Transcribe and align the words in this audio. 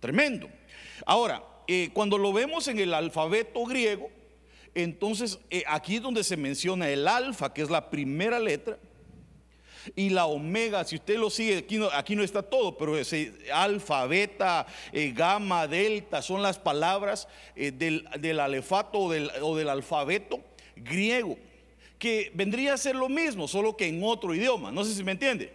Tremendo. 0.00 0.48
Ahora, 1.04 1.44
eh, 1.68 1.90
cuando 1.92 2.18
lo 2.18 2.32
vemos 2.32 2.66
en 2.68 2.78
el 2.78 2.94
alfabeto 2.94 3.64
griego, 3.64 4.10
entonces 4.74 5.38
eh, 5.50 5.62
aquí 5.66 5.96
es 5.96 6.02
donde 6.02 6.24
se 6.24 6.36
menciona 6.36 6.88
el 6.88 7.06
alfa, 7.06 7.52
que 7.52 7.62
es 7.62 7.70
la 7.70 7.90
primera 7.90 8.38
letra, 8.38 8.78
y 9.94 10.10
la 10.10 10.26
omega, 10.26 10.84
si 10.84 10.96
usted 10.96 11.16
lo 11.16 11.30
sigue, 11.30 11.66
aquí 11.94 12.14
no, 12.16 12.22
está 12.22 12.42
todo, 12.42 12.76
pero 12.76 12.98
ese 12.98 13.32
alfa, 13.52 14.06
beta, 14.06 14.66
eh, 14.92 15.12
gamma, 15.14 15.66
delta, 15.66 16.20
son 16.20 16.42
las 16.42 16.58
palabras 16.58 17.28
del, 17.54 18.06
alefato 18.40 18.98
o 18.98 19.12
del, 19.12 19.30
o 19.40 19.56
del 19.56 19.70
alfabeto 19.70 20.40
griego, 20.76 21.38
que 21.98 22.30
vendría 22.34 22.74
a 22.74 22.78
ser 22.78 22.94
lo 22.94 23.08
mismo, 23.08 23.48
solo 23.48 23.76
que 23.76 23.86
en 23.86 24.02
otro 24.02 24.34
idioma. 24.34 24.70
No 24.70 24.84
sé 24.84 24.94
si 24.94 25.04
me 25.04 25.12
entiende. 25.12 25.52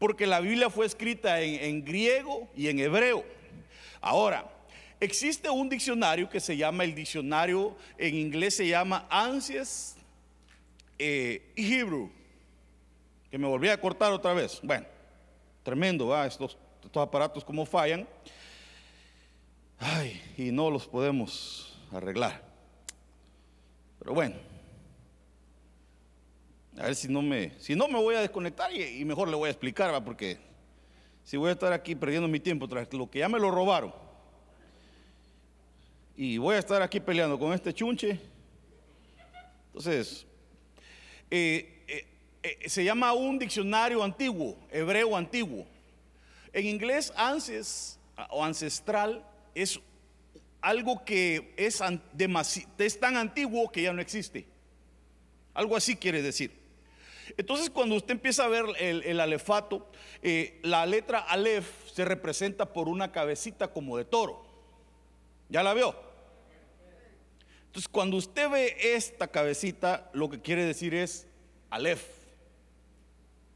Porque 0.00 0.26
la 0.26 0.40
Biblia 0.40 0.70
fue 0.70 0.86
escrita 0.86 1.42
en, 1.42 1.84
griego 1.84 2.48
y 2.56 2.68
en 2.68 2.78
hebreo. 2.78 3.22
Ahora, 4.00 4.50
existe 4.98 5.50
un 5.50 5.68
diccionario 5.68 6.28
que 6.28 6.40
se 6.40 6.56
llama 6.56 6.84
el 6.84 6.94
diccionario, 6.94 7.76
en 7.98 8.14
inglés 8.14 8.56
se 8.56 8.66
llama 8.66 9.06
Ansias 9.10 9.96
eh, 10.98 11.52
Hebrew, 11.56 12.10
que 13.30 13.38
me 13.38 13.46
volví 13.46 13.68
a 13.68 13.80
cortar 13.80 14.12
otra 14.12 14.32
vez. 14.34 14.60
Bueno, 14.62 14.86
tremendo, 15.62 16.08
¿va? 16.08 16.26
Estos, 16.26 16.56
estos 16.84 17.02
aparatos 17.02 17.44
como 17.44 17.64
fallan. 17.64 18.06
Ay, 19.78 20.20
y 20.36 20.50
no 20.50 20.70
los 20.70 20.86
podemos 20.86 21.78
arreglar. 21.92 22.42
Pero 23.98 24.14
bueno, 24.14 24.36
a 26.78 26.84
ver 26.84 26.94
si 26.94 27.08
no 27.08 27.22
me, 27.22 27.58
si 27.58 27.74
no 27.74 27.88
me 27.88 27.98
voy 27.98 28.14
a 28.14 28.20
desconectar 28.20 28.72
y, 28.72 29.04
mejor 29.04 29.28
le 29.28 29.36
voy 29.36 29.48
a 29.48 29.50
explicar, 29.50 29.92
¿va? 29.92 30.02
porque 30.02 30.38
si 31.24 31.36
voy 31.36 31.50
a 31.50 31.52
estar 31.52 31.72
aquí 31.72 31.94
perdiendo 31.94 32.28
mi 32.28 32.40
tiempo 32.40 32.66
tras 32.68 32.92
lo 32.92 33.10
que 33.10 33.20
ya 33.20 33.28
me 33.28 33.38
lo 33.38 33.50
robaron 33.50 33.92
y 36.22 36.36
voy 36.36 36.56
a 36.56 36.58
estar 36.58 36.82
aquí 36.82 37.00
peleando 37.00 37.38
con 37.38 37.54
este 37.54 37.72
chunche, 37.72 38.20
entonces 39.68 40.26
eh, 41.30 41.82
eh, 41.88 42.06
eh, 42.42 42.68
se 42.68 42.84
llama 42.84 43.14
un 43.14 43.38
diccionario 43.38 44.04
antiguo, 44.04 44.54
hebreo 44.70 45.16
antiguo. 45.16 45.66
En 46.52 46.66
inglés, 46.66 47.10
ances 47.16 47.98
o 48.28 48.44
ancestral 48.44 49.24
es 49.54 49.80
algo 50.60 51.02
que 51.06 51.54
es, 51.56 51.80
es 52.76 53.00
tan 53.00 53.16
antiguo 53.16 53.72
que 53.72 53.80
ya 53.80 53.94
no 53.94 54.02
existe. 54.02 54.46
Algo 55.54 55.74
así 55.74 55.96
quiere 55.96 56.20
decir. 56.20 56.59
Entonces 57.36 57.70
cuando 57.70 57.94
usted 57.96 58.12
empieza 58.12 58.44
a 58.44 58.48
ver 58.48 58.64
el, 58.78 59.20
alefato, 59.20 59.86
eh, 60.22 60.58
la 60.62 60.86
letra 60.86 61.20
alef 61.20 61.90
se 61.90 62.04
representa 62.04 62.72
por 62.72 62.88
una 62.88 63.12
cabecita 63.12 63.68
como 63.68 63.96
de 63.96 64.04
toro. 64.04 64.44
¿Ya 65.48 65.62
la 65.62 65.74
vio? 65.74 65.94
Entonces 67.66 67.88
cuando 67.88 68.16
usted 68.16 68.50
ve 68.50 68.76
esta 68.80 69.28
cabecita, 69.28 70.10
lo 70.12 70.28
que 70.28 70.40
quiere 70.40 70.64
decir 70.64 70.94
es 70.94 71.26
alef, 71.70 72.04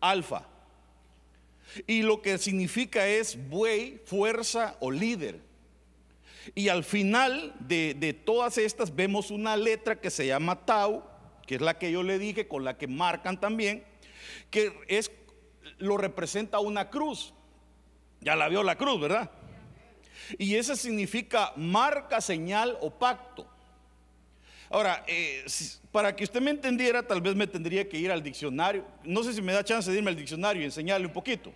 alfa. 0.00 0.46
Y 1.86 2.02
lo 2.02 2.22
que 2.22 2.38
significa 2.38 3.06
es 3.06 3.36
buey, 3.48 4.00
fuerza 4.04 4.76
o 4.80 4.90
líder. 4.90 5.40
Y 6.54 6.68
al 6.68 6.84
final 6.84 7.54
de, 7.58 7.94
de 7.94 8.12
todas 8.12 8.58
estas 8.58 8.94
vemos 8.94 9.30
una 9.30 9.56
letra 9.56 10.00
que 10.00 10.10
se 10.10 10.26
llama 10.26 10.64
tau, 10.64 11.02
que 11.46 11.56
es 11.56 11.60
la 11.60 11.78
que 11.78 11.90
yo 11.92 12.02
le 12.02 12.18
dije, 12.18 12.48
con 12.48 12.64
la 12.64 12.76
que 12.76 12.86
marcan 12.86 13.40
también, 13.40 13.84
que 14.50 14.72
es 14.88 15.10
lo 15.78 15.96
representa 15.96 16.58
una 16.60 16.90
cruz. 16.90 17.32
Ya 18.20 18.36
la 18.36 18.48
vio 18.48 18.62
la 18.62 18.76
cruz, 18.76 19.00
¿verdad? 19.00 19.30
Y 20.38 20.54
ese 20.54 20.76
significa 20.76 21.52
marca, 21.56 22.20
señal 22.20 22.78
o 22.80 22.90
pacto. 22.90 23.46
Ahora, 24.70 25.04
eh, 25.06 25.44
para 25.92 26.16
que 26.16 26.24
usted 26.24 26.40
me 26.40 26.50
entendiera, 26.50 27.06
tal 27.06 27.20
vez 27.20 27.34
me 27.34 27.46
tendría 27.46 27.88
que 27.88 27.98
ir 27.98 28.10
al 28.10 28.22
diccionario. 28.22 28.84
No 29.04 29.22
sé 29.22 29.34
si 29.34 29.42
me 29.42 29.52
da 29.52 29.62
chance 29.62 29.90
de 29.90 29.98
irme 29.98 30.10
al 30.10 30.16
diccionario 30.16 30.62
y 30.62 30.64
enseñarle 30.64 31.06
un 31.06 31.12
poquito. 31.12 31.52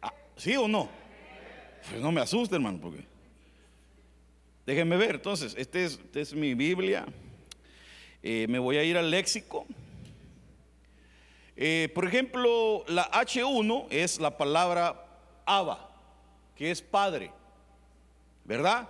Ah, 0.00 0.14
¿Sí 0.36 0.56
o 0.56 0.68
no? 0.68 0.88
Pues 1.88 2.00
no 2.00 2.12
me 2.12 2.20
asuste, 2.20 2.54
hermano, 2.54 2.78
porque. 2.80 3.04
Déjenme 4.64 4.96
ver, 4.96 5.16
entonces, 5.16 5.54
esta 5.58 5.80
es, 5.80 5.98
este 6.04 6.20
es 6.20 6.32
mi 6.32 6.54
Biblia. 6.54 7.06
Eh, 8.22 8.46
me 8.48 8.58
voy 8.58 8.76
a 8.76 8.84
ir 8.84 8.98
al 8.98 9.10
léxico. 9.10 9.66
Eh, 11.56 11.90
por 11.94 12.06
ejemplo, 12.06 12.84
la 12.86 13.10
H1 13.10 13.86
es 13.90 14.20
la 14.20 14.36
palabra 14.36 15.06
Abba, 15.46 15.90
que 16.54 16.70
es 16.70 16.82
padre, 16.82 17.30
¿verdad? 18.44 18.88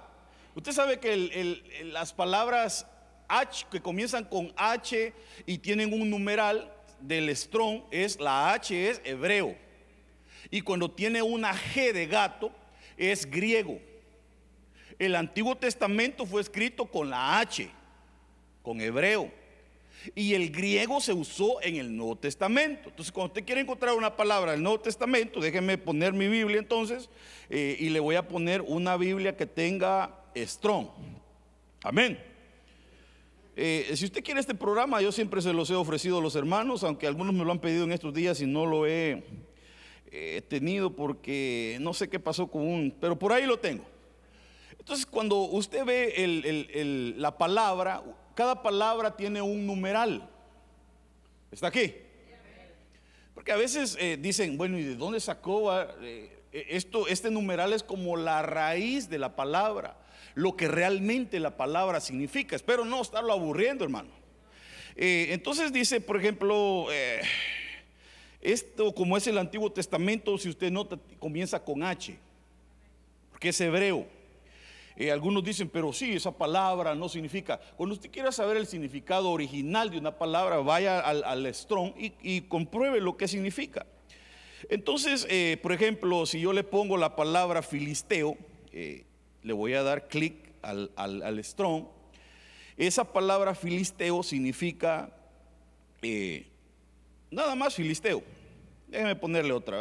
Usted 0.55 0.73
sabe 0.73 0.99
que 0.99 1.63
las 1.85 2.13
palabras 2.13 2.87
H 3.29 3.67
que 3.71 3.81
comienzan 3.81 4.25
con 4.25 4.53
H 4.57 5.13
y 5.47 5.59
tienen 5.59 5.93
un 5.93 6.11
numeral 6.11 6.73
del 7.01 7.35
strong 7.37 7.83
es 7.93 8.19
la 8.19 8.53
H 8.53 8.91
es 8.91 9.01
hebreo. 9.05 9.57
Y 10.51 10.61
cuando 10.63 10.91
tiene 10.91 11.23
una 11.23 11.55
G 11.55 11.93
de 11.93 12.07
gato 12.07 12.51
es 12.97 13.31
griego. 13.31 13.79
El 14.99 15.15
Antiguo 15.15 15.57
Testamento 15.57 16.27
fue 16.27 16.41
escrito 16.41 16.85
con 16.87 17.09
la 17.09 17.39
H 17.39 17.71
con 18.71 18.81
hebreo. 18.81 19.33
Y 20.15 20.35
el 20.35 20.53
griego 20.53 21.01
se 21.01 21.13
usó 21.13 21.61
en 21.61 21.75
el 21.75 21.97
Nuevo 21.97 22.15
Testamento. 22.15 22.89
Entonces, 22.89 23.11
cuando 23.11 23.33
usted 23.33 23.45
quiere 23.45 23.63
encontrar 23.63 23.97
una 23.97 24.17
palabra 24.17 24.53
del 24.53 24.63
Nuevo 24.63 24.79
Testamento, 24.79 25.41
déjeme 25.41 25.77
poner 25.77 26.13
mi 26.13 26.29
Biblia 26.29 26.61
entonces 26.61 27.11
eh, 27.49 27.77
y 27.81 27.89
le 27.89 27.99
voy 27.99 28.15
a 28.15 28.29
poner 28.29 28.63
una 28.63 28.97
Biblia 28.97 29.37
que 29.37 29.45
tenga 29.45 30.15
strong. 30.37 30.87
Amén. 31.83 32.17
Eh, 33.57 33.91
si 33.97 34.05
usted 34.05 34.23
quiere 34.23 34.39
este 34.39 34.55
programa, 34.55 35.03
yo 35.03 35.11
siempre 35.11 35.43
se 35.43 35.53
los 35.53 35.69
he 35.71 35.75
ofrecido 35.75 36.19
a 36.19 36.23
los 36.23 36.37
hermanos, 36.37 36.85
aunque 36.85 37.09
algunos 37.09 37.35
me 37.35 37.45
lo 37.45 37.51
han 37.51 37.59
pedido 37.59 37.83
en 37.83 37.91
estos 37.91 38.15
días 38.15 38.41
y 38.41 38.47
no 38.47 38.67
lo 38.67 38.87
he 38.87 39.21
tenido 40.49 40.95
porque 40.95 41.77
no 41.81 41.93
sé 41.93 42.09
qué 42.09 42.21
pasó 42.21 42.47
con 42.47 42.63
un, 42.63 42.95
pero 43.01 43.19
por 43.19 43.33
ahí 43.33 43.47
lo 43.47 43.59
tengo. 43.59 43.85
Entonces, 44.81 45.07
cuando 45.07 45.37
usted 45.43 45.85
ve 45.85 47.15
la 47.17 47.37
palabra, 47.37 48.03
cada 48.35 48.63
palabra 48.63 49.17
tiene 49.17 49.43
un 49.43 49.67
numeral. 49.67 50.29
¿Está 51.51 51.69
aquí? 51.69 51.95
Porque 53.35 53.53
a 53.53 53.57
veces 53.57 53.97
eh, 53.99 54.19
dicen, 54.21 54.57
bueno, 54.57 54.79
¿y 54.79 54.85
de 54.85 54.97
dónde 54.97 55.19
sacó 55.19 55.73
eh, 56.03 56.31
esto? 56.53 57.09
Este 57.09 57.31
numeral 57.31 57.73
es 57.73 57.83
como 57.83 58.17
la 58.17 58.43
raíz 58.43 59.09
de 59.09 59.19
la 59.19 59.35
palabra, 59.35 59.97
lo 60.35 60.57
que 60.57 60.69
realmente 60.69 61.41
la 61.41 61.57
palabra 61.57 62.01
significa. 62.01 62.55
Espero 62.55 62.85
no 62.85 63.01
estarlo 63.01 63.33
aburriendo, 63.33 63.85
hermano. 63.85 64.11
Eh, 64.95 65.29
entonces 65.31 65.73
dice, 65.73 66.01
por 66.01 66.19
ejemplo, 66.19 66.89
esto 68.41 68.95
como 68.95 69.17
es 69.17 69.27
el 69.27 69.39
Antiguo 69.39 69.73
Testamento, 69.73 70.37
si 70.37 70.51
usted 70.51 70.71
nota, 70.71 70.99
comienza 71.19 71.65
con 71.65 71.83
H, 71.83 72.19
porque 73.31 73.49
es 73.49 73.61
hebreo. 73.61 74.07
Eh, 75.01 75.11
algunos 75.11 75.43
dicen, 75.43 75.71
pero 75.71 75.95
sí, 75.95 76.13
esa 76.13 76.31
palabra 76.31 76.95
no 76.95 77.09
significa. 77.09 77.59
Cuando 77.79 77.95
usted 77.95 78.11
quiera 78.11 78.31
saber 78.31 78.59
el 78.59 78.67
significado 78.67 79.31
original 79.31 79.91
de 79.91 79.97
una 79.97 80.19
palabra, 80.19 80.59
vaya 80.59 81.01
al, 81.01 81.55
Strong 81.55 81.95
y, 81.97 82.43
compruebe 82.43 83.01
lo 83.01 83.17
que 83.17 83.27
significa. 83.27 83.87
Entonces, 84.69 85.27
eh, 85.31 85.59
por 85.63 85.73
ejemplo, 85.73 86.27
si 86.27 86.39
yo 86.39 86.53
le 86.53 86.65
pongo 86.65 86.99
la 86.99 87.17
palabra 87.17 87.63
filisteo, 87.63 88.37
eh, 88.75 89.07
le 89.43 89.55
voy 89.55 89.73
a 89.73 89.83
dar 89.83 90.07
clic 90.07 90.35
al, 90.61 90.91
al, 90.97 91.43
Strong. 91.43 91.87
Esa 92.77 93.11
palabra 93.11 93.55
filisteo 93.55 94.23
significa 94.23 95.17
nada 97.31 97.55
más 97.55 97.75
filisteo. 97.75 98.23
Déjeme 98.87 99.17
ponerle 99.17 99.55
otra. 99.55 99.81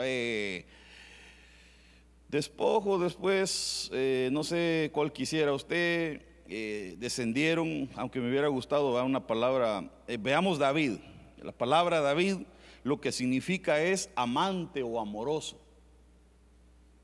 Despojo 2.29 2.99
después, 2.99 3.89
eh, 3.91 4.29
no 4.31 4.43
sé 4.43 4.91
cuál 4.93 5.11
quisiera 5.11 5.51
usted, 5.51 6.21
eh, 6.47 6.95
descendieron, 6.99 7.89
aunque 7.95 8.19
me 8.19 8.29
hubiera 8.29 8.47
gustado 8.49 9.03
una 9.03 9.25
palabra, 9.25 9.89
eh, 10.07 10.17
veamos 10.21 10.59
David, 10.59 10.97
la 11.41 11.51
palabra 11.51 12.01
David 12.01 12.37
lo 12.83 13.01
que 13.01 13.11
significa 13.11 13.81
es 13.81 14.11
amante 14.15 14.83
o 14.83 14.99
amoroso. 14.99 15.59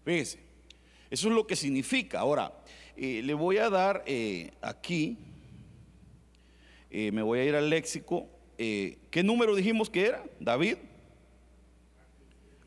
Fíjese, 0.03 0.37
eso 1.09 1.27
es 1.29 1.33
lo 1.33 1.47
que 1.47 1.55
significa. 1.55 2.19
Ahora, 2.19 2.53
le 2.95 3.33
voy 3.33 3.57
a 3.57 3.71
dar 3.71 4.05
aquí, 4.61 5.17
me 6.91 7.21
voy 7.23 7.39
a 7.39 7.45
ir 7.45 7.55
al 7.55 7.69
léxico, 7.69 8.27
¿qué 8.57 9.23
número 9.23 9.55
dijimos 9.55 9.89
que 9.89 10.05
era? 10.05 10.23
David. 10.39 10.77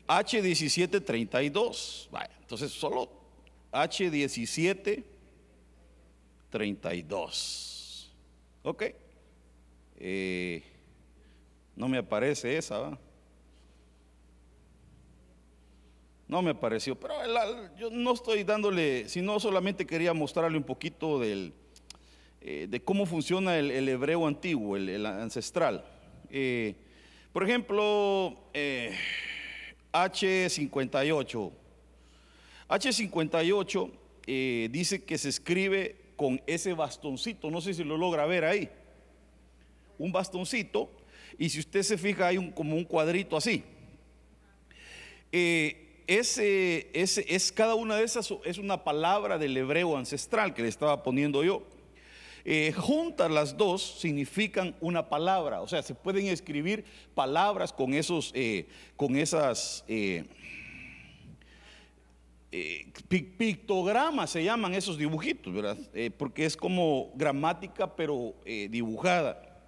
H1732. 0.09 2.09
Vaya. 2.09 2.31
Entonces, 2.41 2.71
solo 2.71 3.09
H17, 3.71 5.03
32. 6.49 8.11
Ok. 8.63 8.83
Eh, 9.97 10.63
no 11.75 11.87
me 11.87 11.99
aparece 11.99 12.57
esa. 12.57 12.97
No 16.27 16.41
me 16.41 16.55
pareció, 16.55 16.99
pero 16.99 17.13
yo 17.77 17.89
no 17.89 18.13
estoy 18.13 18.43
dándole, 18.43 19.09
sino 19.09 19.39
solamente 19.39 19.85
quería 19.85 20.13
mostrarle 20.13 20.57
un 20.57 20.63
poquito 20.63 21.19
del, 21.19 21.53
eh, 22.41 22.67
de 22.69 22.83
cómo 22.83 23.07
funciona 23.07 23.57
el, 23.57 23.89
hebreo 23.89 24.27
antiguo, 24.27 24.77
el, 24.77 25.05
ancestral. 25.05 25.85
Eh, 26.29 26.75
por 27.33 27.43
ejemplo, 27.43 28.37
H58. 29.93 31.51
H58 32.67 33.91
dice 34.69 35.03
que 35.03 35.17
se 35.17 35.29
escribe 35.29 35.95
con 36.15 36.41
ese 36.45 36.73
bastoncito, 36.73 37.49
no 37.49 37.61
sé 37.61 37.73
si 37.73 37.83
lo 37.83 37.97
logra 37.97 38.25
ver 38.25 38.43
ahí, 38.43 38.69
un 39.97 40.11
bastoncito, 40.11 40.91
y 41.37 41.49
si 41.49 41.59
usted 41.59 41.81
se 41.81 41.97
fija 41.97 42.27
hay 42.27 42.37
un, 42.37 42.51
como 42.51 42.75
un 42.75 42.83
cuadrito 42.83 43.37
así. 43.37 43.63
Eh, 45.31 46.03
ese, 46.07 46.89
ese, 46.91 47.25
es 47.27 47.51
cada 47.51 47.75
una 47.75 47.95
de 47.95 48.03
esas 48.03 48.33
es 48.43 48.57
una 48.57 48.83
palabra 48.83 49.37
del 49.37 49.55
hebreo 49.55 49.95
ancestral 49.95 50.53
que 50.53 50.63
le 50.63 50.67
estaba 50.67 51.03
poniendo 51.03 51.43
yo. 51.43 51.63
Eh, 52.51 52.73
juntas 52.73 53.29
las 53.29 53.55
dos 53.55 53.99
significan 53.99 54.75
una 54.81 55.07
palabra, 55.07 55.61
o 55.61 55.67
sea, 55.67 55.83
se 55.83 55.93
pueden 55.93 56.25
escribir 56.25 56.83
palabras 57.13 57.71
con 57.71 57.93
esos, 57.93 58.31
eh, 58.33 58.65
con 58.95 59.15
esas 59.15 59.85
pictogramas 63.37 64.31
se 64.31 64.43
llaman 64.43 64.73
esos 64.73 64.97
dibujitos, 64.97 65.53
¿verdad? 65.53 65.77
porque 66.17 66.45
es 66.45 66.57
como 66.57 67.11
gramática 67.13 67.95
pero 67.95 68.33
dibujada. 68.43 69.61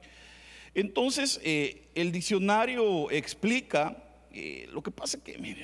Entonces, 0.73 1.39
el 1.43 2.11
diccionario 2.11 3.11
explica 3.11 3.95
lo 4.71 4.81
que 4.81 4.89
pasa 4.89 5.23
que, 5.23 5.37
mire, 5.37 5.63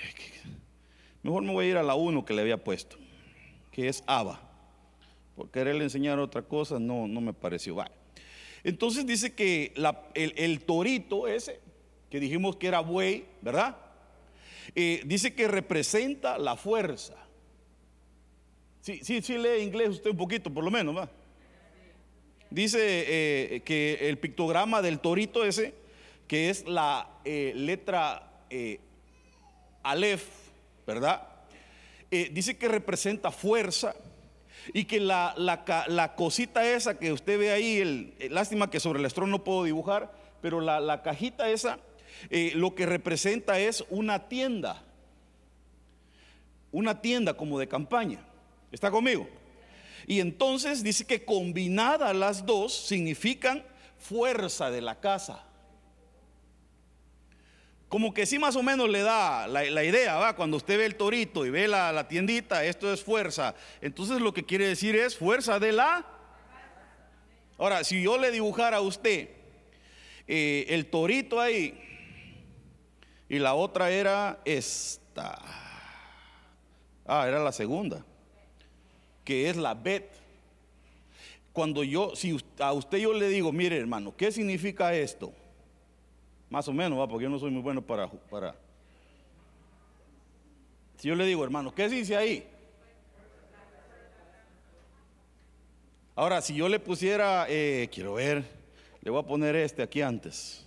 Mejor 1.24 1.42
me 1.42 1.52
voy 1.52 1.66
a 1.66 1.70
ir 1.70 1.78
a 1.78 1.84
la 1.84 1.96
1 1.96 2.24
que 2.24 2.36
le 2.36 2.44
había 2.44 2.64
puesto, 2.64 2.96
que 3.72 3.88
es 3.88 4.04
Abba. 4.06 4.47
Por 5.38 5.52
quererle 5.52 5.84
enseñar 5.84 6.18
otra 6.18 6.42
cosa, 6.42 6.80
no, 6.80 7.08
no 7.08 7.22
me 7.22 7.32
pareció. 7.32 7.78
Entonces 8.64 9.06
dice 9.06 9.36
que 9.36 9.72
el, 10.16 10.62
torito 10.62 11.28
ese, 11.28 11.60
que 12.10 12.20
dijimos 12.20 12.56
que 12.56 12.66
era 12.66 12.80
buey, 12.80 13.26
¿verdad? 13.44 13.78
Eh, 14.74 15.04
dice 15.06 15.36
que 15.36 15.48
representa 15.48 16.40
la 16.40 16.56
fuerza. 16.56 17.14
Sí, 18.82 19.00
sí, 19.04 19.22
sí 19.22 19.38
lee 19.38 19.62
inglés 19.62 19.90
usted 19.90 20.10
un 20.10 20.18
poquito, 20.18 20.52
por 20.52 20.64
lo 20.64 20.72
menos, 20.72 20.98
¿va? 20.98 21.08
Dice 22.50 22.80
eh, 22.82 23.62
que 23.64 24.10
el 24.10 24.18
pictograma 24.18 24.82
del 24.82 25.00
torito 25.00 25.46
ese, 25.46 25.76
que 26.28 26.50
es 26.50 26.68
la 26.68 27.20
eh, 27.24 27.54
letra 27.56 28.42
Aleph, 29.84 30.26
¿verdad? 30.88 31.28
Dice 32.10 32.58
que 32.58 32.68
representa 32.68 33.30
fuerza 33.30 33.94
y 34.74 34.86
que 34.86 35.00
la, 35.00 35.34
la, 35.38 36.16
cosita 36.16 36.68
esa 36.68 36.98
que 36.98 37.12
usted 37.12 37.40
ve 37.40 37.52
ahí, 37.52 37.78
el, 37.78 38.14
lástima 38.30 38.70
que 38.70 38.80
sobre 38.80 39.00
el 39.00 39.06
estrón 39.06 39.32
no 39.32 39.44
puedo 39.44 39.64
dibujar, 39.64 40.12
pero 40.42 40.62
la, 40.62 41.02
cajita 41.02 41.50
esa 41.50 41.80
eh, 42.30 42.52
lo 42.56 42.76
que 42.76 42.86
representa 42.86 43.60
es 43.60 43.84
una 43.90 44.28
tienda, 44.28 44.84
una 46.72 47.02
tienda 47.02 47.36
como 47.36 47.60
de 47.60 47.68
campaña. 47.68 48.20
¿Está 48.72 48.92
conmigo? 48.92 49.28
Y 50.06 50.20
entonces 50.20 50.84
dice 50.84 51.06
que 51.06 51.26
combinadas 51.26 52.16
las 52.16 52.46
dos 52.46 52.74
significan 52.74 53.64
fuerza 53.98 54.70
de 54.70 54.82
la 54.82 55.00
casa 55.00 55.47
como 57.90 58.14
que 58.14 58.26
sí 58.26 58.38
más 58.38 58.56
o 58.56 58.64
menos 58.64 58.90
le 58.90 59.02
da 59.02 59.48
la, 59.48 59.84
idea, 59.84 60.16
¿va? 60.18 60.36
Cuando 60.36 60.58
usted 60.58 60.78
ve 60.78 60.86
el 60.86 60.96
torito 60.96 61.46
y 61.46 61.50
ve 61.50 61.68
la, 61.68 62.08
tiendita, 62.08 62.66
esto 62.66 62.92
es 62.92 63.02
fuerza. 63.04 63.56
Entonces 63.82 64.20
lo 64.20 64.34
que 64.34 64.44
quiere 64.44 64.68
decir 64.68 64.96
es 64.96 65.16
fuerza 65.16 65.60
de 65.60 65.72
la... 65.72 66.06
Ahora, 67.58 67.84
si 67.84 68.02
yo 68.04 68.18
le 68.18 68.30
dibujara 68.30 68.78
a 68.78 68.82
usted 68.82 69.30
eh, 70.28 70.66
el 70.70 70.88
torito 70.88 71.40
ahí 71.40 71.80
y 73.30 73.40
la 73.40 73.56
otra 73.56 73.90
era 73.90 74.40
esta. 74.44 75.40
Ah, 77.06 77.26
era 77.26 77.42
la 77.42 77.54
segunda, 77.54 78.06
que 79.24 79.50
es 79.50 79.56
la 79.56 79.74
bet. 79.74 80.12
Cuando 81.54 81.84
yo, 81.84 82.16
si 82.16 82.38
a 82.60 82.74
usted 82.74 82.98
yo 83.00 83.14
le 83.14 83.30
digo, 83.30 83.52
mire 83.52 83.78
hermano, 83.78 84.16
¿qué 84.16 84.32
significa 84.32 84.94
esto? 84.94 85.34
Más 86.50 86.68
o 86.68 86.74
menos, 86.74 86.98
¿va? 86.98 87.08
porque 87.08 87.24
yo 87.24 87.30
no 87.30 87.40
soy 87.40 87.52
muy 87.52 87.62
bueno 87.62 87.82
para, 87.82 88.10
para... 88.10 88.56
Si 90.98 91.08
yo 91.08 91.16
le 91.16 91.26
digo, 91.26 91.44
hermano, 91.44 91.74
¿qué 91.76 91.90
dice 91.90 92.16
ahí? 92.16 92.48
Ahora, 96.16 96.42
si 96.42 96.56
yo 96.56 96.68
le 96.68 96.80
pusiera, 96.80 97.46
eh, 97.48 97.90
quiero 97.94 98.16
ver, 98.16 98.44
le 99.02 99.12
voy 99.12 99.20
a 99.20 99.28
poner 99.28 99.56
este 99.56 99.84
aquí 99.84 100.02
antes. 100.02 100.66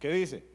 ¿Qué 0.00 0.08
dice? 0.08 0.51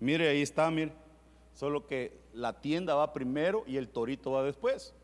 Mire, 0.00 0.28
ahí 0.28 0.42
está, 0.42 0.70
mire. 0.70 0.92
Solo 1.54 1.86
que 1.86 2.12
la 2.32 2.60
tienda 2.60 2.94
va 2.94 3.12
primero 3.12 3.64
y 3.66 3.76
el 3.76 3.88
torito 3.88 4.32
va 4.32 4.42
después. 4.42 4.94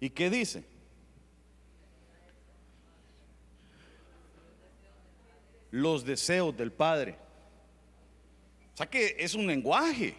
¿Y 0.00 0.10
qué 0.10 0.28
dice? 0.28 0.64
Los 5.70 6.04
deseos 6.04 6.56
del 6.56 6.72
Padre. 6.72 7.16
O 8.74 8.76
sea 8.76 8.86
que 8.86 9.16
es 9.18 9.34
un 9.34 9.46
lenguaje. 9.46 10.16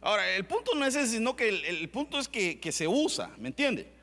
Ahora, 0.00 0.36
el 0.36 0.44
punto 0.44 0.74
no 0.74 0.84
es 0.84 0.94
ese, 0.94 1.16
sino 1.16 1.34
que 1.34 1.48
el, 1.48 1.88
punto 1.88 2.18
es 2.18 2.28
que, 2.28 2.60
que 2.60 2.70
se 2.70 2.86
usa, 2.86 3.34
¿me 3.38 3.48
entiende? 3.48 3.95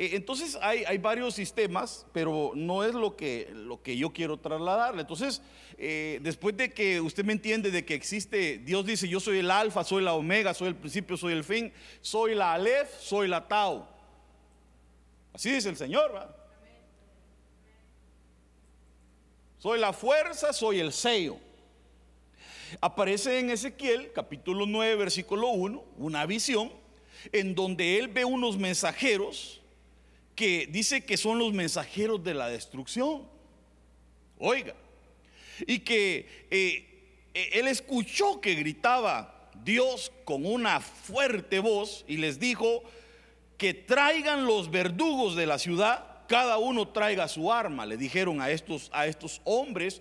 Eh, 0.00 0.16
entonces 0.16 0.56
hay, 0.62 0.96
varios 0.96 1.34
sistemas, 1.34 2.06
pero 2.14 2.52
no 2.54 2.84
es 2.84 2.94
lo 2.94 3.16
que, 3.16 3.50
lo 3.52 3.82
que 3.82 3.98
yo 3.98 4.14
quiero 4.14 4.38
trasladarle. 4.38 5.02
Entonces, 5.02 5.42
eh, 5.76 6.20
después 6.22 6.56
de 6.56 6.72
que 6.72 7.02
usted 7.02 7.22
me 7.22 7.34
entiende 7.34 7.70
de 7.70 7.84
que 7.84 7.92
existe, 7.92 8.56
Dios 8.64 8.86
dice, 8.86 9.06
yo 9.06 9.20
soy 9.20 9.40
el 9.40 9.50
alfa, 9.50 9.84
soy 9.84 10.02
la 10.02 10.14
omega, 10.14 10.54
soy 10.54 10.68
el 10.68 10.74
principio, 10.74 11.18
soy 11.18 11.34
el 11.34 11.44
fin, 11.44 11.70
soy 12.00 12.34
la 12.34 12.54
alef, 12.54 12.98
soy 12.98 13.28
la 13.28 13.46
tau. 13.46 13.86
Así 15.34 15.50
dice 15.50 15.68
el 15.68 15.76
Señor. 15.76 16.10
¿verdad? 16.14 16.34
Soy 19.58 19.78
la 19.78 19.92
fuerza, 19.92 20.54
soy 20.54 20.80
el 20.80 20.94
sello. 20.94 21.36
Aparece 22.80 23.38
en 23.38 23.50
Ezequiel 23.50 24.12
capítulo 24.14 24.64
9, 24.64 24.96
versículo 24.96 25.48
1, 25.48 25.84
una 25.98 26.24
visión 26.24 26.72
en 27.32 27.54
donde 27.54 27.98
él 27.98 28.08
ve 28.08 28.24
unos 28.24 28.56
mensajeros 28.56 29.59
que 30.34 30.68
dice 30.70 31.04
que 31.04 31.16
son 31.16 31.38
los 31.38 31.52
mensajeros 31.52 32.22
de 32.22 32.34
la 32.34 32.48
destrucción. 32.48 33.28
Oiga, 34.38 34.74
y 35.66 35.80
que 35.80 36.46
eh, 36.50 37.26
eh, 37.34 37.50
él 37.54 37.68
escuchó 37.68 38.40
que 38.40 38.54
gritaba 38.54 39.50
Dios 39.64 40.12
con 40.24 40.46
una 40.46 40.80
fuerte 40.80 41.58
voz 41.58 42.04
y 42.08 42.16
les 42.16 42.40
dijo 42.40 42.82
que 43.58 43.74
traigan 43.74 44.46
los 44.46 44.70
verdugos 44.70 45.36
de 45.36 45.46
la 45.46 45.58
ciudad, 45.58 46.24
cada 46.26 46.58
uno 46.58 46.88
traiga 46.88 47.28
su 47.28 47.52
arma, 47.52 47.84
le 47.84 47.96
dijeron 47.96 48.40
a 48.40 48.50
estos, 48.50 48.88
a 48.92 49.06
estos 49.06 49.42
hombres 49.44 50.00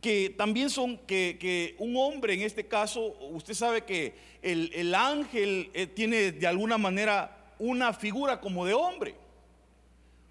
que 0.00 0.34
también 0.36 0.70
son, 0.70 0.98
que, 0.98 1.74
un 1.78 1.96
hombre 1.96 2.34
en 2.34 2.42
este 2.42 2.66
caso, 2.66 3.16
usted 3.30 3.54
sabe 3.54 3.82
que 3.82 4.14
el, 4.42 4.94
ángel 4.94 5.70
eh, 5.74 5.86
tiene 5.86 6.32
de 6.32 6.46
alguna 6.46 6.78
manera 6.78 7.54
una 7.58 7.92
figura 7.92 8.40
como 8.40 8.64
de 8.64 8.74
hombre. 8.74 9.14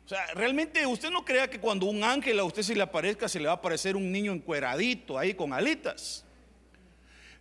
O 0.07 0.09
sea, 0.09 0.25
realmente 0.35 0.87
usted 0.87 1.09
no 1.09 1.25
crea 1.25 1.49
que 1.49 1.59
cuando 1.59 1.85
un 1.85 2.01
ángel 2.01 2.39
a 2.39 2.45
usted 2.45 2.61
se 2.61 2.73
le 2.73 2.81
aparezca, 2.81 3.27
se 3.27 3.41
le 3.41 3.47
va 3.47 3.51
a 3.51 3.55
aparecer 3.55 3.97
un 3.97 4.09
niño 4.09 4.31
encueradito 4.31 5.19
ahí 5.19 5.33
con 5.33 5.51
alitas. 5.51 6.23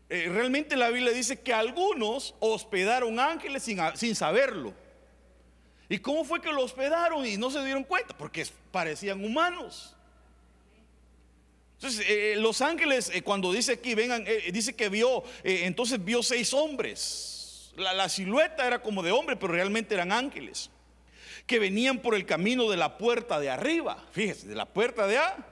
Eh, 0.08 0.28
realmente 0.28 0.75
la 0.75 0.90
Biblia 0.90 1.12
dice 1.12 1.40
que 1.40 1.54
algunos 1.54 2.35
hospedaron 2.40 3.20
ángeles 3.20 3.62
sin, 3.62 3.78
sin 3.94 4.16
saberlo. 4.16 4.75
¿Y 5.88 5.99
cómo 5.99 6.25
fue 6.25 6.40
que 6.40 6.50
lo 6.50 6.64
hospedaron 6.64 7.25
y 7.25 7.37
no 7.37 7.52
se 7.52 7.64
dieron 7.64 7.85
cuenta? 7.85 8.18
Porque 8.18 8.44
parecían 8.73 9.25
humanos. 9.25 9.94
Entonces, 11.75 12.04
eh, 12.08 12.35
los 12.37 12.61
ángeles, 12.62 13.12
eh, 13.14 13.23
cuando 13.23 13.52
dice 13.52 13.75
aquí, 13.75 13.94
vengan, 13.94 14.25
dice 14.50 14.75
que 14.75 14.88
vio, 14.88 15.23
entonces 15.44 16.04
vio 16.04 16.20
seis 16.20 16.52
hombres. 16.52 17.73
La, 17.76 18.08
silueta 18.08 18.66
era 18.66 18.82
como 18.82 19.04
de 19.04 19.12
hombre, 19.12 19.37
pero 19.37 19.52
realmente 19.52 19.94
eran 19.94 20.11
ángeles. 20.11 20.68
Que 21.47 21.59
venían 21.59 21.99
por 21.99 22.15
el 22.15 22.26
camino 22.26 22.69
de 22.69 22.76
la 22.76 22.99
puerta 22.99 23.38
de 23.38 23.50
arriba, 23.50 24.05
fíjese, 24.11 24.49
de 24.49 24.55
la 24.55 24.67
puerta 24.67 25.07
de 25.07 25.19
A, 25.19 25.47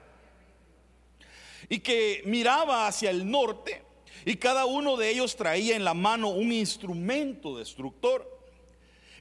y 1.68 1.78
que 1.78 2.22
miraba 2.26 2.86
hacia 2.86 3.10
el 3.10 3.30
norte, 3.30 3.82
y 4.24 4.36
cada 4.36 4.66
uno 4.66 4.96
de 4.96 5.10
ellos 5.10 5.36
traía 5.36 5.76
en 5.76 5.84
la 5.84 5.94
mano 5.94 6.30
un 6.30 6.52
instrumento 6.52 7.58
destructor. 7.58 8.30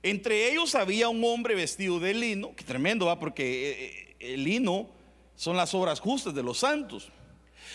Entre 0.01 0.51
ellos 0.51 0.75
había 0.75 1.09
un 1.09 1.23
hombre 1.23 1.55
vestido 1.55 1.99
de 1.99 2.13
lino, 2.13 2.55
que 2.55 2.63
tremendo 2.63 3.05
va, 3.05 3.19
porque 3.19 3.69
eh, 3.69 4.15
eh, 4.19 4.33
el 4.33 4.43
lino 4.43 4.89
son 5.35 5.57
las 5.57 5.73
obras 5.73 5.99
justas 5.99 6.33
de 6.33 6.43
los 6.43 6.59
santos. 6.59 7.09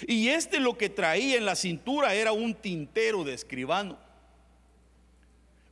Y 0.07 0.29
este 0.29 0.61
lo 0.61 0.77
que 0.77 0.89
traía 0.89 1.37
en 1.37 1.45
la 1.45 1.57
cintura 1.57 2.15
era 2.15 2.33
un 2.33 2.55
tintero 2.55 3.25
de 3.25 3.35
escribano. 3.35 3.99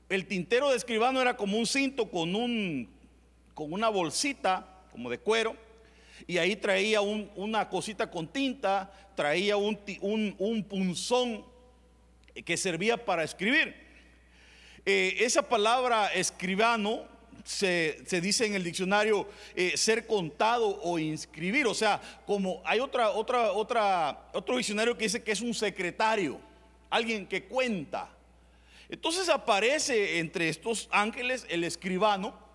El 0.08 0.26
tintero 0.26 0.70
de 0.70 0.76
escribano 0.76 1.20
era 1.20 1.36
como 1.36 1.58
un 1.58 1.66
cinto 1.66 2.10
con, 2.10 2.34
un, 2.34 2.88
con 3.56 3.72
una 3.72 3.88
bolsita 3.88 4.68
como 4.92 5.08
de 5.08 5.18
cuero. 5.18 5.56
Y 6.26 6.36
ahí 6.36 6.56
traía 6.56 7.00
una 7.00 7.68
cosita 7.70 8.10
con 8.10 8.28
tinta, 8.28 8.92
traía 9.16 9.56
un, 9.56 9.78
un, 10.38 10.62
punzón 10.62 11.42
que 12.44 12.56
servía 12.58 13.02
para 13.02 13.24
escribir. 13.24 13.74
Eh, 14.84 15.16
esa 15.20 15.40
palabra 15.40 16.12
escribano 16.12 17.04
se, 17.44 18.04
dice 18.20 18.44
en 18.44 18.56
el 18.56 18.62
diccionario 18.62 19.26
eh, 19.54 19.74
ser 19.74 20.06
contado 20.06 20.78
o 20.82 20.98
inscribir. 20.98 21.66
O 21.66 21.74
sea, 21.74 21.98
como 22.26 22.60
hay 22.62 22.80
otra, 22.80 23.08
otra, 23.10 23.52
otra, 23.52 24.28
otro 24.34 24.58
diccionario 24.58 24.98
que 24.98 25.04
dice 25.04 25.22
que 25.22 25.32
es 25.32 25.40
un 25.40 25.54
secretario, 25.54 26.38
alguien 26.90 27.26
que 27.26 27.44
cuenta. 27.44 28.10
Entonces 28.90 29.30
aparece 29.30 30.18
entre 30.18 30.50
estos 30.50 30.88
ángeles 30.90 31.46
el 31.48 31.64
escribano 31.64 32.45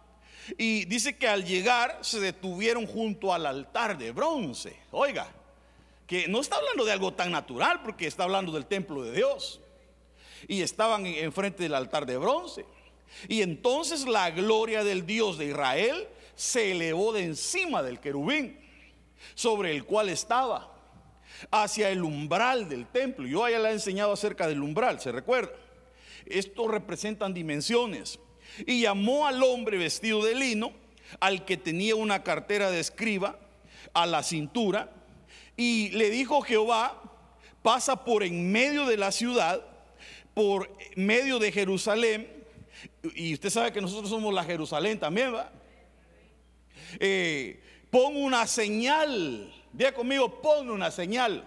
y 0.58 0.86
dice 0.86 1.18
que 1.18 1.28
al 1.28 1.46
llegar 1.46 2.00
se 2.02 2.20
detuvieron 2.20 2.86
junto 2.86 3.34
al 3.34 3.46
altar 3.46 3.98
de 3.98 4.12
bronce. 4.12 4.76
Oiga, 4.92 5.28
que 6.08 6.28
no 6.28 6.42
está 6.42 6.58
hablando 6.58 6.84
de 6.84 6.92
algo 6.92 7.14
tan 7.14 7.32
natural 7.32 7.82
porque 7.84 8.08
está 8.08 8.24
hablando 8.24 8.52
del 8.52 8.66
templo 8.66 9.04
de 9.04 9.14
Dios. 9.14 9.62
Y 10.48 10.62
estaban 10.62 11.06
enfrente 11.06 11.64
del 11.64 11.76
altar 11.76 12.06
de 12.06 12.18
bronce. 12.18 12.66
Y 13.28 13.42
entonces 13.42 14.08
la 14.08 14.32
gloria 14.32 14.84
del 14.84 15.06
Dios 15.06 15.38
de 15.38 15.46
Israel 15.48 16.08
se 16.36 16.72
elevó 16.72 17.14
de 17.14 17.24
encima 17.24 17.84
del 17.84 18.00
querubín 18.00 18.60
sobre 19.36 19.72
el 19.72 19.86
cual 19.86 20.10
estaba 20.10 20.74
hacia 21.52 21.90
el 21.90 22.04
umbral 22.04 22.68
del 22.68 22.88
templo. 22.88 23.28
Yo 23.28 23.48
ya 23.48 23.60
le 23.60 23.70
he 23.70 23.74
enseñado 23.74 24.14
acerca 24.14 24.48
del 24.48 24.62
umbral, 24.62 25.00
¿se 25.00 25.12
recuerda? 25.12 25.54
Esto 26.26 26.68
representan 26.68 27.34
dimensiones. 27.34 28.20
Y 28.66 28.82
llamó 28.82 29.28
al 29.28 29.42
hombre 29.44 29.78
vestido 29.78 30.24
de 30.24 30.36
lino, 30.36 30.74
al 31.20 31.46
que 31.46 31.58
tenía 31.58 31.96
una 31.96 32.24
cartera 32.24 32.72
de 32.72 32.80
escriba 32.80 33.38
a 33.94 34.06
la 34.06 34.24
cintura, 34.24 34.92
y 35.58 35.90
le 35.90 36.10
dijo 36.10 36.42
Jehová, 36.42 37.02
pasa 37.62 38.04
por 38.06 38.24
en 38.24 38.52
medio 38.52 38.86
de 38.86 38.98
la 38.98 39.12
ciudad, 39.12 39.62
por 40.34 40.76
medio 40.96 41.40
de 41.40 41.52
Jerusalén, 41.52 42.28
y 43.16 43.34
usted 43.34 43.50
sabe 43.50 43.72
que 43.72 43.82
nosotros 43.82 44.10
somos 44.10 44.34
la 44.34 44.44
Jerusalén 44.44 45.00
también, 45.00 45.34
¿va? 45.34 45.52
Eh, 47.00 47.62
pon 47.90 48.16
una 48.16 48.48
señal, 48.48 49.54
diga 49.74 49.94
conmigo, 49.94 50.42
pon 50.42 50.70
una 50.70 50.92
señal 50.92 51.46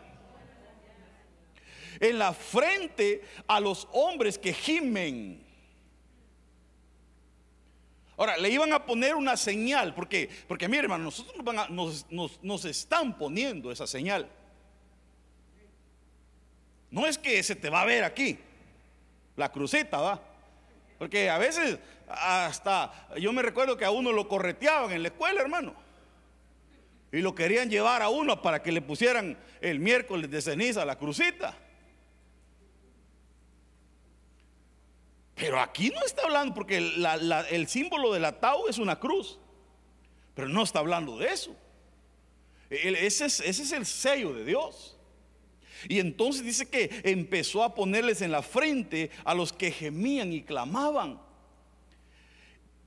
en 2.00 2.18
la 2.18 2.32
frente 2.32 3.22
a 3.46 3.60
los 3.60 3.88
hombres 3.92 4.38
que 4.38 4.52
gimen. 4.52 5.43
Ahora, 8.16 8.36
le 8.36 8.48
iban 8.48 8.72
a 8.72 8.84
poner 8.86 9.14
una 9.14 9.36
señal, 9.36 9.94
porque, 9.94 10.28
porque 10.46 10.66
hermano, 10.66 11.04
nosotros 11.04 11.44
nos, 11.70 12.06
nos, 12.10 12.42
nos 12.42 12.64
están 12.64 13.18
poniendo 13.18 13.72
esa 13.72 13.86
señal. 13.86 14.28
No 16.90 17.06
es 17.06 17.18
que 17.18 17.42
se 17.42 17.56
te 17.56 17.70
va 17.70 17.82
a 17.82 17.86
ver 17.86 18.04
aquí, 18.04 18.38
la 19.36 19.50
cruceta, 19.50 19.98
va. 19.98 20.22
Porque 20.98 21.28
a 21.28 21.38
veces 21.38 21.78
hasta, 22.08 23.08
yo 23.18 23.32
me 23.32 23.42
recuerdo 23.42 23.76
que 23.76 23.84
a 23.84 23.90
uno 23.90 24.12
lo 24.12 24.28
correteaban 24.28 24.92
en 24.92 25.02
la 25.02 25.08
escuela, 25.08 25.40
hermano. 25.40 25.74
Y 27.10 27.20
lo 27.20 27.34
querían 27.34 27.70
llevar 27.70 28.02
a 28.02 28.08
uno 28.08 28.42
para 28.42 28.62
que 28.62 28.72
le 28.72 28.80
pusieran 28.80 29.36
el 29.60 29.78
miércoles 29.80 30.30
de 30.30 30.40
ceniza 30.40 30.84
la 30.84 30.96
crucita. 30.96 31.56
Pero 35.44 35.60
aquí 35.60 35.90
no 35.90 36.02
está 36.06 36.22
hablando, 36.22 36.54
porque 36.54 36.78
el 36.78 37.68
símbolo 37.68 38.14
del 38.14 38.24
atao 38.24 38.66
es 38.66 38.78
una 38.78 38.98
cruz. 38.98 39.38
Pero 40.34 40.48
no 40.48 40.62
está 40.62 40.78
hablando 40.78 41.18
de 41.18 41.28
eso. 41.28 41.54
Ese 42.70 43.26
es, 43.26 43.72
el 43.72 43.84
sello 43.84 44.32
de 44.32 44.46
Dios. 44.46 44.96
Y 45.86 46.00
entonces 46.00 46.44
dice 46.44 46.66
que 46.66 47.02
empezó 47.04 47.62
a 47.62 47.74
ponerles 47.74 48.22
en 48.22 48.32
la 48.32 48.40
frente 48.40 49.10
a 49.22 49.34
los 49.34 49.52
que 49.52 49.70
gemían 49.70 50.32
y 50.32 50.42
clamaban. 50.42 51.20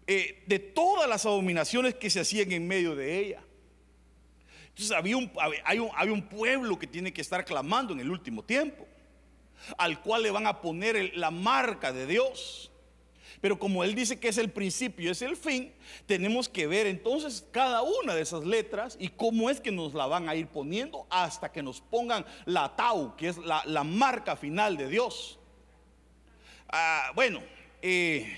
Eh, 0.08 0.44
de 0.48 0.58
todas 0.58 1.08
las 1.08 1.28
abominaciones 1.28 1.94
que 1.94 2.10
se 2.10 2.22
hacían 2.22 2.52
en 2.52 2.68
medio 2.68 2.96
de 2.96 3.20
ella. 3.20 3.44
Entonces 4.70 4.98
había 4.98 5.16
hay 5.64 6.10
un 6.10 6.28
pueblo 6.28 6.80
que 6.80 6.88
tiene 6.88 7.14
que 7.14 7.22
estar 7.22 7.46
clamando 7.46 7.94
en 7.94 8.00
el 8.00 8.10
último 8.10 8.44
tiempo, 8.44 8.88
al 9.78 10.02
cual 10.02 10.24
le 10.24 10.32
van 10.32 10.48
a 10.48 10.62
poner 10.62 11.12
la 11.16 11.32
marca 11.32 11.92
de 11.92 12.06
Dios. 12.06 12.72
Pero 13.42 13.60
como 13.60 13.84
él 13.84 13.94
dice 13.94 14.20
que 14.20 14.30
es 14.30 14.38
el 14.38 14.50
principio, 14.50 15.12
es 15.12 15.22
el 15.22 15.38
fin, 15.38 15.72
tenemos 16.08 16.50
que 16.50 16.66
ver 16.66 16.88
entonces 16.88 17.46
cada 17.52 17.84
una 17.84 18.16
de 18.16 18.22
esas 18.22 18.44
letras 18.44 18.98
y 19.00 19.10
cómo 19.10 19.50
es 19.50 19.62
que 19.62 19.72
nos 19.72 19.94
la 19.94 20.08
van 20.08 20.28
a 20.28 20.36
ir 20.36 20.48
poniendo 20.48 21.06
hasta 21.10 21.52
que 21.52 21.62
nos 21.62 21.80
pongan 21.80 22.26
la 22.46 22.76
tau, 22.76 23.16
que 23.16 23.28
es 23.28 23.38
la, 23.38 23.84
marca 23.84 24.36
final 24.36 24.76
de 24.76 24.88
Dios. 24.88 25.38
Ah, 26.70 27.12
bueno, 27.14 27.42
eh, 27.82 28.36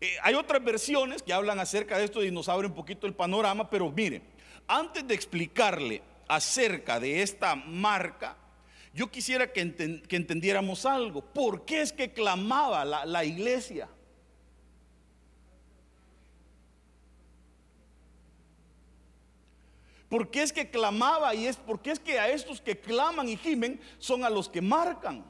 eh, 0.00 0.16
hay 0.22 0.34
otras 0.34 0.64
versiones 0.64 1.22
que 1.22 1.32
hablan 1.32 1.60
acerca 1.60 1.96
de 1.96 2.04
esto 2.04 2.24
y 2.24 2.30
nos 2.30 2.48
abren 2.48 2.72
un 2.72 2.76
poquito 2.76 3.06
el 3.06 3.14
panorama, 3.14 3.70
pero 3.70 3.90
mire, 3.90 4.22
antes 4.66 5.06
de 5.06 5.14
explicarle 5.14 6.02
acerca 6.26 6.98
de 6.98 7.22
esta 7.22 7.54
marca, 7.54 8.36
yo 9.00 9.10
quisiera 9.10 9.50
que, 9.50 9.62
entendiéramos 9.62 10.84
algo. 10.84 11.22
¿Por 11.22 11.64
qué 11.64 11.80
es 11.80 11.90
que 11.90 12.12
clamaba 12.12 12.84
la, 12.84 13.24
iglesia? 13.24 13.88
¿Por 20.10 20.30
qué 20.30 20.42
es 20.42 20.52
que 20.52 20.68
clamaba 20.68 21.34
y 21.34 21.46
es 21.46 21.56
porque 21.56 21.92
es 21.92 21.98
que 21.98 22.18
a 22.18 22.28
estos 22.28 22.60
que 22.60 22.78
claman 22.78 23.26
y 23.30 23.38
gimen 23.38 23.80
son 23.96 24.22
a 24.22 24.28
los 24.28 24.50
que 24.50 24.60
marcan? 24.60 25.24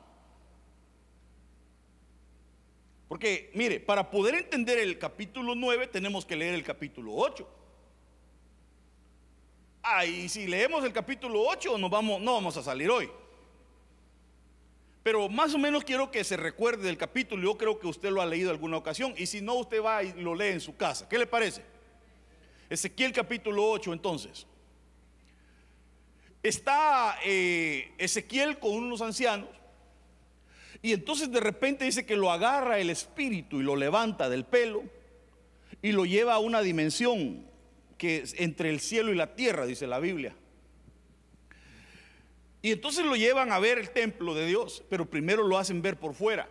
Porque, 3.07 3.53
mire, 3.55 3.79
para 3.79 4.11
poder 4.11 4.35
entender 4.35 4.81
el 4.81 4.99
capítulo 4.99 5.55
9 5.55 5.87
tenemos 5.87 6.27
que 6.27 6.35
leer 6.35 6.55
el 6.55 6.65
capítulo 6.65 7.15
8. 7.15 7.49
Ah, 9.85 10.05
y 10.05 10.29
si 10.29 10.49
leemos 10.49 10.83
el 10.83 10.93
capítulo 10.93 11.43
8 11.47 11.79
nos 11.79 11.89
vamos, 11.89 12.21
no 12.21 12.35
vamos 12.35 12.57
a 12.57 12.65
salir 12.65 12.91
hoy. 12.91 13.09
Pero 15.03 15.29
más 15.29 15.55
o 15.55 15.59
menos 15.59 15.85
quiero 15.85 16.11
que 16.11 16.25
se 16.25 16.37
recuerde 16.37 16.85
del 16.85 16.99
capítulo. 16.99 17.43
Yo 17.43 17.57
creo 17.57 17.79
que 17.79 17.87
usted 17.87 18.11
lo 18.11 18.21
ha 18.21 18.27
leído 18.27 18.51
alguna 18.51 18.77
ocasión. 18.77 19.15
Y 19.17 19.27
si 19.27 19.41
no, 19.41 19.55
usted 19.55 19.83
va 19.83 20.03
y 20.03 20.13
lo 20.15 20.35
lee 20.35 20.49
en 20.49 20.61
su 20.61 20.77
casa. 20.77 21.09
¿Qué 21.09 21.19
le 21.19 21.27
parece? 21.27 21.63
Ezequiel 22.69 23.13
capítulo 23.13 23.69
8 23.71 23.93
entonces. 23.93 24.47
Está 26.43 27.19
eh, 27.25 27.93
Ezequiel 27.99 28.59
con 28.59 28.73
unos 28.73 29.01
ancianos. 29.01 29.49
Y 30.83 30.93
entonces 30.93 31.31
de 31.31 31.41
repente 31.41 31.85
dice 31.85 32.07
que 32.07 32.17
lo 32.17 32.31
agarra 32.31 32.79
el 32.79 32.91
espíritu 32.91 33.61
y 33.61 33.63
lo 33.63 33.77
levanta 33.77 34.29
del 34.29 34.45
pelo. 34.45 34.83
Y 35.83 35.93
lo 35.93 36.05
lleva 36.05 36.35
a 36.35 36.39
una 36.39 36.61
dimensión 36.61 37.47
que 37.97 38.19
es 38.19 38.35
entre 38.39 38.71
el 38.71 38.81
cielo 38.81 39.13
y 39.13 39.15
la 39.15 39.35
tierra, 39.35 39.67
dice 39.67 39.87
la 39.87 39.99
Biblia. 39.99 40.35
Y 42.63 42.73
entonces 42.73 43.05
lo 43.05 43.17
llevan 43.17 43.53
a 43.53 43.59
ver 43.59 43.79
el 43.79 43.91
templo 43.91 44.35
de 44.35 44.47
Dios, 44.47 44.85
pero 44.89 45.09
primero 45.09 45.43
lo 45.43 45.57
hacen 45.57 45.81
ver 45.81 45.99
por 45.99 46.15
fuera. 46.15 46.49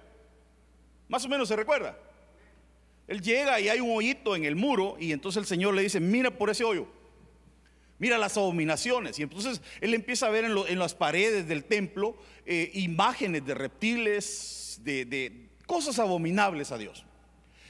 Más 1.07 1.25
o 1.25 1.29
menos 1.29 1.47
se 1.47 1.55
recuerda. 1.55 1.97
Él 3.07 3.21
llega 3.21 3.59
y 3.59 3.69
hay 3.69 3.79
un 3.79 3.95
hoyito 3.95 4.35
en 4.35 4.45
el 4.45 4.55
muro 4.55 4.95
y 4.99 5.11
entonces 5.11 5.41
el 5.41 5.47
Señor 5.47 5.73
le 5.73 5.81
dice, 5.81 5.99
mira 5.99 6.31
por 6.31 6.49
ese 6.49 6.63
hoyo, 6.63 6.87
mira 7.97 8.17
las 8.17 8.37
abominaciones. 8.37 9.19
Y 9.19 9.23
entonces 9.23 9.61
él 9.81 9.93
empieza 9.93 10.27
a 10.27 10.29
ver 10.29 10.45
en, 10.45 10.79
las 10.79 10.95
paredes 10.95 11.47
del 11.47 11.63
templo 11.63 12.15
eh, 12.45 12.71
imágenes 12.73 13.45
de 13.45 13.53
reptiles, 13.55 14.79
de, 14.83 15.49
cosas 15.65 15.99
abominables 15.99 16.71
a 16.71 16.77
Dios. 16.77 17.05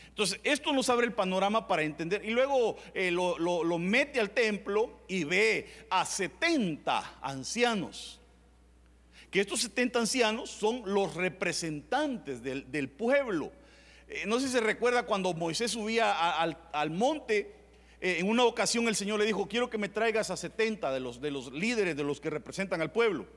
Entonces, 0.09 0.41
esto 0.43 0.73
nos 0.73 0.89
abre 0.89 1.05
el 1.05 1.13
panorama 1.13 1.67
para 1.67 1.83
entender. 1.83 2.25
Y 2.25 2.31
luego 2.31 2.75
eh, 2.93 3.09
lo, 3.09 3.37
lo, 3.37 3.77
mete 3.79 4.19
al 4.19 4.31
templo 4.31 4.99
y 5.07 5.23
ve 5.23 5.69
a 5.89 6.05
70 6.05 7.19
ancianos 7.21 8.18
que 9.31 9.41
estos 9.41 9.61
70 9.61 9.99
ancianos 9.99 10.49
son 10.49 10.81
los 10.85 11.13
representantes 11.15 12.41
del, 12.41 12.89
pueblo. 12.89 13.51
Eh, 14.07 14.23
no 14.25 14.39
sé 14.39 14.47
si 14.47 14.53
se 14.53 14.59
recuerda 14.59 15.03
cuando 15.03 15.33
Moisés 15.33 15.71
subía 15.71 16.39
al, 16.41 16.89
monte, 16.89 17.55
eh, 18.01 18.17
en 18.19 18.27
una 18.27 18.43
ocasión 18.45 18.87
el 18.87 18.95
Señor 18.95 19.19
le 19.19 19.25
dijo, 19.25 19.47
quiero 19.47 19.69
que 19.69 19.77
me 19.77 19.89
traigas 19.89 20.31
a 20.31 20.37
70 20.37 20.91
de 20.91 20.99
los, 20.99 21.21
de 21.21 21.31
los 21.31 21.51
líderes, 21.53 21.95
de 21.95 22.03
los 22.03 22.19
que 22.19 22.29
representan 22.29 22.81
al 22.81 22.91
pueblo. 22.91 23.27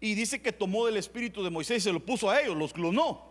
Y 0.00 0.14
dice 0.14 0.40
que 0.40 0.52
tomó 0.52 0.86
del 0.86 0.96
espíritu 0.96 1.42
de 1.42 1.50
Moisés 1.50 1.78
y 1.78 1.80
se 1.80 1.92
lo 1.92 2.04
puso 2.04 2.30
a 2.30 2.40
ellos, 2.40 2.56
los 2.56 2.72
clonó. 2.72 3.28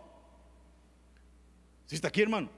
¿Sí 1.86 1.94
está 1.94 2.08
aquí, 2.08 2.20
hermano? 2.20 2.50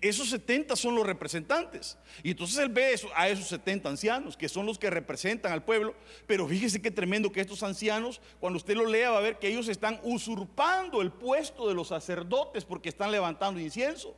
Esos 0.00 0.30
70 0.30 0.74
son 0.76 0.94
los 0.94 1.06
representantes. 1.06 1.98
Y 2.22 2.30
entonces 2.30 2.58
él 2.58 2.68
ve 2.68 2.94
a 3.14 3.28
esos 3.28 3.48
70 3.48 3.88
ancianos, 3.88 4.36
que 4.36 4.48
son 4.48 4.66
los 4.66 4.78
que 4.78 4.90
representan 4.90 5.52
al 5.52 5.64
pueblo. 5.64 5.94
Pero 6.26 6.46
fíjese 6.48 6.80
qué 6.80 6.90
tremendo 6.90 7.30
que 7.30 7.40
estos 7.40 7.62
ancianos, 7.62 8.20
cuando 8.40 8.56
usted 8.56 8.74
lo 8.74 8.86
lea, 8.86 9.10
va 9.10 9.18
a 9.18 9.22
ver 9.22 9.38
que 9.38 9.48
ellos 9.48 9.68
están 9.68 10.00
usurpando 10.02 11.02
el 11.02 11.12
puesto 11.12 11.68
de 11.68 11.74
los 11.74 11.88
sacerdotes 11.88 12.64
porque 12.64 12.88
están 12.88 13.12
levantando 13.12 13.60
incienso. 13.60 14.16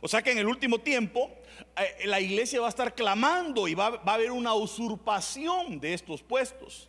O 0.00 0.08
sea 0.08 0.22
que 0.22 0.32
en 0.32 0.38
el 0.38 0.46
último 0.46 0.78
tiempo 0.80 1.30
eh, 1.76 2.06
la 2.06 2.20
iglesia 2.20 2.60
va 2.60 2.66
a 2.66 2.70
estar 2.70 2.94
clamando 2.94 3.68
y 3.68 3.74
va, 3.74 4.00
a 4.04 4.14
haber 4.14 4.30
una 4.30 4.54
usurpación 4.54 5.78
de 5.80 5.94
estos 5.94 6.22
puestos. 6.22 6.88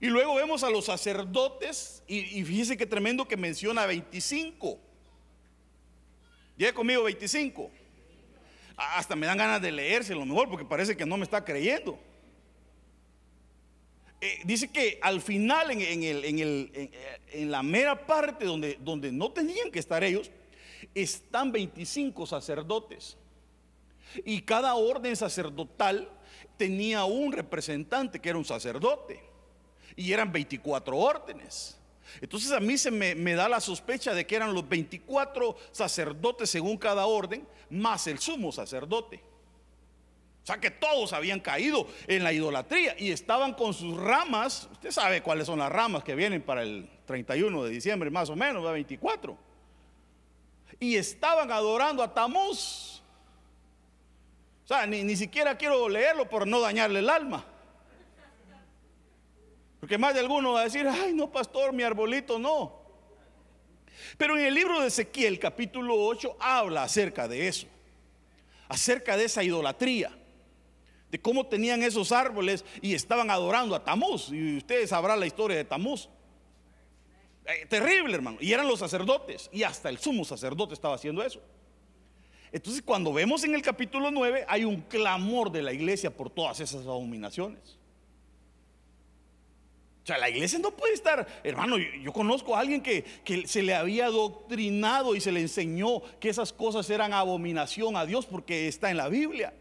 Y 0.00 0.06
luego 0.06 0.34
vemos 0.34 0.64
a 0.64 0.70
los 0.70 0.86
sacerdotes 0.86 2.02
y, 2.08 2.40
y 2.40 2.44
fíjese 2.44 2.76
qué 2.76 2.86
tremendo 2.86 3.26
que 3.26 3.36
menciona 3.36 3.86
25. 3.86 4.91
Llegue 6.56 6.74
conmigo 6.74 7.04
25. 7.04 7.70
Hasta 8.76 9.16
me 9.16 9.26
dan 9.26 9.38
ganas 9.38 9.62
de 9.62 9.72
leerse 9.72 10.14
lo 10.14 10.24
mejor 10.24 10.48
porque 10.48 10.64
parece 10.64 10.96
que 10.96 11.06
no 11.06 11.16
me 11.16 11.24
está 11.24 11.44
creyendo. 11.44 11.98
Eh, 14.20 14.40
dice 14.44 14.68
que 14.68 14.98
al 15.02 15.20
final, 15.20 15.70
en, 15.72 16.02
el, 16.02 16.24
en, 16.24 16.90
en, 17.32 17.50
la 17.50 17.62
mera 17.62 18.06
parte 18.06 18.44
donde, 18.44 18.78
donde 18.80 19.10
no 19.10 19.32
tenían 19.32 19.70
que 19.70 19.80
estar 19.80 20.04
ellos, 20.04 20.30
están 20.94 21.50
25 21.50 22.26
sacerdotes. 22.26 23.16
Y 24.24 24.42
cada 24.42 24.74
orden 24.74 25.16
sacerdotal 25.16 26.08
tenía 26.56 27.04
un 27.04 27.32
representante 27.32 28.20
que 28.20 28.28
era 28.28 28.38
un 28.38 28.44
sacerdote. 28.44 29.20
Y 29.96 30.12
eran 30.12 30.30
24 30.30 30.96
órdenes. 30.96 31.76
Entonces 32.20 32.52
a 32.52 32.60
mí 32.60 32.76
se 32.78 32.90
me, 32.90 33.34
da 33.34 33.48
la 33.48 33.60
sospecha 33.60 34.14
de 34.14 34.26
que 34.26 34.36
eran 34.36 34.54
los 34.54 34.68
24 34.68 35.56
sacerdotes 35.70 36.50
según 36.50 36.76
cada 36.76 37.06
orden, 37.06 37.46
más 37.70 38.06
el 38.06 38.18
sumo 38.18 38.52
sacerdote. 38.52 39.22
O 40.42 40.46
sea 40.46 40.58
que 40.58 40.70
todos 40.70 41.12
habían 41.12 41.40
caído 41.40 41.86
en 42.08 42.24
la 42.24 42.32
idolatría 42.32 42.96
y 42.98 43.12
estaban 43.12 43.54
con 43.54 43.72
sus 43.72 43.96
ramas. 43.96 44.68
Usted 44.72 44.90
sabe 44.90 45.22
cuáles 45.22 45.46
son 45.46 45.60
las 45.60 45.70
ramas 45.70 46.02
que 46.02 46.16
vienen 46.16 46.42
para 46.42 46.62
el 46.62 46.88
31 47.06 47.64
de 47.64 47.70
diciembre, 47.70 48.10
más 48.10 48.28
o 48.28 48.34
menos, 48.36 48.64
24. 48.64 49.36
Y 50.80 50.96
estaban 50.96 51.52
adorando 51.52 52.02
a 52.02 52.12
Tamuz. 52.12 53.00
O 54.64 54.66
sea, 54.66 54.86
ni, 54.86 55.04
ni 55.04 55.14
siquiera 55.14 55.56
quiero 55.56 55.88
leerlo 55.88 56.28
por 56.28 56.46
no 56.46 56.60
dañarle 56.60 56.98
el 56.98 57.10
alma. 57.10 57.44
Porque 59.82 59.98
más 59.98 60.14
de 60.14 60.20
alguno 60.20 60.52
va 60.52 60.60
a 60.60 60.64
decir, 60.66 60.86
ay, 60.86 61.12
no, 61.12 61.32
pastor, 61.32 61.72
mi 61.72 61.82
arbolito 61.82 62.38
no. 62.38 62.84
Pero 64.16 64.38
en 64.38 64.44
el 64.44 64.54
libro 64.54 64.80
de 64.80 64.86
Ezequiel, 64.86 65.40
capítulo 65.40 65.96
8, 66.06 66.36
habla 66.38 66.84
acerca 66.84 67.26
de 67.26 67.48
eso, 67.48 67.66
acerca 68.68 69.16
de 69.16 69.24
esa 69.24 69.42
idolatría, 69.42 70.16
de 71.10 71.20
cómo 71.20 71.48
tenían 71.48 71.82
esos 71.82 72.12
árboles 72.12 72.64
y 72.80 72.94
estaban 72.94 73.28
adorando 73.28 73.74
a 73.74 73.82
Tamuz. 73.82 74.28
Y 74.30 74.58
ustedes 74.58 74.90
sabrán 74.90 75.18
la 75.18 75.26
historia 75.26 75.56
de 75.56 75.64
Tamuz. 75.64 76.08
Eh, 77.44 77.66
terrible, 77.66 78.14
hermano. 78.14 78.38
Y 78.40 78.52
eran 78.52 78.68
los 78.68 78.78
sacerdotes, 78.78 79.50
y 79.52 79.64
hasta 79.64 79.88
el 79.88 79.98
sumo 79.98 80.24
sacerdote 80.24 80.74
estaba 80.74 80.94
haciendo 80.94 81.24
eso. 81.24 81.40
Entonces, 82.52 82.82
cuando 82.82 83.12
vemos 83.12 83.42
en 83.42 83.56
el 83.56 83.62
capítulo 83.62 84.12
9, 84.12 84.44
hay 84.46 84.64
un 84.64 84.82
clamor 84.82 85.50
de 85.50 85.62
la 85.62 85.72
iglesia 85.72 86.16
por 86.16 86.30
todas 86.30 86.60
esas 86.60 86.86
abominaciones. 86.86 87.81
O 90.02 90.06
sea, 90.06 90.18
la 90.18 90.28
iglesia 90.28 90.58
no 90.58 90.72
puede 90.72 90.94
estar, 90.94 91.26
hermano, 91.44 91.78
yo, 91.78 92.12
conozco 92.12 92.56
a 92.56 92.60
alguien 92.60 92.82
que, 92.82 93.04
que, 93.24 93.46
se 93.46 93.62
le 93.62 93.72
había 93.72 94.08
doctrinado 94.08 95.14
y 95.14 95.20
se 95.20 95.30
le 95.30 95.40
enseñó 95.40 96.02
que 96.18 96.28
esas 96.28 96.52
cosas 96.52 96.90
eran 96.90 97.12
abominación 97.12 97.96
a 97.96 98.04
Dios 98.04 98.26
porque 98.26 98.66
está 98.66 98.90
en 98.90 98.96
la 98.96 99.08
Biblia. 99.08 99.54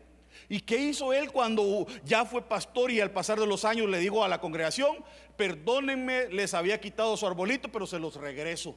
¿Y 0.49 0.61
qué 0.61 0.77
hizo 0.77 1.13
él 1.13 1.31
cuando 1.31 1.85
ya 2.03 2.25
fue 2.25 2.41
pastor 2.41 2.89
y 2.89 2.99
al 2.99 3.11
pasar 3.11 3.39
de 3.39 3.45
los 3.45 3.65
años 3.65 3.87
le 3.87 3.99
dijo 3.99 4.23
a 4.23 4.27
la 4.27 4.41
congregación, 4.41 4.97
perdónenme, 5.37 6.29
les 6.29 6.55
había 6.55 6.81
quitado 6.81 7.15
su 7.17 7.27
arbolito, 7.27 7.71
pero 7.71 7.85
se 7.85 7.99
los 7.99 8.15
regreso? 8.15 8.75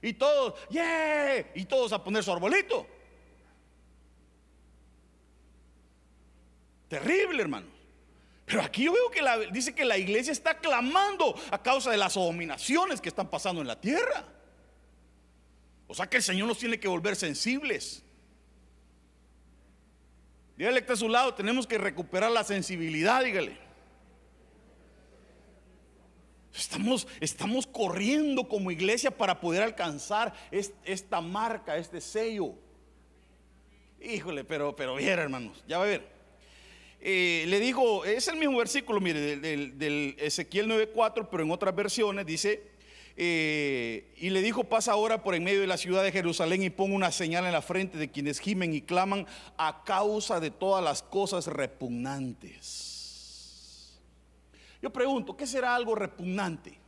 Y 0.00 0.12
todos, 0.12 0.54
yeah, 0.70 1.50
y 1.54 1.64
todos 1.64 1.92
a 1.92 2.04
poner 2.04 2.22
su 2.22 2.30
arbolito. 2.30 2.86
Terrible, 6.88 7.42
hermano. 7.42 7.73
Pero 8.46 8.62
aquí 8.62 8.84
yo 8.84 8.92
veo 8.92 9.10
que 9.10 9.22
la, 9.22 9.38
dice 9.38 9.74
que 9.74 9.84
la 9.84 9.96
iglesia 9.96 10.32
está 10.32 10.58
clamando 10.58 11.34
a 11.50 11.62
causa 11.62 11.90
de 11.90 11.96
las 11.96 12.16
abominaciones 12.16 13.00
que 13.00 13.08
están 13.08 13.30
pasando 13.30 13.62
en 13.62 13.66
la 13.66 13.80
tierra. 13.80 14.24
O 15.86 15.94
sea 15.94 16.06
que 16.08 16.18
el 16.18 16.22
Señor 16.22 16.48
nos 16.48 16.58
tiene 16.58 16.78
que 16.78 16.88
volver 16.88 17.16
sensibles. 17.16 18.02
Dígale 20.56 20.76
que 20.76 20.80
está 20.80 20.92
a 20.92 20.96
su 20.96 21.08
lado, 21.08 21.34
tenemos 21.34 21.66
que 21.66 21.78
recuperar 21.78 22.30
la 22.30 22.44
sensibilidad, 22.44 23.24
dígale. 23.24 23.58
Estamos, 26.54 27.08
estamos 27.20 27.66
corriendo 27.66 28.48
como 28.48 28.70
iglesia 28.70 29.10
para 29.10 29.40
poder 29.40 29.62
alcanzar 29.62 30.32
esta 30.84 31.20
marca, 31.20 31.76
este 31.76 32.00
sello. 32.00 32.54
Híjole, 34.00 34.44
pero, 34.44 34.76
pero 34.76 34.94
bien, 34.94 35.18
hermanos, 35.18 35.64
ya 35.66 35.78
va 35.78 35.84
a 35.84 35.88
ver. 35.88 36.13
Eh, 37.06 37.44
le 37.48 37.60
dijo, 37.60 38.06
es 38.06 38.28
el 38.28 38.36
mismo 38.36 38.56
versículo, 38.56 38.98
mire, 38.98 39.36
del, 39.36 40.16
Ezequiel 40.18 40.70
9.4, 40.70 41.28
pero 41.30 41.42
en 41.42 41.50
otras 41.50 41.76
versiones 41.76 42.24
dice, 42.24 42.62
eh, 43.14 44.10
y 44.16 44.30
le 44.30 44.40
dijo, 44.40 44.64
pasa 44.64 44.92
ahora 44.92 45.22
por 45.22 45.34
en 45.34 45.44
medio 45.44 45.60
de 45.60 45.66
la 45.66 45.76
ciudad 45.76 46.02
de 46.02 46.12
Jerusalén 46.12 46.62
y 46.62 46.70
pon 46.70 46.94
una 46.94 47.12
señal 47.12 47.44
en 47.44 47.52
la 47.52 47.60
frente 47.60 47.98
de 47.98 48.10
quienes 48.10 48.40
gimen 48.40 48.72
y 48.72 48.80
claman 48.80 49.26
a 49.58 49.84
causa 49.84 50.40
de 50.40 50.50
todas 50.50 50.82
las 50.82 51.02
cosas 51.02 51.46
repugnantes. 51.46 54.00
Yo 54.80 54.88
pregunto, 54.88 55.36
¿qué 55.36 55.46
será 55.46 55.74
algo 55.74 55.94
repugnante? 55.94 56.78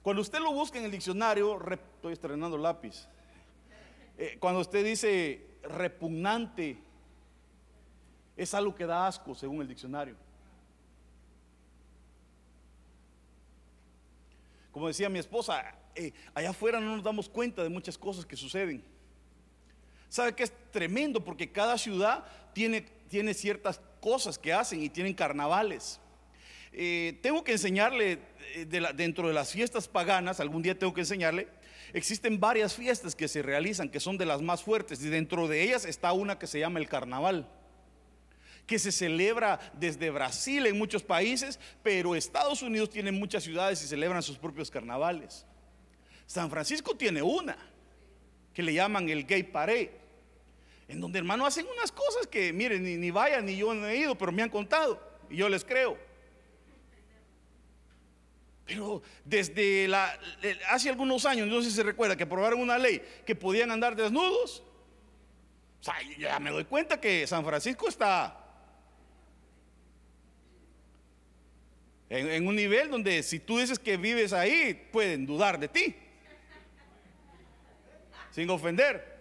Cuando 0.00 0.22
usted 0.22 0.40
lo 0.40 0.50
busca 0.50 0.78
en 0.78 0.86
el 0.86 0.90
diccionario, 0.90 1.60
estoy 1.70 2.14
estrenando 2.14 2.56
lápiz. 2.56 3.06
Eh, 4.16 4.38
cuando 4.40 4.60
usted 4.60 4.82
dice 4.82 5.52
repugnante 5.68 6.78
es 8.36 8.54
algo 8.54 8.74
que 8.74 8.86
da 8.86 9.06
asco, 9.06 9.34
según 9.34 9.60
el 9.62 9.68
diccionario. 9.68 10.16
Como 14.72 14.88
decía 14.88 15.08
mi 15.08 15.20
esposa, 15.20 15.74
eh, 15.94 16.12
allá 16.34 16.50
afuera 16.50 16.80
no 16.80 16.96
nos 16.96 17.04
damos 17.04 17.28
cuenta 17.28 17.62
de 17.62 17.68
muchas 17.68 17.96
cosas 17.96 18.26
que 18.26 18.36
suceden. 18.36 18.82
¿Sabe 20.08 20.34
que 20.34 20.42
es 20.42 20.52
tremendo? 20.72 21.24
Porque 21.24 21.50
cada 21.50 21.78
ciudad 21.78 22.24
tiene, 22.52 22.80
tiene 23.08 23.34
ciertas 23.34 23.80
cosas 24.00 24.36
que 24.36 24.52
hacen 24.52 24.82
y 24.82 24.88
tienen 24.88 25.14
carnavales. 25.14 26.00
Eh, 26.72 27.18
tengo 27.22 27.44
que 27.44 27.52
enseñarle 27.52 28.18
eh, 28.54 28.66
dentro 28.96 29.28
de 29.28 29.34
las 29.34 29.52
fiestas 29.52 29.86
paganas, 29.86 30.40
algún 30.40 30.62
día 30.62 30.76
tengo 30.76 30.92
que 30.92 31.02
enseñarle 31.02 31.46
Existen 31.94 32.38
varias 32.38 32.74
fiestas 32.74 33.14
que 33.14 33.28
se 33.28 33.40
realizan 33.40 33.88
que 33.88 34.00
son 34.00 34.18
de 34.18 34.26
las 34.26 34.42
más 34.42 34.62
fuertes 34.62 35.02
y 35.02 35.08
dentro 35.08 35.48
de 35.48 35.62
ellas 35.62 35.86
está 35.86 36.12
una 36.12 36.38
que 36.38 36.46
se 36.46 36.58
llama 36.58 36.78
el 36.78 36.88
carnaval 36.88 37.48
que 38.66 38.78
se 38.78 38.92
celebra 38.92 39.60
desde 39.74 40.10
Brasil 40.10 40.66
en 40.66 40.78
muchos 40.78 41.02
países, 41.02 41.58
pero 41.82 42.14
Estados 42.14 42.62
Unidos 42.62 42.90
tiene 42.90 43.12
muchas 43.12 43.44
ciudades 43.44 43.82
y 43.82 43.86
celebran 43.86 44.22
sus 44.22 44.38
propios 44.38 44.70
carnavales. 44.70 45.44
San 46.26 46.50
Francisco 46.50 46.96
tiene 46.96 47.22
una 47.22 47.56
que 48.52 48.62
le 48.62 48.72
llaman 48.72 49.08
el 49.08 49.26
Gay 49.26 49.42
Parade, 49.42 49.92
en 50.88 51.00
donde 51.00 51.18
hermano 51.18 51.44
hacen 51.44 51.66
unas 51.76 51.92
cosas 51.92 52.26
que, 52.26 52.52
miren, 52.52 53.00
ni, 53.00 53.10
vayan 53.10 53.44
ni 53.44 53.56
yo 53.56 53.74
no 53.74 53.86
he 53.86 53.96
ido, 53.96 54.16
pero 54.16 54.32
me 54.32 54.42
han 54.42 54.50
contado 54.50 55.00
y 55.28 55.36
yo 55.36 55.48
les 55.48 55.64
creo. 55.64 55.98
Pero 58.66 59.02
desde 59.24 59.86
la, 59.88 60.18
hace 60.70 60.88
algunos 60.88 61.26
años, 61.26 61.46
no 61.48 61.60
sé 61.60 61.70
si 61.70 61.76
se 61.76 61.82
recuerda, 61.82 62.16
que 62.16 62.22
aprobaron 62.24 62.60
una 62.60 62.78
ley 62.78 63.02
que 63.26 63.34
podían 63.34 63.70
andar 63.70 63.94
desnudos. 63.94 64.62
O 65.80 65.84
sea, 65.84 65.96
ya 66.18 66.38
me 66.40 66.50
doy 66.50 66.64
cuenta 66.64 66.98
que 66.98 67.26
San 67.26 67.44
Francisco 67.44 67.88
está 67.88 68.40
en 72.08 72.46
un 72.46 72.54
nivel 72.54 72.90
donde 72.90 73.22
si 73.22 73.40
tú 73.40 73.58
dices 73.58 73.78
que 73.78 73.96
vives 73.96 74.32
ahí, 74.32 74.88
pueden 74.92 75.26
dudar 75.26 75.58
de 75.58 75.68
ti. 75.68 75.96
Sin 78.30 78.48
ofender. 78.50 79.13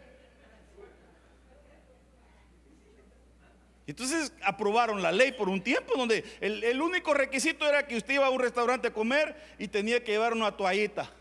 Entonces 3.86 4.32
aprobaron 4.44 5.02
la 5.02 5.12
ley 5.12 5.34
por 5.34 5.50
un 5.50 5.62
tiempo 5.62 5.94
donde 5.98 6.24
el, 6.40 6.82
único 6.82 7.14
requisito 7.14 7.68
era 7.68 7.86
que 7.86 7.98
usted 7.98 8.14
iba 8.14 8.28
a 8.28 8.30
un 8.30 8.40
restaurante 8.40 8.88
a 8.88 8.94
comer 8.94 9.36
y 9.60 9.68
tenía 9.68 10.02
que 10.04 10.14
llevar 10.14 10.34
una 10.34 10.56
toallita 10.56 11.12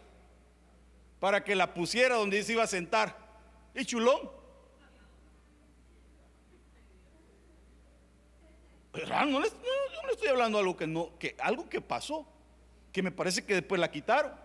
para 1.18 1.42
que 1.42 1.56
la 1.56 1.74
pusiera 1.74 2.16
donde 2.16 2.42
se 2.42 2.52
iba 2.52 2.62
a 2.62 2.68
sentar. 2.68 3.16
Y 3.74 3.84
chulón. 3.84 4.30
No, 8.92 9.40
le, 9.40 9.48
no, 9.48 10.10
estoy 10.10 10.28
hablando 10.28 10.58
de 10.58 10.62
algo 10.62 10.76
que 10.76 10.86
no, 10.86 11.18
que 11.18 11.34
algo 11.38 11.68
que 11.68 11.80
pasó, 11.80 12.26
que 12.92 13.02
me 13.02 13.10
parece 13.10 13.44
que 13.44 13.54
después 13.54 13.80
la 13.80 13.90
quitaron. 13.90 14.41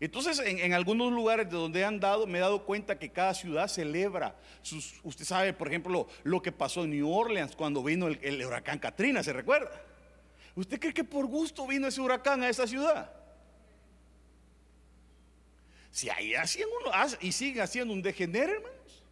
Entonces, 0.00 0.38
en, 0.38 0.72
algunos 0.72 1.12
lugares 1.12 1.50
de 1.50 1.56
donde 1.56 1.80
he 1.80 1.84
andado, 1.84 2.26
me 2.26 2.38
he 2.38 2.40
dado 2.40 2.64
cuenta 2.64 2.98
que 2.98 3.10
cada 3.10 3.34
ciudad 3.34 3.68
celebra 3.68 4.34
sus. 4.62 4.94
Usted 5.02 5.26
sabe, 5.26 5.52
por 5.52 5.68
ejemplo, 5.68 6.08
lo 6.22 6.40
que 6.40 6.50
pasó 6.50 6.84
en 6.84 6.90
New 6.90 7.10
Orleans 7.10 7.54
cuando 7.54 7.82
vino 7.82 8.08
el, 8.08 8.44
huracán 8.44 8.78
Katrina, 8.78 9.22
¿se 9.22 9.34
recuerda? 9.34 9.70
¿Usted 10.54 10.80
cree 10.80 10.94
que 10.94 11.04
por 11.04 11.26
gusto 11.26 11.66
vino 11.66 11.86
ese 11.86 12.00
huracán 12.00 12.42
a 12.42 12.48
esa 12.48 12.66
ciudad? 12.66 13.12
Si 15.90 16.08
ahí 16.08 16.34
hacían 16.34 16.68
uno, 16.80 16.92
y 17.20 17.32
siguen 17.32 17.62
haciendo 17.62 17.92
un 17.92 18.00
degenere, 18.00 18.52
hermanos. 18.52 19.04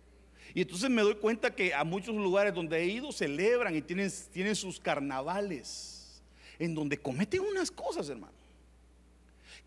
Y 0.55 0.62
entonces 0.62 0.88
me 0.88 1.03
doy 1.03 1.16
cuenta 1.16 1.55
que 1.55 1.74
a 1.74 1.85
muchos 1.85 2.14
lugares 2.14 2.55
donde 2.55 2.79
he 2.79 2.87
ido 2.87 3.12
celebran 3.12 3.77
y 3.77 3.83
tienen, 3.83 4.11
tienen 4.33 4.57
sus 4.57 4.81
carnavales, 4.81 6.22
en 6.59 6.74
donde 6.74 6.96
cometen 6.96 7.42
unas 7.42 7.70
cosas, 7.70 8.09
hermano 8.09 8.38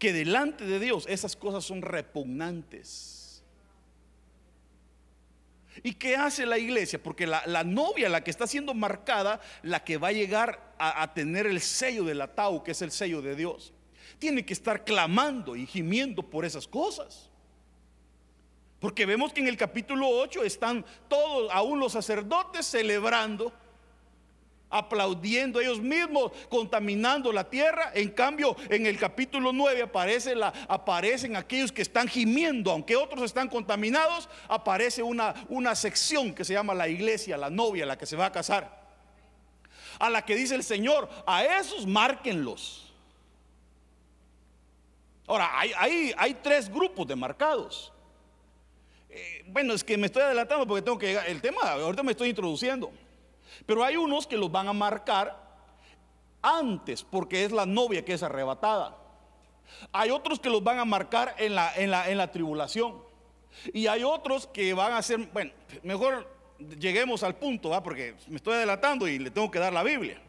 que 0.01 0.13
delante 0.13 0.65
de 0.65 0.79
Dios 0.79 1.05
esas 1.07 1.35
cosas 1.35 1.63
son 1.63 1.83
repugnantes. 1.83 3.43
¿Y 5.83 5.93
qué 5.93 6.15
hace 6.15 6.47
la 6.47 6.57
iglesia? 6.57 7.01
Porque 7.01 7.27
la, 7.27 7.63
novia, 7.63 8.09
la 8.09 8.23
que 8.23 8.31
está 8.31 8.47
siendo 8.47 8.73
marcada, 8.73 9.39
la 9.61 9.83
que 9.83 9.97
va 9.97 10.07
a 10.07 10.11
llegar 10.11 10.73
a, 10.79 11.03
a 11.03 11.13
tener 11.13 11.45
el 11.45 11.61
sello 11.61 12.03
del 12.03 12.19
atau, 12.19 12.63
que 12.63 12.71
es 12.71 12.81
el 12.81 12.89
sello 12.89 13.21
de 13.21 13.35
Dios, 13.35 13.73
tiene 14.17 14.43
que 14.43 14.53
estar 14.53 14.83
clamando 14.83 15.55
y 15.55 15.67
gimiendo 15.67 16.23
por 16.23 16.45
esas 16.45 16.67
cosas. 16.67 17.29
Porque 18.79 19.05
vemos 19.05 19.31
que 19.31 19.41
en 19.41 19.49
el 19.49 19.55
capítulo 19.55 20.09
8 20.09 20.43
están 20.43 20.83
todos, 21.09 21.51
aún 21.53 21.79
los 21.79 21.91
sacerdotes, 21.91 22.65
celebrando 22.65 23.53
aplaudiendo 24.71 25.60
ellos 25.60 25.79
mismos, 25.79 26.31
contaminando 26.49 27.31
la 27.31 27.49
tierra. 27.49 27.91
En 27.93 28.10
cambio, 28.10 28.55
en 28.69 28.86
el 28.86 28.97
capítulo 28.97 29.51
9 29.53 29.84
aparece 29.84 30.34
aparecen 30.67 31.36
aquellos 31.36 31.71
que 31.71 31.81
están 31.81 32.07
gimiendo, 32.07 32.71
aunque 32.71 32.95
otros 32.95 33.23
están 33.23 33.49
contaminados, 33.49 34.29
aparece 34.47 35.03
una, 35.03 35.36
una 35.49 35.75
sección 35.75 36.34
que 36.34 36.45
se 36.45 36.53
llama 36.53 36.73
la 36.73 36.88
iglesia, 36.88 37.38
la 37.38 37.49
novia, 37.49 37.86
la 37.86 37.97
que 37.97 38.05
se 38.05 38.15
va 38.15 38.27
a 38.27 38.31
casar. 38.31 38.81
A 39.99 40.10
la 40.10 40.23
que 40.23 40.36
dice 40.36 40.55
el 40.55 40.63
Señor, 40.63 41.10
a 41.27 41.43
esos 41.43 41.86
márquenlos. 41.86 42.91
Ahora, 45.27 45.49
hay, 45.53 46.13
hay, 46.17 46.34
tres 46.36 46.69
grupos 46.69 47.07
de 47.07 47.15
marcados. 47.15 47.93
Eh, 49.10 49.43
bueno, 49.47 49.73
es 49.73 49.84
que 49.84 49.97
me 49.97 50.07
estoy 50.07 50.23
adelantando 50.23 50.65
porque 50.67 50.81
tengo 50.81 50.97
que 50.97 51.07
llegar. 51.07 51.27
El 51.27 51.41
tema, 51.41 51.62
ahorita 51.62 52.03
me 52.03 52.12
estoy 52.12 52.29
introduciendo. 52.29 52.91
Pero 53.65 53.83
hay 53.83 53.97
unos 53.97 54.27
que 54.27 54.37
los 54.37 54.51
van 54.51 54.67
a 54.67 54.73
marcar 54.73 55.39
antes, 56.41 57.03
porque 57.03 57.43
es 57.43 57.51
la 57.51 57.65
novia 57.65 58.03
que 58.03 58.13
es 58.13 58.23
arrebatada. 58.23 58.97
Hay 59.91 60.09
otros 60.09 60.39
que 60.39 60.49
los 60.49 60.63
van 60.63 60.79
a 60.79 60.85
marcar 60.85 61.35
en 61.37 61.55
la, 61.55 61.73
en 61.75 61.91
la, 61.91 62.09
en 62.09 62.17
la 62.17 62.31
tribulación. 62.31 63.01
Y 63.73 63.87
hay 63.87 64.03
otros 64.03 64.47
que 64.47 64.73
van 64.73 64.93
a 64.93 65.01
ser, 65.01 65.19
bueno, 65.33 65.51
mejor 65.83 66.27
lleguemos 66.79 67.23
al 67.23 67.35
punto, 67.35 67.69
¿va? 67.69 67.83
porque 67.83 68.15
me 68.27 68.37
estoy 68.37 68.55
adelantando 68.55 69.07
y 69.07 69.19
le 69.19 69.31
tengo 69.31 69.49
que 69.51 69.59
dar 69.59 69.73
la 69.73 69.83
Biblia. 69.83 70.21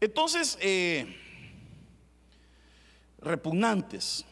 Entonces, 0.00 0.58
eh, 0.60 1.16
repugnantes. 3.18 4.24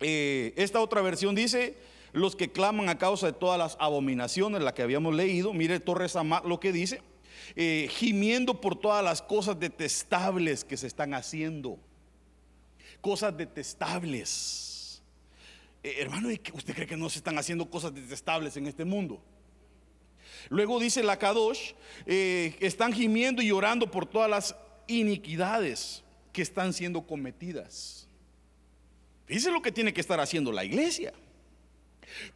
Eh, 0.00 0.54
esta 0.56 0.80
otra 0.80 1.02
versión 1.02 1.34
dice, 1.34 1.76
los 2.12 2.36
que 2.36 2.50
claman 2.50 2.88
a 2.88 2.98
causa 2.98 3.26
de 3.26 3.32
todas 3.32 3.58
las 3.58 3.76
abominaciones, 3.80 4.62
la 4.62 4.74
que 4.74 4.82
habíamos 4.82 5.14
leído. 5.14 5.52
Mire 5.52 5.80
Torres 5.80 6.16
Amat 6.16 6.44
lo 6.44 6.60
que 6.60 6.72
dice, 6.72 7.02
eh, 7.56 7.88
gimiendo 7.90 8.60
por 8.60 8.78
todas 8.78 9.04
las 9.04 9.22
cosas 9.22 9.58
detestables 9.58 10.64
que 10.64 10.76
se 10.76 10.86
están 10.86 11.14
haciendo. 11.14 11.78
Cosas 13.00 13.36
detestables. 13.36 15.02
Eh, 15.82 15.96
hermano, 15.98 16.28
¿usted 16.28 16.74
cree 16.74 16.86
que 16.86 16.96
no 16.96 17.08
se 17.08 17.18
están 17.18 17.38
haciendo 17.38 17.68
cosas 17.70 17.94
detestables 17.94 18.56
en 18.56 18.66
este 18.66 18.84
mundo? 18.84 19.22
Luego 20.48 20.80
dice 20.80 21.02
la 21.02 21.18
Kadosh, 21.18 21.72
eh, 22.06 22.56
están 22.60 22.92
gimiendo 22.92 23.42
y 23.42 23.48
llorando 23.48 23.90
por 23.90 24.06
todas 24.06 24.28
las 24.28 24.56
iniquidades 24.86 26.02
que 26.32 26.42
están 26.42 26.72
siendo 26.72 27.02
cometidas. 27.02 28.08
Fíjense 29.26 29.52
lo 29.52 29.62
que 29.62 29.70
tiene 29.70 29.92
que 29.92 30.00
estar 30.00 30.18
haciendo 30.18 30.50
la 30.50 30.64
iglesia. 30.64 31.12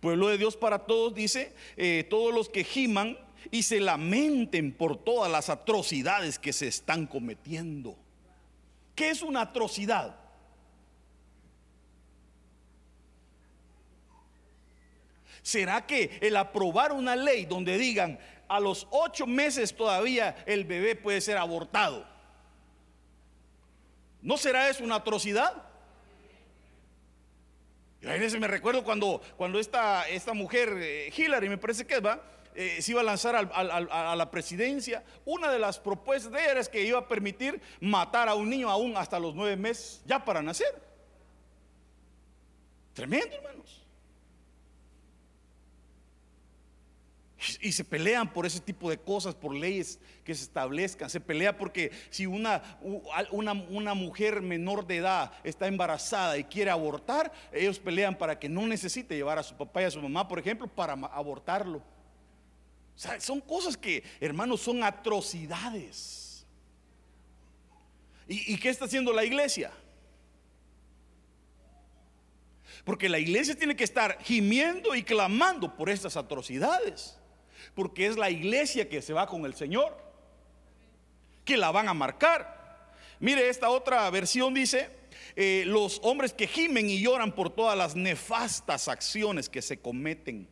Pueblo 0.01 0.29
de 0.29 0.39
Dios 0.39 0.57
para 0.57 0.81
todos 0.81 1.15
dice, 1.15 1.55
eh, 1.77 2.07
todos 2.09 2.35
los 2.35 2.49
que 2.49 2.65
giman 2.65 3.19
y 3.51 3.63
se 3.63 3.81
lamenten 3.81 4.73
por 4.73 5.03
todas 5.03 5.31
las 5.31 5.49
atrocidades 5.49 6.39
que 6.39 6.53
se 6.53 6.69
están 6.69 7.07
cometiendo. 7.07 7.97
¿Qué 8.95 9.11
es 9.11 9.23
una 9.23 9.43
atrocidad? 9.43 10.17
¿Será 15.43 15.87
que 15.87 16.19
el 16.23 16.37
aprobar 16.37 16.93
una 16.93 17.17
ley 17.17 17.45
donde 17.45 17.77
digan 17.77 18.19
a 18.49 18.61
los 18.61 18.87
ocho 18.91 19.27
meses 19.27 19.77
todavía 19.77 20.43
el 20.47 20.65
bebé 20.65 20.97
puede 20.97 21.21
ser 21.21 21.37
abortado? 21.37 22.07
¿No 24.23 24.39
será 24.39 24.71
eso 24.71 24.83
una 24.83 24.97
atrocidad? 24.97 25.74
Veces 28.05 28.39
me 28.39 28.49
recuerdo 28.49 28.85
cuando, 28.85 29.21
cuando 29.37 29.59
esta, 29.59 30.09
esta 30.09 30.35
mujer, 30.35 30.77
eh, 30.81 31.13
Hillary, 31.17 31.49
me 31.49 31.59
parece 31.59 31.87
que 31.87 32.01
va, 32.01 32.21
eh, 32.55 32.81
se 32.81 32.93
iba 32.93 33.01
a 33.01 33.05
lanzar 33.05 33.35
a 33.35 34.17
la 34.17 34.31
presidencia. 34.31 35.03
Una 35.25 35.51
de 35.51 35.59
las 35.59 35.79
propuestas 35.79 36.31
de 36.31 36.41
ella 36.41 36.53
era 36.53 36.65
que 36.65 36.83
iba 36.83 36.99
a 36.99 37.09
permitir 37.09 37.61
matar 37.81 38.29
a 38.29 38.35
un 38.35 38.49
niño 38.49 38.71
aún 38.71 38.97
hasta 38.97 39.19
los 39.19 39.35
nueve 39.35 39.57
meses, 39.57 40.03
ya 40.07 40.25
para 40.25 40.43
nacer. 40.43 40.81
Tremendo, 42.93 43.35
hermanos. 43.35 43.84
Y 47.61 47.73
se 47.73 47.85
pelean 47.85 48.33
por 48.33 48.47
ese 48.47 48.61
tipo 48.61 48.89
de 48.91 48.99
cosas, 48.99 49.35
por 49.35 49.55
leyes 49.55 49.99
que 50.25 50.35
se 50.35 50.45
establezcan. 50.45 51.11
Se 51.11 51.21
pelea 51.21 51.57
porque 51.57 51.91
si 52.11 52.27
una, 52.27 52.79
una, 53.31 53.95
mujer 53.95 54.41
menor 54.41 54.87
de 54.87 54.97
edad 54.99 55.33
está 55.43 55.67
embarazada 55.67 56.39
y 56.39 56.45
quiere 56.45 56.71
abortar, 56.71 57.33
ellos 57.53 57.79
pelean 57.79 58.17
para 58.17 58.39
que 58.39 58.49
no 58.49 58.67
necesite 58.67 59.17
llevar 59.17 59.39
a 59.39 59.43
su 59.43 59.57
papá 59.57 59.83
y 59.83 59.85
a 59.85 59.91
su 59.91 60.01
mamá, 60.01 60.27
por 60.27 60.39
ejemplo, 60.39 60.67
para 60.67 60.93
abortarlo. 60.93 61.79
O 61.79 62.99
sea, 62.99 63.21
son 63.21 63.41
cosas 63.41 63.77
que, 63.77 64.05
hermanos, 64.21 64.61
son 64.61 64.83
atrocidades. 64.83 66.47
¿Y, 68.29 68.55
y 68.55 68.59
qué 68.59 68.71
está 68.71 68.85
haciendo 68.85 69.13
la 69.13 69.25
iglesia? 69.25 69.73
Porque 72.85 73.09
la 73.09 73.19
iglesia 73.19 73.55
tiene 73.55 73.75
que 73.75 73.85
estar 73.85 74.19
gimiendo 74.23 74.95
y 74.95 75.03
clamando 75.03 75.75
por 75.75 75.91
estas 75.91 76.17
atrocidades 76.17 77.19
porque 77.75 78.07
es 78.07 78.17
la 78.17 78.31
iglesia 78.31 78.89
que 78.89 79.03
se 79.03 79.13
va 79.13 79.27
con 79.27 79.45
el 79.45 79.55
Señor, 79.55 79.97
que 81.45 81.57
la 81.57 81.71
van 81.71 81.89
a 81.89 81.95
marcar. 81.95 82.93
Mire, 83.21 83.49
esta 83.49 83.71
otra 83.71 84.09
versión 84.11 84.55
dice, 84.55 84.91
eh, 85.37 85.65
los 85.67 86.01
hombres 86.03 86.33
que 86.33 86.47
gimen 86.47 86.89
y 86.89 87.01
lloran 87.01 87.35
por 87.35 87.51
todas 87.51 87.77
las 87.77 87.97
nefastas 87.97 88.89
acciones 88.89 89.49
que 89.49 89.63
se 89.63 89.79
cometen. 89.79 90.49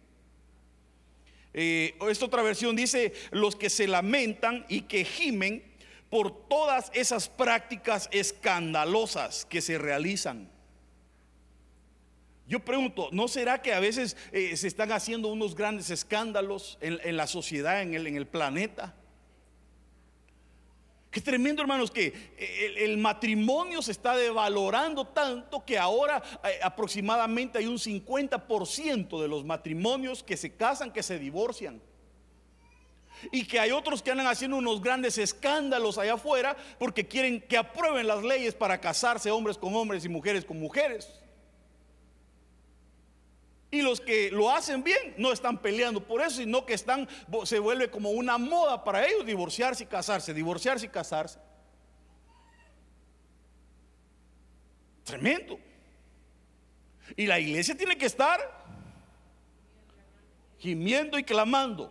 Eh, 1.54 1.94
esta 2.08 2.24
otra 2.24 2.42
versión 2.42 2.74
dice, 2.74 3.12
los 3.30 3.56
que 3.56 3.70
se 3.70 3.86
lamentan 3.86 4.64
y 4.68 4.82
que 4.82 5.04
gimen 5.04 5.62
por 6.08 6.48
todas 6.48 6.90
esas 6.94 7.28
prácticas 7.28 8.08
escandalosas 8.12 9.44
que 9.44 9.60
se 9.60 9.78
realizan. 9.78 10.50
Yo 12.46 12.60
pregunto, 12.60 13.08
¿no 13.12 13.28
será 13.28 13.62
que 13.62 13.72
a 13.72 13.80
veces 13.80 14.16
eh, 14.32 14.56
se 14.56 14.66
están 14.66 14.92
haciendo 14.92 15.28
unos 15.28 15.54
grandes 15.54 15.90
escándalos 15.90 16.76
en, 16.80 17.16
la 17.16 17.26
sociedad, 17.26 17.82
en 17.82 17.94
el, 17.94 18.26
planeta? 18.26 18.94
Qué 21.10 21.20
tremendo, 21.20 21.62
hermanos, 21.62 21.90
que 21.90 22.32
eh, 22.36 22.74
el, 22.78 22.98
matrimonio 22.98 23.80
se 23.80 23.92
está 23.92 24.16
devalorando 24.16 25.06
tanto 25.06 25.64
que 25.64 25.78
ahora 25.78 26.22
eh, 26.42 26.58
aproximadamente 26.62 27.58
hay 27.58 27.66
un 27.66 27.78
50% 27.78 29.20
de 29.20 29.28
los 29.28 29.44
matrimonios 29.44 30.22
que 30.22 30.36
se 30.36 30.54
casan, 30.56 30.92
que 30.92 31.02
se 31.02 31.18
divorcian. 31.18 31.80
Y 33.30 33.46
que 33.46 33.60
hay 33.60 33.70
otros 33.70 34.02
que 34.02 34.10
andan 34.10 34.26
haciendo 34.26 34.56
unos 34.56 34.82
grandes 34.82 35.16
escándalos 35.16 35.96
allá 35.96 36.14
afuera 36.14 36.56
porque 36.80 37.06
quieren 37.06 37.40
que 37.40 37.56
aprueben 37.56 38.08
las 38.08 38.24
leyes 38.24 38.52
para 38.52 38.80
casarse 38.80 39.30
hombres 39.30 39.56
con 39.56 39.72
hombres 39.76 40.04
y 40.04 40.08
mujeres 40.08 40.44
con 40.44 40.58
mujeres. 40.58 41.21
Y 43.72 43.80
los 43.80 44.02
que 44.02 44.30
lo 44.30 44.50
hacen 44.50 44.84
bien 44.84 45.14
no 45.16 45.32
están 45.32 45.56
peleando 45.56 46.06
por 46.06 46.20
eso, 46.20 46.36
sino 46.36 46.66
que 46.66 46.74
están, 46.74 47.08
se 47.44 47.58
vuelve 47.58 47.90
como 47.90 48.10
una 48.10 48.36
moda 48.36 48.84
para 48.84 49.06
ellos 49.06 49.24
divorciarse 49.24 49.84
y 49.84 49.86
casarse, 49.86 50.34
divorciarse 50.34 50.84
y 50.84 50.88
casarse. 50.90 51.38
Tremendo. 55.04 55.58
Y 57.16 57.26
la 57.26 57.40
iglesia 57.40 57.74
tiene 57.74 57.96
que 57.96 58.04
estar 58.04 58.40
gimiendo 60.58 61.18
y 61.18 61.24
clamando. 61.24 61.90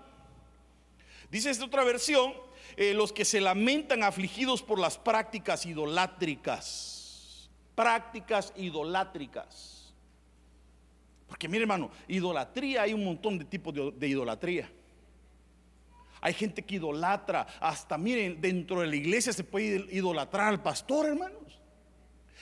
Dice 1.32 1.50
esta 1.50 1.66
otra 1.66 1.84
versión, 1.84 2.36
eh, 2.78 2.94
los 2.94 3.12
que 3.12 3.26
se 3.26 3.42
lamentan 3.42 4.04
afligidos 4.04 4.62
por 4.62 4.78
las 4.78 5.00
prácticas 5.00 5.66
idolátricas. 5.66 7.50
Prácticas 7.74 8.54
idolátricas. 8.56 9.81
Porque 11.32 11.48
mire 11.48 11.62
hermano, 11.62 11.90
idolatría 12.10 12.82
hay 12.82 12.94
un 12.94 13.06
montón 13.06 13.40
de 13.40 13.46
tipos 13.46 13.74
de, 13.74 14.06
idolatría. 14.06 14.70
Hay 16.20 16.34
gente 16.34 16.62
que 16.62 16.76
idolatra, 16.76 17.48
hasta 17.62 17.98
miren, 17.98 18.42
dentro 18.42 18.82
de 18.82 18.88
la 18.88 18.98
iglesia 18.98 19.32
se 19.32 19.46
puede 19.46 19.88
idolatrar 19.96 20.50
al 20.50 20.62
pastor, 20.62 21.08
hermanos. 21.08 21.58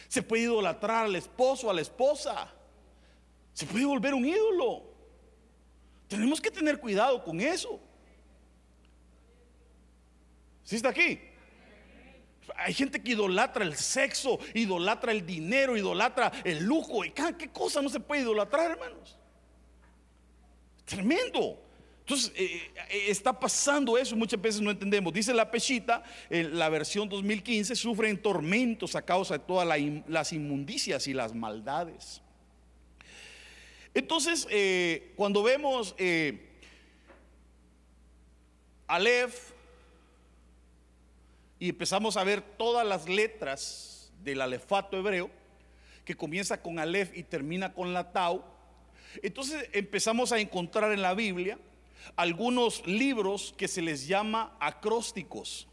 Se 0.08 0.24
puede 0.24 0.42
idolatrar 0.46 1.06
al 1.06 1.16
esposo, 1.16 1.70
a 1.70 1.74
la 1.76 1.82
esposa. 1.82 2.52
Se 3.54 3.68
puede 3.68 3.86
volver 3.86 4.16
un 4.16 4.26
ídolo. 4.26 4.82
Tenemos 6.08 6.42
que 6.42 6.50
tener 6.50 6.80
cuidado 6.80 7.24
con 7.24 7.40
eso. 7.40 7.80
¿Sí 10.64 10.78
está 10.78 10.90
aquí? 10.90 11.22
Hay 12.58 12.74
gente 12.74 13.02
que 13.02 13.12
idolatra 13.12 13.64
el 13.64 13.76
sexo, 13.76 14.40
idolatra 14.54 15.12
el 15.12 15.26
dinero, 15.26 15.78
idolatra 15.78 16.32
el 16.44 16.64
lujo. 16.64 17.06
¿Y 17.06 17.12
qué 17.12 17.50
cosa 17.52 17.82
no 17.82 17.90
se 17.90 18.00
puede 18.00 18.22
idolatrar, 18.22 18.72
hermanos? 18.72 19.18
Tremendo. 20.86 21.60
Entonces, 22.10 22.32
eh, 22.36 22.72
eh, 22.90 23.06
está 23.10 23.40
pasando 23.40 23.96
eso, 23.96 24.16
muchas 24.16 24.42
veces 24.42 24.62
no 24.62 24.72
entendemos. 24.72 25.14
Dice 25.14 25.32
la 25.32 25.52
Pechita, 25.52 26.04
en 26.32 26.58
la 26.58 26.68
versión 26.68 27.08
2015, 27.08 27.76
sufren 27.76 28.20
tormentos 28.20 28.96
a 28.96 29.04
causa 29.04 29.38
de 29.38 29.46
todas 29.46 29.68
las 30.08 30.34
inmundicias 30.34 31.06
y 31.06 31.14
las 31.14 31.36
maldades. 31.36 32.24
Entonces, 33.94 34.48
eh, 34.50 35.14
cuando 35.16 35.44
vemos 35.44 35.96
Aleph 38.88 39.52
y 41.60 41.70
empezamos 41.70 42.18
a 42.18 42.24
ver 42.24 42.42
todas 42.42 42.88
las 42.88 43.08
letras 43.08 44.12
del 44.24 44.42
alefato 44.42 44.98
hebreo, 44.98 45.30
que 46.06 46.16
comienza 46.16 46.62
con 46.62 46.80
Aleph 46.80 47.16
y 47.16 47.24
termina 47.24 47.74
con 47.74 47.94
la 47.94 48.12
Tau, 48.12 48.44
entonces 49.22 49.70
empezamos 49.74 50.32
a 50.32 50.40
encontrar 50.40 50.92
en 50.92 51.02
la 51.02 51.14
Biblia 51.14 51.58
algunos 52.16 52.86
libros 52.86 53.54
que 53.58 53.68
se 53.68 53.82
les 53.82 54.08
llama 54.08 54.56
acrósticos 54.60 55.68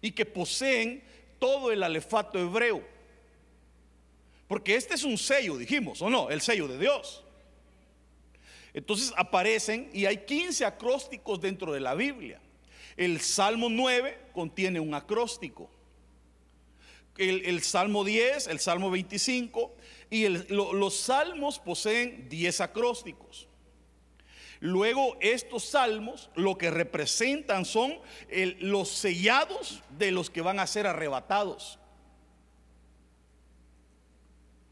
y 0.00 0.12
que 0.12 0.24
poseen 0.24 1.02
todo 1.38 1.72
el 1.72 1.82
alefato 1.82 2.38
hebreo. 2.38 2.82
Porque 4.46 4.74
este 4.74 4.94
es 4.94 5.04
un 5.04 5.18
sello, 5.18 5.56
dijimos, 5.56 6.02
¿o 6.02 6.10
no? 6.10 6.30
El 6.30 6.40
sello 6.40 6.66
de 6.68 6.78
Dios. 6.78 7.24
Entonces 8.72 9.12
aparecen 9.16 9.90
y 9.92 10.06
hay 10.06 10.18
15 10.18 10.64
acrósticos 10.64 11.40
dentro 11.40 11.72
de 11.72 11.80
la 11.80 11.94
Biblia. 11.94 12.40
El 12.96 13.20
Salmo 13.20 13.68
9 13.68 14.30
contiene 14.32 14.80
un 14.80 14.94
acróstico. 14.94 15.70
El, 17.16 17.62
Salmo 17.62 18.02
10, 18.02 18.46
el 18.46 18.60
Salmo 18.60 18.90
25 18.90 19.74
y 20.08 20.26
los 20.28 20.96
salmos 20.96 21.58
poseen 21.58 22.28
10 22.30 22.60
acrósticos. 22.62 23.46
Luego 24.60 25.16
estos 25.20 25.64
salmos 25.64 26.30
lo 26.34 26.58
que 26.58 26.70
representan 26.70 27.64
son 27.64 27.98
los 28.60 28.90
sellados 28.90 29.82
de 29.98 30.12
los 30.12 30.28
que 30.28 30.42
van 30.42 30.60
a 30.60 30.66
ser 30.66 30.86
arrebatados. 30.86 31.78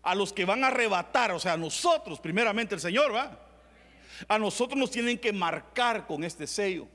A 0.02 0.14
los 0.14 0.32
que 0.32 0.44
van 0.44 0.62
a 0.64 0.68
arrebatar, 0.68 1.32
o 1.32 1.40
sea, 1.40 1.54
a 1.54 1.58
nosotros, 1.58 2.20
primeramente 2.20 2.74
el 2.74 2.80
Señor, 2.80 3.14
¿va? 3.14 3.46
A 4.26 4.38
nosotros 4.38 4.78
nos 4.78 4.90
tienen 4.90 5.18
que 5.18 5.32
marcar 5.32 6.06
con 6.06 6.24
este 6.24 6.46
sello, 6.46 6.86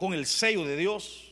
con 0.00 0.14
el 0.14 0.26
sello 0.26 0.64
de 0.64 0.76
Dios. 0.76 1.30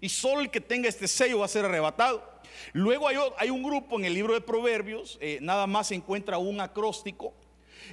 Y 0.00 0.08
solo 0.08 0.40
el 0.40 0.50
que 0.50 0.60
tenga 0.60 0.88
este 0.88 1.08
sello 1.08 1.40
va 1.40 1.44
a 1.44 1.48
ser 1.48 1.66
arrebatado. 1.66 2.32
Luego 2.72 3.08
hay, 3.08 3.50
un 3.50 3.62
grupo 3.62 3.98
en 3.98 4.04
el 4.04 4.14
libro 4.14 4.32
de 4.32 4.40
Proverbios, 4.40 5.18
eh, 5.20 5.38
nada 5.42 5.66
más 5.66 5.88
se 5.88 5.96
encuentra 5.96 6.38
un 6.38 6.60
acróstico 6.60 7.34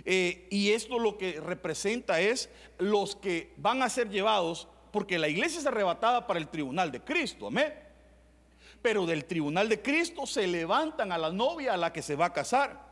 eh, 0.05 0.47
y 0.49 0.71
esto 0.71 0.99
lo 0.99 1.17
que 1.17 1.39
representa 1.39 2.21
es 2.21 2.49
los 2.77 3.15
que 3.15 3.53
van 3.57 3.81
a 3.81 3.89
ser 3.89 4.09
llevados, 4.09 4.67
porque 4.91 5.19
la 5.19 5.27
iglesia 5.27 5.59
es 5.59 5.65
arrebatada 5.65 6.27
para 6.27 6.39
el 6.39 6.47
tribunal 6.47 6.91
de 6.91 7.01
Cristo, 7.01 7.47
amén. 7.47 7.73
Pero 8.81 9.05
del 9.05 9.25
tribunal 9.25 9.69
de 9.69 9.81
Cristo 9.81 10.25
se 10.25 10.47
levantan 10.47 11.11
a 11.11 11.17
la 11.17 11.31
novia 11.31 11.73
a 11.73 11.77
la 11.77 11.91
que 11.91 12.01
se 12.01 12.15
va 12.15 12.25
a 12.25 12.33
casar. 12.33 12.90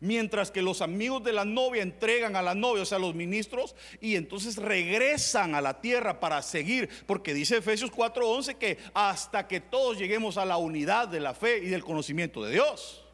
Mientras 0.00 0.50
que 0.50 0.62
los 0.62 0.82
amigos 0.82 1.24
de 1.24 1.32
la 1.32 1.44
novia 1.44 1.82
entregan 1.82 2.36
a 2.36 2.42
la 2.42 2.54
novia, 2.54 2.82
o 2.82 2.86
sea, 2.86 2.98
los 2.98 3.14
ministros, 3.14 3.74
y 4.00 4.16
entonces 4.16 4.56
regresan 4.56 5.54
a 5.54 5.60
la 5.60 5.80
tierra 5.80 6.20
para 6.20 6.42
seguir, 6.42 6.88
porque 7.06 7.34
dice 7.34 7.56
Efesios 7.58 7.90
4:11 7.90 8.56
que 8.56 8.78
hasta 8.94 9.46
que 9.48 9.60
todos 9.60 9.98
lleguemos 9.98 10.36
a 10.36 10.44
la 10.44 10.56
unidad 10.56 11.08
de 11.08 11.20
la 11.20 11.34
fe 11.34 11.58
y 11.58 11.66
del 11.66 11.84
conocimiento 11.84 12.42
de 12.44 12.52
Dios. 12.52 13.04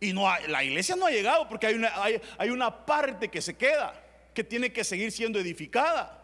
Y 0.00 0.12
no 0.12 0.26
la 0.48 0.64
iglesia 0.64 0.96
no 0.96 1.06
ha 1.06 1.10
llegado 1.10 1.48
porque 1.48 1.68
hay 1.68 1.74
una, 1.74 1.92
hay, 2.02 2.50
una 2.50 2.84
parte 2.84 3.28
que 3.28 3.40
se 3.40 3.56
queda, 3.56 3.94
que 4.34 4.42
tiene 4.42 4.72
que 4.72 4.82
seguir 4.82 5.12
siendo 5.12 5.38
edificada. 5.38 6.18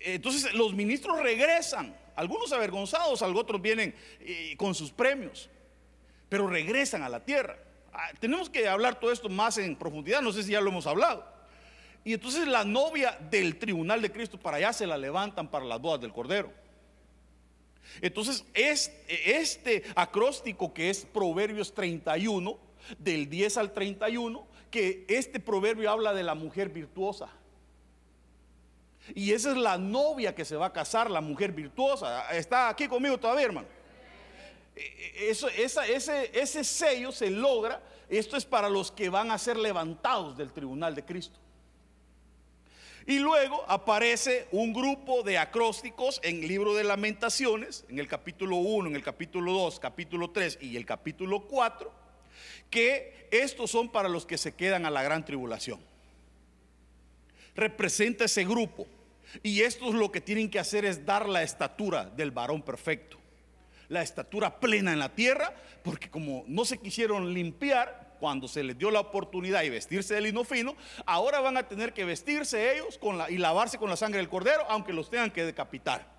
entonces 0.00 0.52
los 0.52 0.74
ministros 0.74 1.18
regresan, 1.20 1.96
algunos 2.14 2.52
avergonzados, 2.52 3.22
otros 3.22 3.62
vienen 3.62 3.94
eh, 4.20 4.54
con 4.58 4.74
sus 4.74 4.92
premios, 4.92 5.48
pero 6.34 6.48
regresan 6.48 7.04
a 7.04 7.08
la 7.08 7.20
tierra. 7.20 7.56
Ah, 7.92 8.10
tenemos 8.18 8.50
que 8.50 8.66
hablar 8.66 8.98
todo 8.98 9.12
esto 9.12 9.28
más 9.28 9.56
en 9.56 9.76
profundidad, 9.76 10.20
no 10.20 10.32
sé 10.32 10.42
si 10.42 10.50
ya 10.50 10.60
lo 10.60 10.68
hemos 10.68 10.84
hablado. 10.84 11.24
Y 12.02 12.12
entonces 12.12 12.48
la 12.48 12.64
novia 12.64 13.16
del 13.30 13.56
tribunal 13.56 14.02
de 14.02 14.10
Cristo 14.10 14.36
para 14.36 14.56
allá 14.56 14.72
se 14.72 14.84
la 14.84 14.98
levantan 14.98 15.48
para 15.48 15.64
las 15.64 15.80
bodas 15.80 16.00
del 16.00 16.12
Cordero. 16.12 16.52
Entonces, 18.00 18.44
este, 18.52 19.84
acróstico 19.94 20.74
que 20.74 20.90
es 20.90 21.04
Proverbios 21.04 21.72
31, 21.72 22.58
del 22.98 23.30
10 23.30 23.56
al 23.58 23.72
31, 23.72 24.44
que 24.72 25.04
este 25.08 25.38
proverbio 25.38 25.88
habla 25.88 26.12
de 26.14 26.24
la 26.24 26.34
mujer 26.34 26.68
virtuosa. 26.68 27.28
Y 29.14 29.30
esa 29.30 29.52
es 29.52 29.56
la 29.56 29.78
novia 29.78 30.34
que 30.34 30.44
se 30.44 30.56
va 30.56 30.66
a 30.66 30.72
casar, 30.72 31.12
la 31.12 31.20
mujer 31.20 31.52
virtuosa. 31.52 32.28
Está 32.36 32.70
aquí 32.70 32.88
conmigo 32.88 33.18
todavía, 33.18 33.44
hermano. 33.44 33.83
E, 34.76 34.80
e, 34.80 35.30
eso, 35.30 35.48
ese, 35.48 36.30
ese 36.32 36.64
sello 36.64 37.12
se 37.12 37.30
logra. 37.30 37.82
Esto 38.08 38.36
es 38.36 38.44
para 38.44 38.68
los 38.68 38.90
que 38.90 39.08
van 39.08 39.30
a 39.30 39.38
ser 39.38 39.56
levantados 39.56 40.36
del 40.36 40.52
tribunal 40.52 40.94
de 40.94 41.04
Cristo. 41.04 41.38
Y 43.06 43.18
luego 43.18 43.64
aparece 43.68 44.48
un 44.50 44.72
grupo 44.72 45.22
de 45.22 45.36
acrósticos 45.36 46.20
en 46.22 46.42
el 46.42 46.48
libro 46.48 46.74
de 46.74 46.84
lamentaciones, 46.84 47.84
en 47.90 47.98
el 47.98 48.08
capítulo 48.08 48.56
1, 48.56 48.88
en 48.88 48.96
el 48.96 49.02
capítulo 49.02 49.52
2, 49.52 49.78
capítulo 49.78 50.30
3 50.30 50.58
y 50.62 50.76
el 50.76 50.86
capítulo 50.86 51.46
4, 51.46 51.92
que 52.70 53.28
estos 53.30 53.70
son 53.70 53.90
para 53.90 54.08
los 54.08 54.24
que 54.24 54.38
se 54.38 54.54
quedan 54.54 54.86
a 54.86 54.90
la 54.90 55.02
gran 55.02 55.22
tribulación. 55.22 55.80
Representa 57.54 58.24
ese 58.24 58.44
grupo. 58.44 58.86
Y 59.42 59.62
estos 59.62 59.94
lo 59.94 60.10
que 60.10 60.20
tienen 60.20 60.48
que 60.48 60.58
hacer 60.58 60.84
es 60.84 61.04
dar 61.04 61.28
la 61.28 61.42
estatura 61.42 62.04
del 62.04 62.30
varón 62.30 62.62
perfecto. 62.62 63.18
La 63.94 64.02
estatura 64.02 64.58
plena 64.58 64.92
en 64.92 64.98
la 64.98 65.14
tierra, 65.14 65.54
porque 65.84 66.10
como 66.10 66.42
no 66.48 66.64
se 66.64 66.78
quisieron 66.78 67.32
limpiar, 67.32 68.16
cuando 68.18 68.48
se 68.48 68.64
les 68.64 68.76
dio 68.76 68.90
la 68.90 68.98
oportunidad 68.98 69.60
de 69.60 69.70
vestirse 69.70 70.14
de 70.14 70.20
lino 70.20 70.42
fino, 70.42 70.74
ahora 71.06 71.38
van 71.38 71.56
a 71.56 71.68
tener 71.68 71.92
que 71.92 72.04
vestirse 72.04 72.74
ellos 72.74 72.98
con 72.98 73.18
la, 73.18 73.30
y 73.30 73.38
lavarse 73.38 73.78
con 73.78 73.88
la 73.88 73.94
sangre 73.94 74.18
del 74.18 74.28
cordero, 74.28 74.64
aunque 74.68 74.92
los 74.92 75.08
tengan 75.08 75.30
que 75.30 75.44
decapitar. 75.44 76.12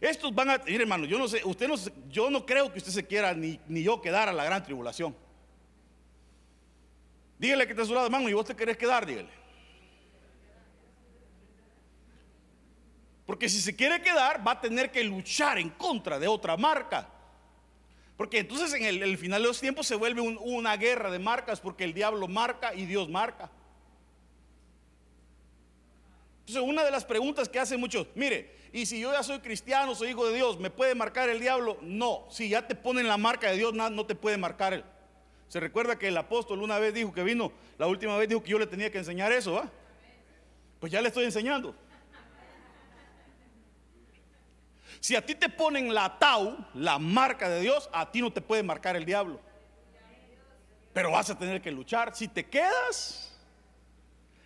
Estos 0.00 0.32
van 0.32 0.50
a, 0.50 0.58
mire 0.58 0.84
hermano, 0.84 1.04
yo 1.04 1.18
no 1.18 1.26
sé, 1.26 1.40
usted 1.44 1.66
no, 1.66 1.74
yo 2.08 2.30
no 2.30 2.46
creo 2.46 2.72
que 2.72 2.78
usted 2.78 2.92
se 2.92 3.04
quiera 3.04 3.34
ni, 3.34 3.58
ni 3.66 3.82
yo 3.82 4.00
quedar 4.00 4.28
a 4.28 4.32
la 4.32 4.44
gran 4.44 4.62
tribulación. 4.62 5.16
Dígale 7.40 7.66
que 7.66 7.72
está 7.72 7.82
a 7.82 7.86
su 7.86 7.92
lado, 7.94 8.06
hermano, 8.06 8.28
y 8.28 8.34
vos 8.34 8.46
te 8.46 8.54
querés 8.54 8.76
quedar, 8.76 9.04
dígale. 9.04 9.30
Porque 13.28 13.50
si 13.50 13.60
se 13.60 13.76
quiere 13.76 14.00
quedar, 14.00 14.40
va 14.44 14.52
a 14.52 14.60
tener 14.62 14.90
que 14.90 15.04
luchar 15.04 15.58
en 15.58 15.68
contra 15.68 16.18
de 16.18 16.26
otra 16.26 16.56
marca. 16.56 17.10
Porque 18.16 18.38
entonces 18.38 18.72
en 18.72 19.02
el, 19.02 19.18
final 19.18 19.42
de 19.42 19.48
los 19.48 19.60
tiempos 19.60 19.86
se 19.86 19.96
vuelve 19.96 20.22
una 20.22 20.74
guerra 20.78 21.10
de 21.10 21.18
marcas 21.18 21.60
porque 21.60 21.84
el 21.84 21.92
diablo 21.92 22.26
marca 22.26 22.74
y 22.74 22.86
Dios 22.86 23.10
marca. 23.10 23.50
Entonces 26.40 26.64
una 26.66 26.82
de 26.82 26.90
las 26.90 27.04
preguntas 27.04 27.50
que 27.50 27.58
hacen 27.58 27.78
muchos, 27.78 28.06
mire, 28.14 28.50
y 28.72 28.86
si 28.86 28.98
yo 28.98 29.12
ya 29.12 29.22
soy 29.22 29.40
cristiano, 29.40 29.94
soy 29.94 30.08
hijo 30.08 30.26
de 30.26 30.34
Dios, 30.34 30.58
¿me 30.58 30.70
puede 30.70 30.94
marcar 30.94 31.28
el 31.28 31.38
diablo? 31.38 31.76
No, 31.82 32.26
si 32.30 32.48
ya 32.48 32.66
te 32.66 32.74
ponen 32.74 33.06
la 33.06 33.18
marca 33.18 33.50
de 33.50 33.58
Dios, 33.58 33.74
no, 33.74 33.90
no 33.90 34.06
te 34.06 34.14
puede 34.14 34.38
marcar 34.38 34.72
él. 34.72 34.84
Se 35.48 35.60
recuerda 35.60 35.98
que 35.98 36.08
el 36.08 36.16
apóstol 36.16 36.62
una 36.62 36.78
vez 36.78 36.94
dijo 36.94 37.12
que 37.12 37.22
vino, 37.24 37.52
la 37.76 37.88
última 37.88 38.16
vez 38.16 38.30
dijo 38.30 38.42
que 38.42 38.52
yo 38.52 38.58
le 38.58 38.66
tenía 38.66 38.90
que 38.90 38.96
enseñar 38.96 39.32
eso, 39.32 39.52
¿va? 39.52 39.70
Pues 40.80 40.90
ya 40.90 41.02
le 41.02 41.08
estoy 41.08 41.26
enseñando. 41.26 41.76
Si 45.00 45.14
a 45.14 45.24
ti 45.24 45.34
te 45.34 45.48
ponen 45.48 45.94
la 45.94 46.18
tau, 46.18 46.56
la 46.74 46.98
marca 46.98 47.48
de 47.48 47.60
Dios, 47.60 47.88
a 47.92 48.10
ti 48.10 48.20
no 48.20 48.32
te 48.32 48.40
puede 48.40 48.62
marcar 48.62 48.96
el 48.96 49.04
diablo. 49.04 49.40
Pero 50.92 51.12
vas 51.12 51.30
a 51.30 51.38
tener 51.38 51.62
que 51.62 51.70
luchar. 51.70 52.14
Si 52.14 52.28
te 52.28 52.46
quedas, 52.46 53.28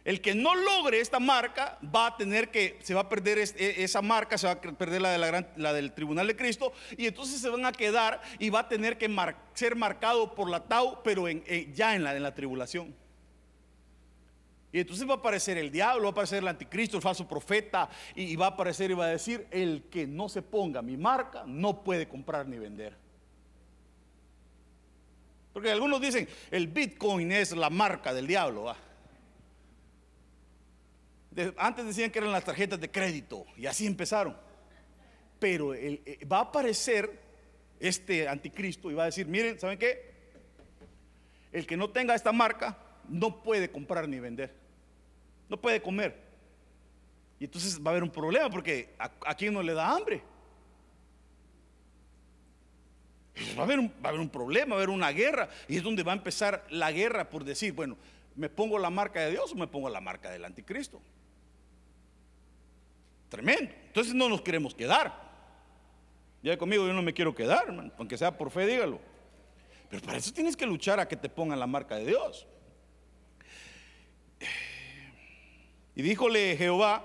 el 0.05 0.21
que 0.21 0.35
no 0.35 0.55
logre 0.55 1.01
esta 1.01 1.21
marca 1.21 1.79
va 1.83 2.09
a 2.09 2.17
tener 2.17 2.51
que, 2.51 2.79
se 2.83 2.95
va 2.95 3.03
a 3.03 3.09
perder 3.09 3.39
e, 3.39 3.85
esa 3.85 4.03
marca, 4.03 4.37
se 4.37 4.47
va 4.47 4.53
a 4.53 4.61
perder 4.61 5.01
la, 5.01 5.11
de 5.11 5.19
la, 5.19 5.47
la 5.57 5.73
del 5.73 5.93
Tribunal 5.93 6.27
de 6.27 6.37
Cristo, 6.37 6.73
y 6.97 7.07
entonces 7.07 7.41
se 7.41 7.49
van 7.49 7.65
a 7.65 7.73
quedar 7.73 8.21
y 8.39 8.51
va 8.51 8.61
a 8.61 8.69
tener 8.69 8.99
que 8.99 9.09
ser 9.55 9.77
marcado 9.77 10.35
por 10.35 10.51
la 10.51 10.65
Tau, 10.65 11.03
pero 11.03 11.29
ya 11.29 11.95
en 11.95 12.05
la, 12.05 12.17
en 12.17 12.23
la 12.23 12.35
tribulación. 12.35 12.95
Y 14.73 14.81
entonces 14.81 15.07
va 15.07 15.15
a 15.15 15.17
aparecer 15.17 15.59
el 15.59 15.71
diablo, 15.71 16.05
va 16.05 16.09
a 16.09 16.13
aparecer 16.13 16.39
el 16.39 16.49
anticristo, 16.49 16.97
el 16.97 17.03
falso 17.03 17.29
profeta, 17.29 17.91
y, 18.15 18.35
va 18.37 18.47
a 18.47 18.51
aparecer 18.51 18.91
y 18.91 18.95
va 18.95 19.05
a 19.05 19.09
decir, 19.09 19.47
el 19.51 19.85
que 19.91 20.07
no 20.07 20.29
se 20.29 20.41
ponga 20.41 20.81
mi 20.81 20.97
marca 20.97 21.45
no 21.47 21.85
puede 21.85 22.09
comprar 22.09 22.49
ni 22.49 22.59
vender. 22.59 22.97
Porque 25.53 25.71
algunos 25.71 26.01
dicen, 26.01 26.27
el 26.51 26.69
Bitcoin 26.69 27.31
es 27.33 27.55
la 27.55 27.69
marca 27.69 28.15
del 28.15 28.27
diablo 28.27 28.75
antes 31.57 31.87
decían 31.87 32.11
que 32.11 32.19
eran 32.19 32.33
las 32.33 32.45
tarjetas 32.45 32.81
de 32.81 32.91
crédito 32.91 33.47
y 33.57 33.67
así 33.67 33.87
empezaron. 33.87 34.37
Pero 35.39 35.75
eh, 35.75 36.19
va 36.31 36.39
a 36.39 36.43
aparecer 36.43 37.21
este 37.81 38.29
anticristo 38.29 38.91
y 38.91 38.95
va 38.95 39.05
a 39.05 39.07
decir, 39.07 39.27
miren, 39.27 39.59
¿saben 39.59 39.79
qué? 39.79 40.13
El 41.51 41.67
que 41.67 41.77
no 41.77 41.91
tenga 41.91 42.15
esta 42.15 42.33
marca 42.33 42.79
no 43.09 43.43
puede 43.43 43.71
comprar 43.71 44.09
ni 44.09 44.21
vender. 44.21 44.62
No 45.53 45.61
puede 45.61 45.83
comer. 45.83 46.19
Y 47.39 47.45
entonces 47.45 47.79
va 47.79 47.91
a 47.91 47.91
haber 47.91 48.03
un 48.03 48.09
problema 48.09 48.49
porque 48.49 48.95
a, 48.99 49.35
quién 49.35 49.53
no 49.53 49.63
le 49.63 49.75
da 49.75 49.95
hambre. 49.95 50.23
Va 53.55 53.61
a, 53.61 53.65
haber 53.65 53.79
un, 53.79 53.89
va 53.89 54.07
a 54.07 54.09
haber 54.09 54.21
un 54.23 54.31
problema, 54.31 54.71
va 54.71 54.81
a 54.81 54.83
haber 54.83 54.89
una 54.89 55.11
guerra. 55.11 55.51
Y 55.69 55.77
es 55.77 55.83
donde 55.83 56.03
va 56.03 56.13
a 56.13 56.15
empezar 56.15 56.65
la 56.71 56.91
guerra 56.91 57.29
por 57.29 57.45
decir, 57.45 57.75
bueno, 57.75 57.99
¿me 58.35 58.49
pongo 58.49 58.79
la 58.79 58.89
marca 58.89 59.21
de 59.21 59.33
Dios 59.33 59.53
o 59.53 59.55
me 59.55 59.67
pongo 59.67 59.91
la 59.91 60.01
marca 60.01 60.31
del 60.31 60.43
anticristo? 60.43 61.03
Tremendo. 63.29 63.75
Entonces 63.89 64.15
no 64.15 64.31
nos 64.31 64.41
queremos 64.41 64.75
quedar. 64.75 65.13
Ya 66.43 66.57
conmigo, 66.57 66.87
yo 66.87 66.95
no 66.95 67.03
me 67.03 67.13
quiero 67.13 67.35
quedar, 67.35 67.93
aunque 67.99 68.17
sea 68.17 68.39
por 68.39 68.51
fe, 68.51 68.65
dígalo. 68.65 69.01
Pero 69.91 70.01
para 70.01 70.17
eso 70.17 70.33
tienes 70.33 70.57
que 70.57 70.65
luchar 70.65 70.99
a 70.99 71.07
que 71.07 71.17
te 71.17 71.29
pongan 71.29 71.61
la 71.61 71.67
marca 71.67 71.97
de 71.97 72.07
Dios. 72.07 72.47
Y 75.95 76.03
díjole 76.03 76.57
Jehová, 76.57 77.05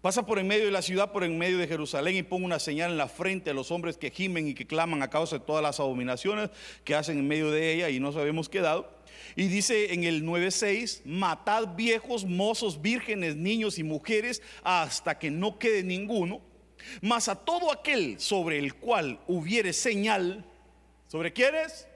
pasa 0.00 0.24
por 0.24 0.38
en 0.38 0.46
medio 0.46 0.66
de 0.66 0.70
la 0.70 0.82
ciudad, 0.82 1.10
por 1.10 1.24
en 1.24 1.38
medio 1.38 1.58
de 1.58 1.66
Jerusalén 1.66 2.16
y 2.16 2.22
ponga 2.22 2.46
una 2.46 2.60
señal 2.60 2.92
en 2.92 2.98
la 2.98 3.08
frente 3.08 3.50
a 3.50 3.54
los 3.54 3.72
hombres 3.72 3.96
que 3.96 4.10
gimen 4.10 4.46
y 4.46 4.54
que 4.54 4.66
claman 4.66 5.02
a 5.02 5.10
causa 5.10 5.38
de 5.38 5.44
todas 5.44 5.62
las 5.62 5.80
abominaciones 5.80 6.50
que 6.84 6.94
hacen 6.94 7.18
en 7.18 7.26
medio 7.26 7.50
de 7.50 7.72
ella 7.72 7.90
y 7.90 7.98
no 7.98 8.12
sabemos 8.12 8.48
qué 8.48 8.60
dado. 8.60 8.88
Y 9.34 9.48
dice 9.48 9.92
en 9.92 10.04
el 10.04 10.24
9.6, 10.24 11.02
matad 11.04 11.74
viejos, 11.74 12.24
mozos, 12.24 12.80
vírgenes, 12.80 13.34
niños 13.34 13.78
y 13.78 13.82
mujeres 13.82 14.40
hasta 14.62 15.18
que 15.18 15.30
no 15.30 15.58
quede 15.58 15.82
ninguno. 15.82 16.40
Mas 17.00 17.28
a 17.28 17.36
todo 17.36 17.72
aquel 17.72 18.20
sobre 18.20 18.58
el 18.58 18.74
cual 18.74 19.20
hubiere 19.26 19.72
señal, 19.72 20.44
¿sobre 21.08 21.32
quiénes? 21.32 21.88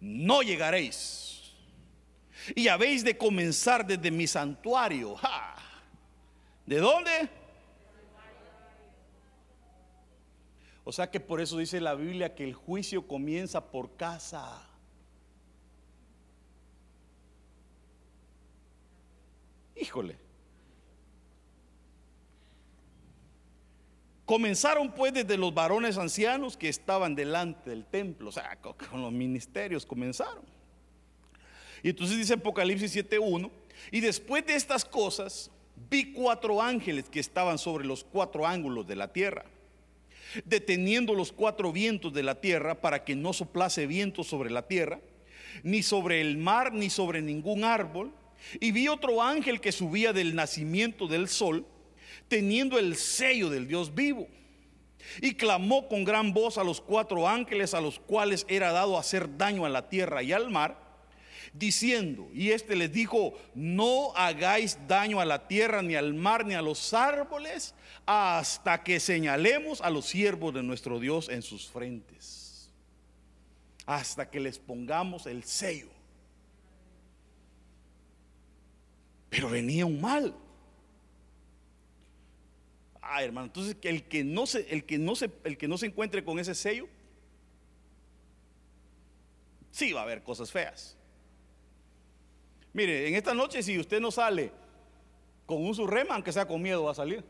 No 0.00 0.42
llegaréis. 0.42 1.39
Y 2.54 2.68
habéis 2.68 3.04
de 3.04 3.16
comenzar 3.16 3.86
desde 3.86 4.10
mi 4.10 4.26
santuario. 4.26 5.16
¿De 6.66 6.78
dónde? 6.78 7.28
O 10.84 10.92
sea 10.92 11.10
que 11.10 11.20
por 11.20 11.40
eso 11.40 11.58
dice 11.58 11.80
la 11.80 11.94
Biblia 11.94 12.34
que 12.34 12.44
el 12.44 12.54
juicio 12.54 13.06
comienza 13.06 13.70
por 13.70 13.96
casa. 13.96 14.66
Híjole. 19.76 20.18
Comenzaron 24.24 24.92
pues 24.92 25.12
desde 25.12 25.36
los 25.36 25.52
varones 25.52 25.98
ancianos 25.98 26.56
que 26.56 26.68
estaban 26.68 27.16
delante 27.16 27.70
del 27.70 27.84
templo, 27.84 28.28
o 28.28 28.32
sea, 28.32 28.56
con 28.60 29.02
los 29.02 29.10
ministerios 29.10 29.84
comenzaron. 29.84 30.44
Y 31.82 31.90
entonces 31.90 32.18
dice 32.18 32.34
Apocalipsis 32.34 32.94
7.1, 32.94 33.50
y 33.90 34.00
después 34.00 34.44
de 34.46 34.54
estas 34.54 34.84
cosas 34.84 35.50
vi 35.90 36.12
cuatro 36.12 36.60
ángeles 36.60 37.08
que 37.08 37.20
estaban 37.20 37.58
sobre 37.58 37.86
los 37.86 38.04
cuatro 38.04 38.46
ángulos 38.46 38.86
de 38.86 38.96
la 38.96 39.12
tierra 39.12 39.44
deteniendo 40.44 41.14
los 41.14 41.32
cuatro 41.32 41.72
vientos 41.72 42.12
de 42.12 42.22
la 42.22 42.40
tierra 42.40 42.80
para 42.80 43.04
que 43.04 43.16
no 43.16 43.32
soplase 43.32 43.86
viento 43.86 44.24
sobre 44.24 44.50
la 44.50 44.66
tierra, 44.66 45.00
ni 45.62 45.82
sobre 45.82 46.20
el 46.20 46.38
mar, 46.38 46.72
ni 46.72 46.90
sobre 46.90 47.22
ningún 47.22 47.64
árbol. 47.64 48.12
Y 48.60 48.72
vi 48.72 48.88
otro 48.88 49.22
ángel 49.22 49.60
que 49.60 49.72
subía 49.72 50.12
del 50.12 50.34
nacimiento 50.34 51.06
del 51.06 51.28
sol, 51.28 51.66
teniendo 52.28 52.78
el 52.78 52.96
sello 52.96 53.50
del 53.50 53.66
Dios 53.66 53.94
vivo. 53.94 54.28
Y 55.20 55.34
clamó 55.34 55.88
con 55.88 56.04
gran 56.04 56.32
voz 56.32 56.58
a 56.58 56.64
los 56.64 56.80
cuatro 56.80 57.28
ángeles 57.28 57.74
a 57.74 57.80
los 57.80 57.98
cuales 57.98 58.46
era 58.48 58.70
dado 58.70 58.98
hacer 58.98 59.36
daño 59.36 59.64
a 59.64 59.70
la 59.70 59.88
tierra 59.88 60.22
y 60.22 60.32
al 60.32 60.50
mar 60.50 60.89
diciendo, 61.52 62.28
y 62.32 62.50
este 62.50 62.76
les 62.76 62.92
dijo, 62.92 63.34
no 63.54 64.14
hagáis 64.14 64.78
daño 64.86 65.20
a 65.20 65.24
la 65.24 65.48
tierra, 65.48 65.82
ni 65.82 65.94
al 65.94 66.14
mar, 66.14 66.46
ni 66.46 66.54
a 66.54 66.62
los 66.62 66.94
árboles, 66.94 67.74
hasta 68.06 68.82
que 68.82 69.00
señalemos 69.00 69.80
a 69.80 69.90
los 69.90 70.06
siervos 70.06 70.54
de 70.54 70.62
nuestro 70.62 71.00
Dios 71.00 71.28
en 71.28 71.42
sus 71.42 71.68
frentes, 71.68 72.70
hasta 73.86 74.30
que 74.30 74.40
les 74.40 74.58
pongamos 74.58 75.26
el 75.26 75.44
sello. 75.44 75.88
Pero 79.28 79.48
venía 79.48 79.86
un 79.86 80.00
mal. 80.00 80.34
Ah, 83.00 83.24
hermano, 83.24 83.46
entonces 83.46 83.76
el 83.82 84.04
que 84.04 84.22
no 84.22 84.46
se, 84.46 84.72
el 84.72 84.84
que 84.84 84.98
no 84.98 85.16
se, 85.16 85.30
el 85.44 85.56
que 85.56 85.66
no 85.66 85.78
se 85.78 85.86
encuentre 85.86 86.24
con 86.24 86.38
ese 86.38 86.54
sello, 86.54 86.88
sí 89.70 89.92
va 89.92 90.00
a 90.00 90.04
haber 90.04 90.22
cosas 90.22 90.50
feas. 90.50 90.96
Mire, 92.72 93.08
en 93.08 93.14
esta 93.14 93.34
noche 93.34 93.62
si 93.62 93.78
usted 93.78 94.00
no 94.00 94.10
sale 94.10 94.52
con 95.46 95.64
un 95.64 95.74
surrema, 95.74 96.14
aunque 96.14 96.32
sea 96.32 96.46
con 96.46 96.62
miedo, 96.62 96.84
va 96.84 96.92
a 96.92 96.94
salir. 96.94 97.24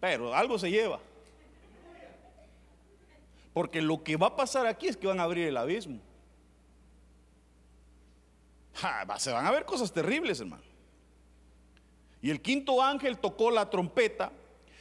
Pero 0.00 0.34
algo 0.34 0.58
se 0.58 0.70
lleva. 0.70 0.98
Porque 3.52 3.82
lo 3.82 4.02
que 4.02 4.16
va 4.16 4.28
a 4.28 4.36
pasar 4.36 4.66
aquí 4.66 4.88
es 4.88 4.96
que 4.96 5.06
van 5.06 5.20
a 5.20 5.24
abrir 5.24 5.46
el 5.46 5.56
abismo. 5.56 6.00
se 9.18 9.32
van 9.32 9.46
a 9.46 9.50
ver 9.50 9.64
cosas 9.64 9.92
terribles, 9.92 10.40
hermano. 10.40 10.62
Y 12.22 12.30
el 12.30 12.40
quinto 12.40 12.82
ángel 12.82 13.18
tocó 13.18 13.50
la 13.50 13.70
trompeta 13.70 14.32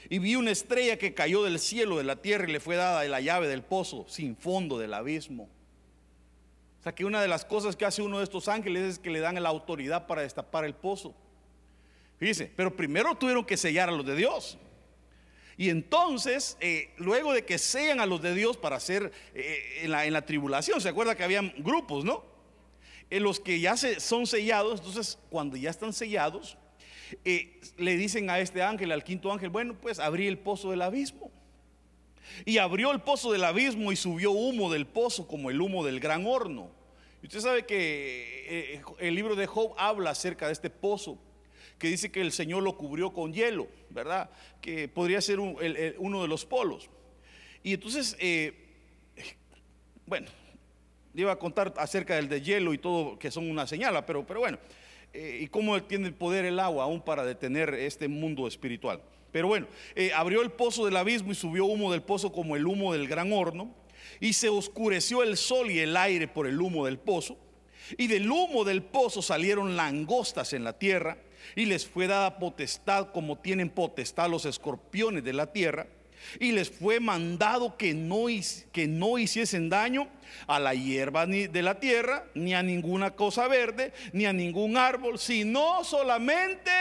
y 0.10 0.20
vi 0.20 0.36
una 0.36 0.52
estrella 0.52 0.98
que 0.98 1.14
cayó 1.14 1.44
del 1.44 1.60
cielo 1.60 1.98
de 1.98 2.04
la 2.04 2.18
tierra 2.18 2.48
y 2.48 2.52
le 2.52 2.60
fue 2.60 2.76
dada 2.76 3.04
la 3.06 3.22
llave 3.22 3.48
del 3.48 3.64
pozo 3.64 4.06
sin 4.08 4.36
fondo 4.36 4.78
del 4.78 4.94
abismo. 4.94 5.50
O 6.80 6.84
sea 6.84 6.96
que 6.96 7.04
una 7.04 7.22
de 7.22 7.28
las 7.28 7.44
cosas 7.44 7.76
que 7.76 7.86
hace 7.86 8.02
uno 8.02 8.20
de 8.20 8.24
estos 8.24 8.48
ángeles 8.48 8.84
es 8.84 9.00
que 9.00 9.10
le 9.10 9.20
dan 9.20 9.42
la 9.42 9.50
autoridad 9.50 10.08
para 10.08 10.22
destapar 10.22 10.64
el 10.64 10.74
pozo. 10.74 11.14
Fíjese, 12.18 12.52
pero 12.56 12.76
primero 12.76 13.16
tuvieron 13.16 13.46
que 13.46 13.58
sellar 13.58 13.90
a 13.90 13.92
los 13.92 14.06
de 14.06 14.16
Dios. 14.16 14.58
Y 15.58 15.70
entonces, 15.70 16.58
eh, 16.62 16.94
luego 16.98 17.34
de 17.34 17.44
que 17.44 17.58
sellan 17.58 18.00
a 18.00 18.06
los 18.06 18.22
de 18.22 18.34
Dios 18.34 18.56
para 18.56 18.78
hacer 18.78 19.12
eh, 19.36 19.82
en, 19.84 20.14
la, 20.14 20.26
tribulación, 20.26 20.80
se 20.80 20.88
acuerda 20.88 21.16
que 21.16 21.24
habían 21.24 21.54
grupos, 21.58 22.06
¿no? 22.06 22.24
En 23.10 23.24
los 23.24 23.42
que 23.42 23.60
ya 23.60 23.76
se, 23.76 24.00
son 24.00 24.26
sellados, 24.26 24.80
entonces 24.80 25.20
cuando 25.30 25.58
ya 25.58 25.70
están 25.70 25.92
sellados, 25.92 26.58
eh, 27.26 27.60
le 27.78 27.98
dicen 27.98 28.30
a 28.30 28.40
este 28.40 28.64
ángel, 28.64 28.94
al 28.94 29.04
quinto 29.04 29.34
ángel, 29.34 29.50
bueno, 29.50 29.76
pues 29.82 30.00
abrí 30.00 30.28
el 30.28 30.38
pozo 30.38 30.72
del 30.72 30.82
abismo. 30.82 31.30
Y 32.46 32.58
abrió 32.58 32.92
el 32.92 33.02
pozo 33.02 33.32
del 33.32 33.44
abismo 33.44 33.92
y 33.92 33.96
subió 33.96 34.32
humo 34.32 34.72
del 34.72 34.86
pozo 34.86 35.28
como 35.28 35.50
el 35.50 35.62
humo 35.62 35.86
del 35.86 36.00
gran 36.00 36.26
horno. 36.26 36.70
Usted 37.24 37.42
sabe 37.42 37.66
que 37.66 38.46
eh, 38.48 38.82
el 39.00 39.16
libro 39.16 39.36
de 39.36 39.46
Job 39.46 39.74
habla 39.78 40.12
acerca 40.12 40.48
de 40.48 40.54
este 40.54 40.70
pozo, 40.70 41.20
que 41.78 41.88
dice 41.88 42.12
que 42.12 42.22
el 42.22 42.32
Señor 42.32 42.64
lo 42.64 42.78
cubrió 42.78 43.12
con 43.12 43.34
hielo, 43.34 43.68
¿verdad? 43.90 44.30
Que 44.62 44.88
podría 44.88 45.22
ser 45.22 45.40
uno 45.40 46.22
de 46.22 46.28
los 46.28 46.46
polos. 46.46 46.90
Y 47.64 47.74
entonces, 47.74 48.16
eh, 48.20 48.54
bueno, 50.06 50.28
iba 51.14 51.32
a 51.32 51.40
contar 51.40 51.74
acerca 51.78 52.16
del 52.16 52.30
de 52.30 52.42
hielo 52.42 52.74
y 52.74 52.78
todo, 52.78 53.20
que 53.20 53.32
son 53.32 53.50
una 53.50 53.68
señal, 53.68 54.04
pero, 54.06 54.26
pero 54.26 54.40
bueno, 54.40 54.58
eh, 55.14 55.40
y 55.42 55.48
cómo 55.48 55.82
tiene 55.84 56.12
poder 56.12 56.46
el 56.46 56.60
agua 56.60 56.86
aún 56.86 57.02
para 57.02 57.26
detener 57.26 57.74
este 57.74 58.08
mundo 58.08 58.48
espiritual. 58.48 59.02
Pero 59.32 59.48
bueno, 59.48 59.68
eh, 59.96 60.12
abrió 60.14 60.42
el 60.42 60.52
pozo 60.52 60.86
del 60.86 60.98
abismo 60.98 61.32
y 61.32 61.36
subió 61.36 61.66
humo 61.66 61.92
del 61.92 62.02
pozo 62.02 62.32
como 62.32 62.56
el 62.56 62.66
humo 62.66 62.94
del 62.94 63.08
gran 63.08 63.32
horno, 63.32 63.74
y 64.20 64.34
se 64.34 64.50
oscureció 64.50 65.24
el 65.24 65.38
sol 65.38 65.72
y 65.72 65.80
el 65.80 65.96
aire 65.96 66.28
por 66.28 66.48
el 66.48 66.60
humo 66.62 66.86
del 66.86 66.98
pozo, 66.98 67.38
y 67.98 68.08
del 68.08 68.30
humo 68.30 68.64
del 68.64 68.84
pozo 68.84 69.22
salieron 69.22 69.76
langostas 69.76 70.54
en 70.54 70.64
la 70.64 70.78
tierra, 70.78 71.18
y 71.56 71.66
les 71.66 71.88
fue 71.88 72.08
dada 72.08 72.38
potestad 72.40 73.12
como 73.12 73.38
tienen 73.38 73.70
potestad 73.70 74.30
los 74.30 74.46
escorpiones 74.46 75.24
de 75.24 75.34
la 75.34 75.52
tierra, 75.52 75.88
y 76.40 76.52
les 76.52 76.70
fue 76.70 77.00
mandado 77.00 77.78
que 77.78 77.94
no, 77.94 78.26
que 78.72 78.88
no 78.88 79.18
hiciesen 79.18 79.70
daño 79.70 80.08
a 80.48 80.60
la 80.60 80.74
hierba 80.74 81.26
de 81.26 81.62
la 81.62 81.80
tierra, 81.80 82.26
ni 82.36 82.54
a 82.54 82.62
ninguna 82.62 83.12
cosa 83.12 83.48
verde, 83.48 83.94
ni 84.12 84.26
a 84.26 84.34
ningún 84.34 84.76
árbol, 84.76 85.18
sino 85.18 85.84
solamente 85.84 86.72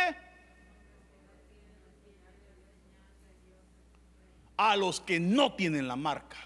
a 4.59 4.77
los 4.77 5.01
que 5.01 5.19
no 5.19 5.55
tienen 5.55 5.89
la 5.89 5.97
marca. 5.97 6.37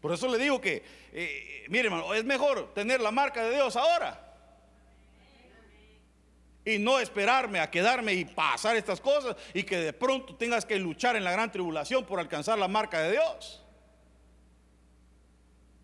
Por 0.00 0.12
eso 0.12 0.28
le 0.28 0.38
digo 0.38 0.60
que, 0.60 0.82
eh, 1.12 1.66
mire 1.68 1.86
hermano, 1.86 2.14
es 2.14 2.24
mejor 2.24 2.72
tener 2.72 3.00
la 3.00 3.10
marca 3.10 3.44
de 3.44 3.56
Dios 3.56 3.76
ahora 3.76 4.24
y 6.64 6.78
no 6.78 7.00
esperarme 7.00 7.58
a 7.58 7.70
quedarme 7.70 8.14
y 8.14 8.24
pasar 8.24 8.76
estas 8.76 9.00
cosas 9.00 9.36
y 9.52 9.64
que 9.64 9.78
de 9.78 9.92
pronto 9.92 10.36
tengas 10.36 10.64
que 10.64 10.78
luchar 10.78 11.16
en 11.16 11.24
la 11.24 11.32
gran 11.32 11.50
tribulación 11.50 12.04
por 12.04 12.20
alcanzar 12.20 12.56
la 12.56 12.68
marca 12.68 13.00
de 13.00 13.12
Dios. 13.12 13.64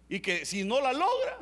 Y 0.08 0.20
que 0.20 0.46
si 0.46 0.62
no 0.62 0.80
la 0.80 0.92
logra, 0.92 1.38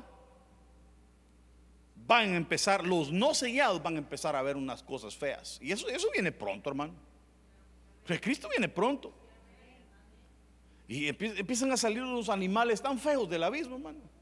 van 2.06 2.32
a 2.32 2.36
empezar, 2.36 2.86
los 2.86 3.12
no 3.12 3.34
sellados 3.34 3.82
van 3.82 3.96
a 3.96 3.98
empezar 3.98 4.36
a 4.36 4.42
ver 4.42 4.56
unas 4.56 4.82
cosas 4.82 5.14
feas. 5.14 5.58
Y 5.60 5.72
eso, 5.72 5.86
eso 5.88 6.08
viene 6.12 6.32
pronto, 6.32 6.70
hermano. 6.70 6.94
Cristo 8.20 8.48
viene 8.48 8.68
pronto. 8.68 9.12
Y 10.88 11.08
empiezan 11.08 11.72
a 11.72 11.76
salir 11.76 12.02
unos 12.02 12.28
animales 12.28 12.82
tan 12.82 12.98
feos 12.98 13.28
del 13.28 13.42
abismo, 13.44 13.76
hermano 13.76 14.12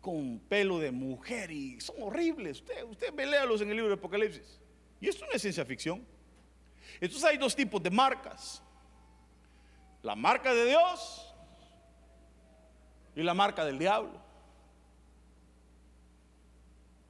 con 0.00 0.38
pelo 0.48 0.78
de 0.78 0.90
mujer 0.90 1.50
y 1.50 1.80
son 1.80 1.96
horribles. 2.00 2.60
Usted, 2.60 2.84
usted 2.84 3.14
léalos 3.14 3.60
en 3.60 3.68
el 3.68 3.76
libro 3.76 3.90
de 3.90 3.96
Apocalipsis. 3.96 4.58
Y 5.00 5.08
esto 5.08 5.26
no 5.26 5.32
es 5.32 5.42
ciencia 5.42 5.64
ficción. 5.64 6.02
Entonces 7.00 7.24
hay 7.24 7.36
dos 7.36 7.54
tipos 7.54 7.82
de 7.82 7.90
marcas. 7.90 8.62
La 10.02 10.14
marca 10.14 10.54
de 10.54 10.66
Dios 10.66 11.34
y 13.14 13.22
la 13.22 13.34
marca 13.34 13.64
del 13.64 13.78
diablo. 13.78 14.27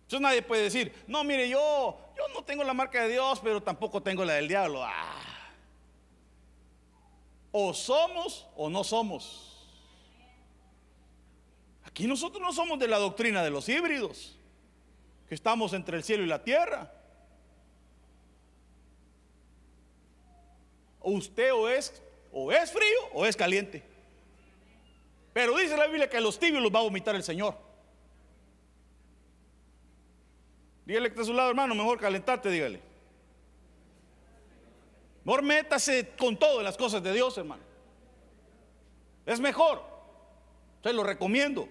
Entonces 0.08 0.22
nadie 0.22 0.40
puede 0.40 0.62
decir, 0.62 0.90
no, 1.06 1.22
mire, 1.22 1.50
yo, 1.50 1.98
yo 2.16 2.28
no 2.32 2.42
tengo 2.42 2.64
la 2.64 2.72
marca 2.72 3.02
de 3.02 3.10
Dios, 3.10 3.40
pero 3.44 3.62
tampoco 3.62 4.02
tengo 4.02 4.24
la 4.24 4.32
del 4.32 4.48
diablo. 4.48 4.82
Ah. 4.82 5.52
O 7.52 7.74
somos 7.74 8.46
o 8.56 8.70
no 8.70 8.84
somos. 8.84 9.68
Aquí 11.84 12.06
nosotros 12.06 12.40
no 12.40 12.54
somos 12.54 12.78
de 12.78 12.88
la 12.88 12.96
doctrina 12.96 13.44
de 13.44 13.50
los 13.50 13.68
híbridos, 13.68 14.34
que 15.28 15.34
estamos 15.34 15.74
entre 15.74 15.98
el 15.98 16.02
cielo 16.02 16.22
y 16.22 16.26
la 16.26 16.42
tierra. 16.42 16.90
Usted 21.02 21.52
o 21.52 21.68
es, 21.68 22.00
o 22.32 22.50
es 22.50 22.72
frío 22.72 22.98
o 23.12 23.26
es 23.26 23.36
caliente. 23.36 23.82
Pero 25.34 25.54
dice 25.58 25.76
la 25.76 25.86
Biblia 25.86 26.08
que 26.08 26.18
los 26.18 26.38
tibios 26.38 26.62
los 26.62 26.74
va 26.74 26.78
a 26.78 26.84
vomitar 26.84 27.14
el 27.14 27.22
Señor. 27.22 27.67
Dígale 30.88 31.08
que 31.08 31.10
está 31.10 31.20
a 31.20 31.26
su 31.26 31.34
lado, 31.34 31.50
hermano, 31.50 31.74
mejor 31.74 32.00
calentarte, 32.00 32.48
dígale. 32.48 32.80
Mejor 35.22 35.42
métase 35.42 36.14
con 36.18 36.34
todo 36.34 36.60
en 36.60 36.64
las 36.64 36.78
cosas 36.78 37.02
de 37.02 37.12
Dios, 37.12 37.36
hermano. 37.36 37.62
Es 39.26 39.38
mejor. 39.38 39.84
Se 40.82 40.94
lo 40.94 41.04
recomiendo. 41.04 41.68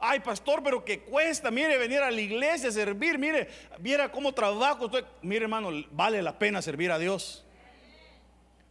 Ay, 0.00 0.18
pastor, 0.18 0.64
pero 0.64 0.84
que 0.84 1.02
cuesta, 1.02 1.52
mire, 1.52 1.78
venir 1.78 2.00
a 2.00 2.10
la 2.10 2.20
iglesia, 2.20 2.72
servir, 2.72 3.20
mire, 3.20 3.48
viera 3.78 4.10
cómo 4.10 4.32
trabajo. 4.32 4.90
Mire, 5.22 5.44
hermano, 5.44 5.70
vale 5.92 6.20
la 6.22 6.40
pena 6.40 6.60
servir 6.60 6.90
a 6.90 6.98
Dios. 6.98 7.46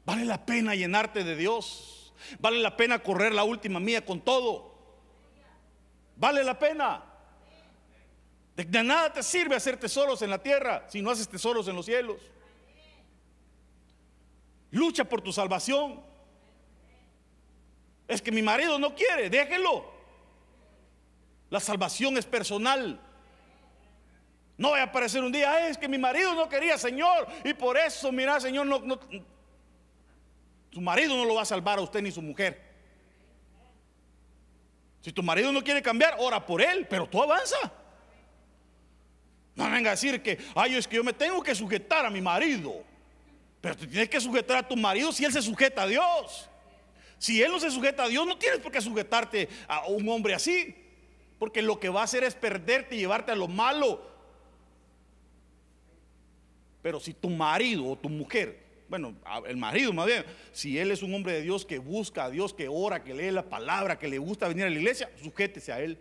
Vale 0.04 0.26
la 0.26 0.46
pena 0.46 0.76
llenarte 0.76 1.24
de 1.24 1.38
Dios. 1.38 2.14
Vale 2.40 2.60
la 2.60 2.76
pena 2.76 3.00
correr 3.00 3.32
la 3.32 3.46
última 3.46 3.80
mía 3.80 4.04
con 4.04 4.20
todo. 4.20 4.76
Vale 6.18 6.44
la 6.44 6.60
pena. 6.60 7.06
De, 8.66 8.84
nada 8.84 9.14
te 9.14 9.24
sirve 9.24 9.56
hacer 9.56 9.78
tesoros 9.78 10.22
en 10.22 10.30
la 10.30 10.42
tierra 10.42 10.86
si 10.90 11.02
no 11.02 11.12
haces 11.12 11.30
tesoros 11.30 11.68
en 11.68 11.76
los 11.76 11.86
cielos. 11.86 12.18
Lucha 14.72 15.06
por 15.06 15.22
tu 15.22 15.32
salvación. 15.32 16.02
Es 18.08 18.22
que 18.22 18.32
mi 18.32 18.42
marido 18.42 18.78
no 18.78 18.94
quiere, 18.94 19.30
déjelo. 19.30 19.90
La 21.50 21.60
salvación 21.60 22.18
es 22.18 22.26
personal. 22.26 23.00
No 24.58 24.72
va 24.72 24.82
a 24.82 24.84
aparecer 24.84 25.24
un 25.24 25.32
día, 25.32 25.70
es 25.70 25.78
que 25.78 25.88
mi 25.88 25.98
marido 25.98 26.36
no 26.36 26.50
quería, 26.50 26.78
Señor, 26.78 27.28
y 27.46 27.54
por 27.54 27.78
eso, 27.78 28.12
mira, 28.12 28.42
Señor, 28.42 28.66
no, 28.66 29.00
su 30.70 30.82
marido 30.82 31.16
no 31.16 31.24
lo 31.24 31.36
va 31.36 31.44
a 31.44 31.46
salvar 31.46 31.80
a 31.80 31.82
usted 31.82 32.02
ni 32.02 32.12
su 32.12 32.22
mujer. 32.22 32.62
Si 35.00 35.14
tu 35.14 35.24
marido 35.24 35.54
no 35.54 35.64
quiere 35.64 35.82
cambiar, 35.82 36.18
ora 36.20 36.46
por 36.46 36.62
él, 36.62 36.86
pero 36.90 37.08
tú 37.08 37.24
avanza. 37.24 37.79
No 39.60 39.70
venga 39.70 39.90
a 39.90 39.92
decir 39.92 40.22
que, 40.22 40.38
ay, 40.56 40.76
es 40.76 40.88
que 40.88 40.96
yo 40.96 41.04
me 41.04 41.12
tengo 41.12 41.44
que 41.44 41.54
sujetar 41.54 42.06
a 42.06 42.10
mi 42.10 42.22
marido. 42.22 42.82
Pero 43.60 43.76
te 43.76 43.88
tienes 43.88 44.08
que 44.08 44.22
sujetar 44.22 44.56
a 44.56 44.66
tu 44.66 44.78
marido 44.78 45.12
si 45.12 45.26
él 45.26 45.34
se 45.34 45.42
sujeta 45.42 45.84
a 45.84 45.88
Dios. 45.88 46.50
Si 47.18 47.44
él 47.44 47.52
no 47.52 47.60
se 47.60 47.70
sujeta 47.70 48.04
a 48.04 48.08
Dios, 48.08 48.26
no 48.26 48.38
tienes 48.38 48.62
por 48.62 48.72
qué 48.72 48.80
sujetarte 48.80 49.50
a 49.68 49.86
un 49.88 50.08
hombre 50.08 50.34
así. 50.34 50.74
Porque 51.38 51.62
lo 51.62 51.78
que 51.78 51.90
va 51.90 52.00
a 52.00 52.04
hacer 52.06 52.24
es 52.24 52.36
perderte 52.36 52.96
y 52.96 53.00
llevarte 53.00 53.34
a 53.34 53.36
lo 53.36 53.50
malo. 53.50 54.02
Pero 56.82 57.02
si 57.02 57.14
tu 57.14 57.30
marido 57.30 57.86
o 57.86 57.98
tu 57.98 58.08
mujer, 58.08 58.64
bueno, 58.88 59.14
el 59.46 59.58
marido 59.58 59.92
más 59.92 60.06
bien, 60.06 60.24
si 60.54 60.80
él 60.80 60.90
es 60.90 61.04
un 61.04 61.14
hombre 61.14 61.34
de 61.34 61.42
Dios 61.42 61.66
que 61.66 61.80
busca 61.80 62.24
a 62.24 62.30
Dios, 62.30 62.54
que 62.54 62.70
ora, 62.70 63.04
que 63.04 63.14
lee 63.14 63.32
la 63.32 63.44
palabra, 63.44 64.00
que 64.00 64.08
le 64.08 64.20
gusta 64.20 64.48
venir 64.48 64.64
a 64.64 64.70
la 64.70 64.78
iglesia, 64.78 65.12
sujétese 65.22 65.74
a 65.74 65.82
él. 65.82 65.98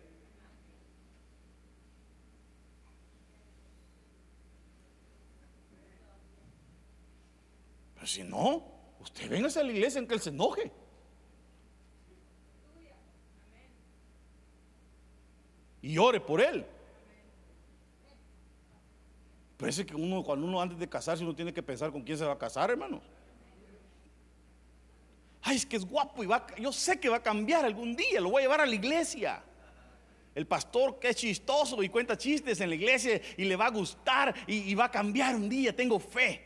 Pero 8.08 8.24
si 8.24 8.30
no, 8.30 8.62
usted 9.00 9.28
venga 9.28 9.48
a 9.48 9.62
la 9.62 9.70
iglesia 9.70 9.98
en 9.98 10.06
que 10.08 10.14
él 10.14 10.20
se 10.20 10.30
enoje. 10.30 10.72
y 15.80 15.96
ore 15.96 16.20
por 16.20 16.40
él. 16.40 16.66
Parece 19.56 19.86
que 19.86 19.94
uno, 19.94 20.22
cuando 20.22 20.44
uno 20.44 20.60
antes 20.60 20.78
de 20.78 20.88
casarse, 20.88 21.22
uno 21.22 21.34
tiene 21.34 21.54
que 21.54 21.62
pensar 21.62 21.92
con 21.92 22.02
quién 22.02 22.18
se 22.18 22.24
va 22.24 22.32
a 22.32 22.38
casar, 22.38 22.70
hermanos. 22.70 23.00
Ay, 25.40 25.56
es 25.56 25.64
que 25.64 25.76
es 25.76 25.84
guapo 25.86 26.22
y 26.22 26.26
va, 26.26 26.46
yo 26.58 26.72
sé 26.72 26.98
que 26.98 27.08
va 27.08 27.18
a 27.18 27.22
cambiar 27.22 27.64
algún 27.64 27.94
día, 27.94 28.20
lo 28.20 28.30
voy 28.30 28.40
a 28.40 28.44
llevar 28.44 28.60
a 28.60 28.66
la 28.66 28.74
iglesia. 28.74 29.42
El 30.34 30.46
pastor 30.46 30.98
que 30.98 31.10
es 31.10 31.16
chistoso 31.16 31.82
y 31.82 31.88
cuenta 31.88 32.18
chistes 32.18 32.60
en 32.60 32.68
la 32.68 32.74
iglesia 32.74 33.20
y 33.36 33.44
le 33.44 33.56
va 33.56 33.66
a 33.66 33.70
gustar 33.70 34.34
y, 34.46 34.74
va 34.74 34.86
a 34.86 34.90
cambiar 34.90 35.36
un 35.36 35.48
día, 35.48 35.74
tengo 35.74 35.98
fe. 35.98 36.44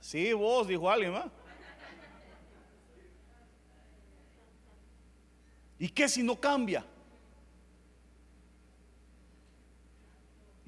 Sí, 0.00 0.32
vos, 0.32 0.66
dijo 0.66 0.90
alguien, 0.90 1.14
¿va? 1.14 1.30
¿Y 5.78 5.88
qué 5.88 6.08
si 6.08 6.22
no 6.22 6.38
cambia? 6.38 6.84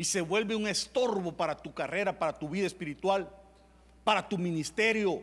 y 0.00 0.04
se 0.04 0.22
vuelve 0.22 0.56
un 0.56 0.66
estorbo 0.66 1.30
para 1.30 1.54
tu 1.54 1.74
carrera, 1.74 2.18
para 2.18 2.32
tu 2.32 2.48
vida 2.48 2.66
espiritual, 2.66 3.28
para 4.02 4.26
tu 4.26 4.38
ministerio. 4.38 5.22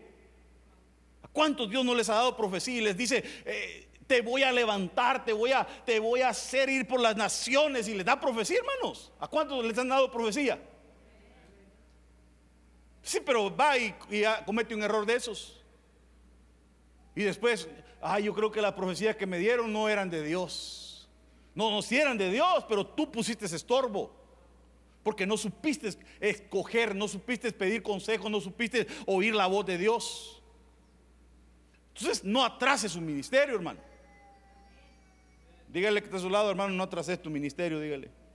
¿A 1.23 1.27
cuántos 1.29 1.67
Dios 1.67 1.83
no 1.83 1.95
les 1.95 2.07
ha 2.09 2.13
dado 2.13 2.37
profecía 2.37 2.77
y 2.77 2.81
les 2.81 2.95
dice, 2.95 3.23
eh, 3.43 3.87
te 4.05 4.21
voy 4.21 4.43
a 4.43 4.51
levantar, 4.51 5.25
te 5.25 5.33
voy 5.33 5.51
a, 5.51 5.65
te 5.83 5.99
voy 5.99 6.21
a 6.21 6.29
hacer 6.29 6.69
ir 6.69 6.87
por 6.87 6.99
las 6.99 7.15
naciones 7.17 7.87
y 7.87 7.95
les 7.95 8.05
da 8.05 8.19
profecía, 8.19 8.59
hermanos? 8.59 9.11
¿A 9.19 9.27
cuántos 9.27 9.65
les 9.65 9.75
han 9.79 9.89
dado 9.89 10.11
profecía? 10.11 10.61
Sí, 13.07 13.21
pero 13.25 13.55
va 13.55 13.77
y, 13.77 13.95
comete 14.45 14.75
un 14.75 14.83
error 14.83 15.05
de 15.05 15.15
esos. 15.15 15.63
Y 17.15 17.23
después, 17.23 17.69
ay, 18.01 18.25
yo 18.25 18.33
creo 18.33 18.51
que 18.51 18.61
las 18.61 18.73
profecías 18.73 19.15
que 19.15 19.25
me 19.25 19.39
dieron 19.39 19.71
no 19.71 19.87
eran 19.87 20.09
de 20.09 20.21
Dios. 20.21 21.07
No, 21.55 21.71
no, 21.71 21.81
si 21.81 21.97
eran 21.97 22.17
de 22.17 22.29
Dios, 22.29 22.65
pero 22.67 22.85
tú 22.85 23.09
pusiste 23.09 23.45
estorbo 23.45 24.11
porque 25.03 25.25
no 25.25 25.37
supiste 25.37 25.89
escoger, 26.19 26.93
no 26.93 27.07
supiste 27.07 27.49
pedir 27.53 27.81
consejo, 27.81 28.29
no 28.29 28.41
supiste 28.41 28.85
oír 29.05 29.33
la 29.33 29.47
voz 29.47 29.65
de 29.65 29.77
Dios. 29.77 30.43
Entonces 31.95 32.25
no 32.25 32.43
atrase 32.43 32.89
su 32.89 32.99
ministerio, 32.99 33.55
hermano. 33.55 33.79
Dígale 35.69 36.01
que 36.01 36.07
está 36.07 36.17
a 36.17 36.19
su 36.19 36.29
lado, 36.29 36.49
hermano, 36.49 36.73
no 36.73 36.83
atrases 36.83 37.21
tu 37.21 37.29
ministerio, 37.29 37.79
dígale. 37.79 38.26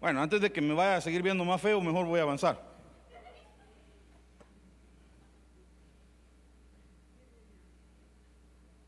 Bueno, 0.00 0.22
antes 0.22 0.40
de 0.40 0.52
que 0.52 0.60
me 0.60 0.74
vaya 0.74 0.96
a 0.96 1.00
seguir 1.00 1.22
viendo 1.22 1.44
más 1.44 1.60
feo, 1.60 1.80
mejor 1.80 2.06
voy 2.06 2.20
a 2.20 2.22
avanzar. 2.22 2.60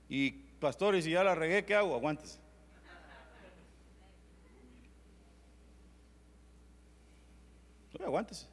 Y 0.08 0.30
pastores, 0.60 1.04
si 1.04 1.10
ya 1.10 1.22
la 1.22 1.34
regué, 1.34 1.64
¿qué 1.64 1.74
hago? 1.74 1.94
Aguántese. 1.94 2.38
aguántese. 8.08 8.46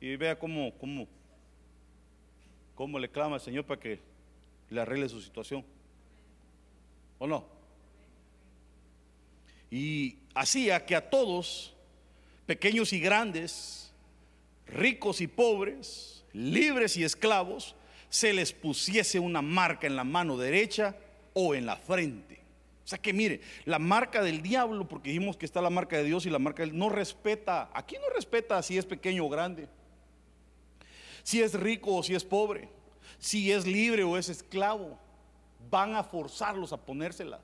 Y 0.00 0.16
vea 0.16 0.38
cómo, 0.38 0.72
cómo, 0.78 1.06
cómo 2.74 2.98
le 2.98 3.10
clama 3.10 3.36
al 3.36 3.40
Señor 3.40 3.64
para 3.64 3.80
que 3.80 4.00
le 4.70 4.80
arregle 4.80 5.08
su 5.08 5.20
situación. 5.20 5.64
¿O 7.18 7.26
no? 7.26 7.44
Y 9.70 10.16
hacía 10.34 10.84
que 10.86 10.96
a 10.96 11.10
todos, 11.10 11.74
pequeños 12.46 12.92
y 12.92 13.00
grandes, 13.00 13.92
ricos 14.66 15.20
y 15.20 15.26
pobres, 15.26 16.24
libres 16.32 16.96
y 16.96 17.04
esclavos, 17.04 17.74
se 18.08 18.32
les 18.32 18.52
pusiese 18.52 19.18
una 19.18 19.42
marca 19.42 19.86
en 19.86 19.96
la 19.96 20.04
mano 20.04 20.36
derecha 20.36 20.96
o 21.32 21.54
en 21.54 21.66
la 21.66 21.76
frente. 21.76 22.40
O 22.84 22.88
sea 22.90 22.98
que 22.98 23.12
mire, 23.12 23.40
la 23.66 23.78
marca 23.78 24.20
del 24.20 24.42
diablo, 24.42 24.88
porque 24.88 25.10
dijimos 25.10 25.36
que 25.36 25.46
está 25.46 25.62
la 25.62 25.70
marca 25.70 25.96
de 25.96 26.04
Dios 26.04 26.26
y 26.26 26.30
la 26.30 26.40
marca 26.40 26.64
del 26.64 26.76
no 26.76 26.88
respeta, 26.88 27.70
aquí 27.72 27.96
no 28.00 28.12
respeta 28.14 28.60
si 28.62 28.78
es 28.78 28.84
pequeño 28.84 29.26
o 29.26 29.28
grande, 29.28 29.68
si 31.22 31.40
es 31.40 31.54
rico 31.54 31.94
o 31.94 32.02
si 32.02 32.16
es 32.16 32.24
pobre, 32.24 32.68
si 33.18 33.52
es 33.52 33.64
libre 33.64 34.02
o 34.02 34.16
es 34.16 34.28
esclavo, 34.28 34.98
van 35.70 35.94
a 35.94 36.02
forzarlos 36.02 36.72
a 36.72 36.78
ponérsela. 36.78 37.40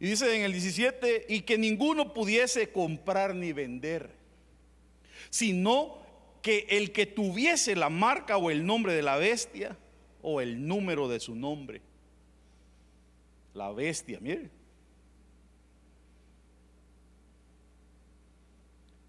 Y 0.00 0.08
dice 0.08 0.34
en 0.36 0.42
el 0.42 0.52
17, 0.52 1.26
y 1.28 1.42
que 1.42 1.56
ninguno 1.56 2.12
pudiese 2.12 2.70
comprar 2.70 3.34
ni 3.34 3.52
vender, 3.52 4.10
sino 5.30 5.98
que 6.42 6.66
el 6.68 6.92
que 6.92 7.06
tuviese 7.06 7.74
la 7.76 7.88
marca 7.88 8.36
o 8.36 8.50
el 8.50 8.66
nombre 8.66 8.92
de 8.92 9.02
la 9.02 9.16
bestia 9.16 9.78
o 10.20 10.40
el 10.40 10.66
número 10.66 11.08
de 11.08 11.20
su 11.20 11.34
nombre. 11.34 11.80
La 13.54 13.72
bestia, 13.72 14.18
mire. 14.20 14.50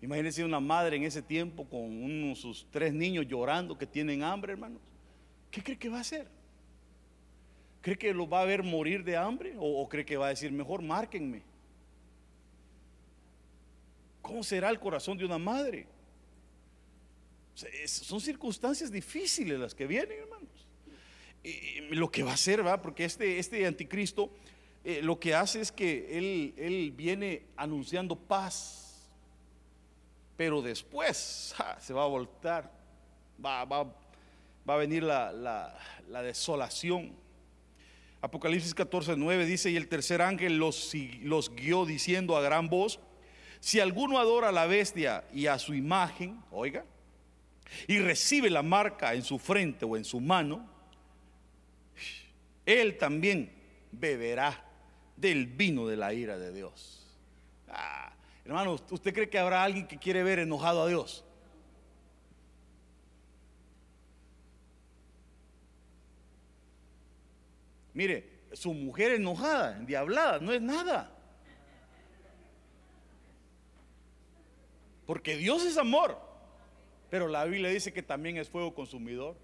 Imagínense 0.01 0.43
una 0.43 0.59
madre 0.59 0.97
en 0.97 1.03
ese 1.03 1.21
tiempo 1.21 1.67
con 1.67 1.81
unos 1.81 2.39
sus 2.39 2.67
tres 2.69 2.93
niños 2.93 3.25
llorando 3.27 3.75
que 3.75 3.87
tienen 3.87 4.21
hambre, 4.21 4.53
hermanos. 4.53 4.79
¿Qué 5.49 5.63
cree 5.63 5.79
que 5.79 5.89
va 5.89 5.97
a 5.97 6.01
hacer? 6.01 6.27
¿Cree 7.85 7.99
que 7.99 8.15
lo 8.15 8.27
va 8.27 8.41
a 8.41 8.45
ver 8.45 8.63
morir 8.63 9.03
de 9.03 9.15
hambre? 9.15 9.53
¿O, 9.59 9.87
cree 9.87 10.03
que 10.03 10.17
va 10.17 10.25
a 10.25 10.29
decir, 10.29 10.51
mejor 10.51 10.81
márquenme? 10.81 11.43
¿Cómo 14.23 14.41
será 14.41 14.71
el 14.71 14.79
corazón 14.79 15.15
de 15.19 15.23
una 15.23 15.37
madre? 15.37 15.85
son 17.85 18.19
circunstancias 18.19 18.91
difíciles 18.91 19.59
las 19.59 19.75
que 19.75 19.85
vienen, 19.85 20.17
hermanos. 20.17 20.67
Y 21.43 21.81
lo 21.93 22.09
que 22.09 22.23
va 22.23 22.31
a 22.31 22.33
hacer, 22.33 22.65
va, 22.65 22.81
porque 22.81 23.05
este, 23.05 23.37
este 23.37 23.67
anticristo 23.67 24.31
eh, 24.83 25.03
lo 25.03 25.19
que 25.19 25.35
hace 25.35 25.61
es 25.61 25.71
que 25.71 26.17
él, 26.17 26.55
él 26.57 26.91
viene 26.91 27.43
anunciando 27.55 28.15
paz, 28.15 29.11
pero 30.35 30.63
después 30.63 31.53
se 31.79 31.93
va 31.93 32.03
a 32.03 32.07
voltar, 32.07 32.71
va, 33.45 33.63
va, 33.63 33.83
va 33.83 34.73
a 34.73 34.77
venir 34.77 35.03
la, 35.03 35.31
la, 35.31 36.21
desolación. 36.23 37.23
Apocalipsis 38.25 38.73
14, 38.73 39.17
9 39.17 39.45
dice, 39.45 39.69
y 39.69 39.75
el 39.75 39.87
tercer 39.87 40.23
ángel 40.23 40.57
los, 40.57 40.91
los 41.21 41.55
guió 41.55 41.85
diciendo 41.85 42.35
a 42.35 42.41
gran 42.41 42.69
voz, 42.69 42.99
si 43.59 43.79
alguno 43.79 44.17
adora 44.17 44.49
a 44.49 44.51
la 44.51 44.65
bestia 44.65 45.25
y 45.31 45.45
a 45.45 45.59
su 45.59 45.75
imagen, 45.75 46.41
oiga, 46.49 46.85
y 47.87 47.99
recibe 47.99 48.49
la 48.49 48.63
marca 48.63 49.13
en 49.13 49.21
su 49.21 49.37
frente 49.37 49.85
o 49.85 49.95
en 49.95 50.03
su 50.03 50.19
mano, 50.19 50.67
él 52.65 52.97
también 52.97 53.51
beberá 53.91 54.65
del 55.15 55.45
vino 55.45 55.85
de 55.85 55.95
la 55.95 56.11
ira 56.11 56.39
de 56.39 56.51
Dios. 56.51 57.05
Ah, 57.69 58.11
hermano, 58.43 58.75
¿usted 58.89 59.13
cree 59.13 59.29
que 59.29 59.37
habrá 59.37 59.63
alguien 59.63 59.85
que 59.85 59.99
quiere 59.99 60.23
ver 60.23 60.39
enojado 60.39 60.81
a 60.81 60.87
Dios? 60.87 61.23
Mire, 67.95 68.29
su 68.51 68.73
mujer 68.73 69.13
enojada, 69.13 69.77
endiablada, 69.77 70.39
no 70.39 70.53
es 70.53 70.61
nada. 70.61 71.11
Porque 75.07 75.37
Dios 75.37 75.65
es 75.65 75.77
amor. 75.77 76.19
Pero 77.09 77.29
la 77.29 77.45
Biblia 77.45 77.69
dice 77.69 77.93
que 77.93 78.03
también 78.03 78.37
es 78.37 78.49
fuego 78.49 78.75
consumidor. 78.75 79.37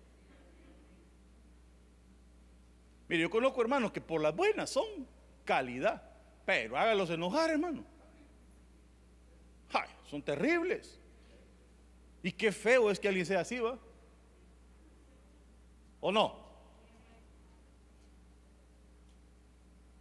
Mire, 3.08 3.22
yo 3.22 3.30
conozco 3.30 3.62
hermanos 3.62 3.94
que 3.94 4.02
por 4.02 4.22
las 4.22 4.36
buenas 4.36 4.70
son 4.70 5.08
calidad, 5.46 6.04
pero 6.46 6.78
hágalos 6.78 7.10
enojar, 7.10 7.50
hermano. 7.52 7.86
Ay, 9.72 9.90
son 10.10 10.22
terribles. 10.22 11.00
Y 12.22 12.34
qué 12.34 12.52
feo 12.52 12.92
es 12.92 13.00
que 13.00 13.08
alguien 13.08 13.26
sea 13.26 13.40
así, 13.40 13.60
¿va? 13.60 13.80
¿O 16.02 16.12
no? 16.12 16.41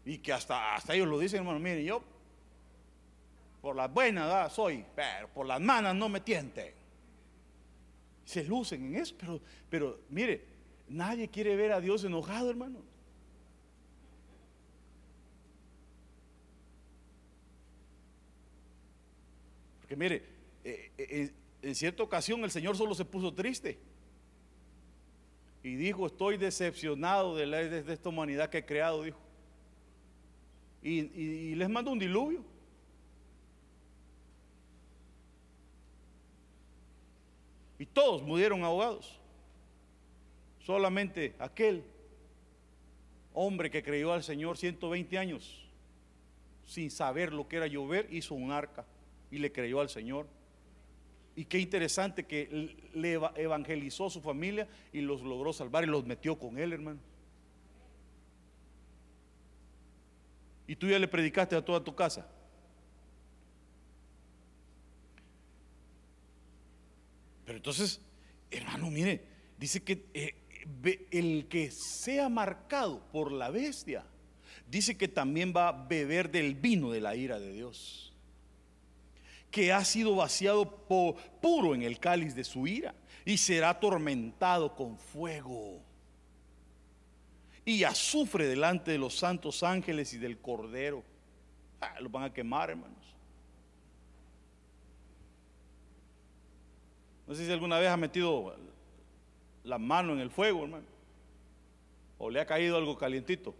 Y 0.04 0.18
que 0.18 0.32
hasta, 0.32 0.74
hasta 0.74 0.94
ellos 0.94 1.08
lo 1.08 1.18
dicen, 1.18 1.40
hermano. 1.40 1.58
Mire, 1.58 1.84
yo 1.84 2.02
por 3.60 3.76
las 3.76 3.92
buenas 3.92 4.52
soy, 4.52 4.84
pero 4.94 5.28
por 5.28 5.46
las 5.46 5.60
malas 5.60 5.94
no 5.94 6.08
me 6.08 6.20
tienten 6.20 6.80
se 8.30 8.44
lucen 8.44 8.86
en 8.86 8.96
eso, 8.96 9.14
pero, 9.18 9.40
pero 9.68 10.00
mire, 10.08 10.44
nadie 10.88 11.28
quiere 11.28 11.56
ver 11.56 11.72
a 11.72 11.80
Dios 11.80 12.04
enojado, 12.04 12.48
hermano. 12.48 12.78
Porque 19.80 19.96
mire, 19.96 20.22
eh, 20.62 20.92
eh, 20.96 21.32
en 21.62 21.74
cierta 21.74 22.04
ocasión 22.04 22.44
el 22.44 22.52
Señor 22.52 22.76
solo 22.76 22.94
se 22.94 23.04
puso 23.04 23.34
triste 23.34 23.80
y 25.64 25.74
dijo, 25.74 26.06
estoy 26.06 26.36
decepcionado 26.36 27.34
de, 27.34 27.46
la, 27.46 27.58
de 27.58 27.92
esta 27.92 28.08
humanidad 28.08 28.48
que 28.48 28.58
he 28.58 28.64
creado, 28.64 29.02
dijo. 29.02 29.18
Y, 30.82 31.54
les 31.54 31.68
mandó 31.68 31.92
un 31.92 31.98
diluvio. 31.98 32.42
Y 37.78 37.86
todos 37.86 38.22
murieron 38.22 38.62
ahogados. 38.62 39.18
Solamente 40.60 41.34
aquel 41.38 41.82
hombre 43.32 43.70
que 43.70 43.82
creyó 43.82 44.12
al 44.12 44.22
Señor 44.22 44.56
120 44.58 45.18
años, 45.18 45.66
sin 46.66 46.90
saber 46.90 47.32
lo 47.32 47.48
que 47.48 47.56
era 47.56 47.66
llover, 47.66 48.06
hizo 48.10 48.34
un 48.34 48.52
arca 48.52 48.84
y 49.30 49.38
le 49.38 49.50
creyó 49.50 49.80
al 49.80 49.88
Señor. 49.88 50.26
Y 51.36 51.44
qué 51.46 51.58
interesante 51.58 52.24
que 52.24 52.76
le 52.92 53.14
evangelizó 53.36 54.06
a 54.06 54.10
su 54.10 54.20
familia 54.20 54.68
y 54.92 55.00
los 55.00 55.22
logró 55.22 55.52
salvar 55.52 55.84
y 55.84 55.86
los 55.86 56.04
metió 56.04 56.38
con 56.38 56.58
él, 56.58 56.72
hermano. 56.72 57.00
Y 60.70 60.76
tú 60.76 60.86
ya 60.86 61.00
le 61.00 61.08
predicaste 61.08 61.56
a 61.56 61.64
toda 61.64 61.82
tu 61.82 61.96
casa. 61.96 62.28
Pero 67.44 67.56
entonces, 67.56 68.00
hermano, 68.52 68.88
mire, 68.88 69.20
dice 69.58 69.82
que 69.82 70.06
eh, 70.14 70.36
el 71.10 71.48
que 71.48 71.72
sea 71.72 72.28
marcado 72.28 73.00
por 73.10 73.32
la 73.32 73.50
bestia, 73.50 74.04
dice 74.70 74.96
que 74.96 75.08
también 75.08 75.52
va 75.52 75.66
a 75.66 75.72
beber 75.72 76.30
del 76.30 76.54
vino 76.54 76.92
de 76.92 77.00
la 77.00 77.16
ira 77.16 77.40
de 77.40 77.52
Dios, 77.52 78.12
que 79.50 79.72
ha 79.72 79.84
sido 79.84 80.14
vaciado 80.14 80.86
puro 80.86 81.74
en 81.74 81.82
el 81.82 81.98
cáliz 81.98 82.36
de 82.36 82.44
su 82.44 82.68
ira 82.68 82.94
y 83.24 83.38
será 83.38 83.70
atormentado 83.70 84.76
con 84.76 84.96
fuego 84.96 85.82
y 87.70 87.84
azufre 87.84 88.48
delante 88.48 88.90
de 88.90 88.98
los 88.98 89.16
santos 89.16 89.62
ángeles 89.62 90.12
y 90.12 90.18
del 90.18 90.38
cordero. 90.38 91.04
Ah, 91.80 92.00
los 92.00 92.10
van 92.10 92.24
a 92.24 92.32
quemar, 92.32 92.70
hermanos. 92.70 92.98
No 97.28 97.34
sé 97.34 97.46
si 97.46 97.52
alguna 97.52 97.78
vez 97.78 97.88
ha 97.88 97.96
metido 97.96 98.56
la 99.62 99.78
mano 99.78 100.12
en 100.14 100.18
el 100.18 100.30
fuego, 100.30 100.64
hermano. 100.64 100.86
O 102.18 102.28
le 102.28 102.40
ha 102.40 102.46
caído 102.46 102.76
algo 102.76 102.98
calientito. 102.98 103.54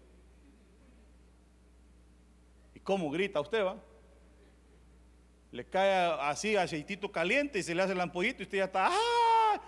¿Y 2.75 2.81
cómo 2.81 3.11
grita 3.11 3.41
usted, 3.41 3.65
va? 3.65 3.77
Le 5.53 5.65
cae 5.65 6.19
así 6.21 6.57
aceitito 6.57 7.13
caliente 7.13 7.61
y 7.61 7.63
se 7.63 7.77
le 7.77 7.83
hace 7.83 7.93
el 7.93 8.01
ampollito 8.01 8.43
y 8.43 8.45
usted 8.45 8.59
ya 8.59 8.65
está. 8.65 8.89
¡ah! 8.91 9.61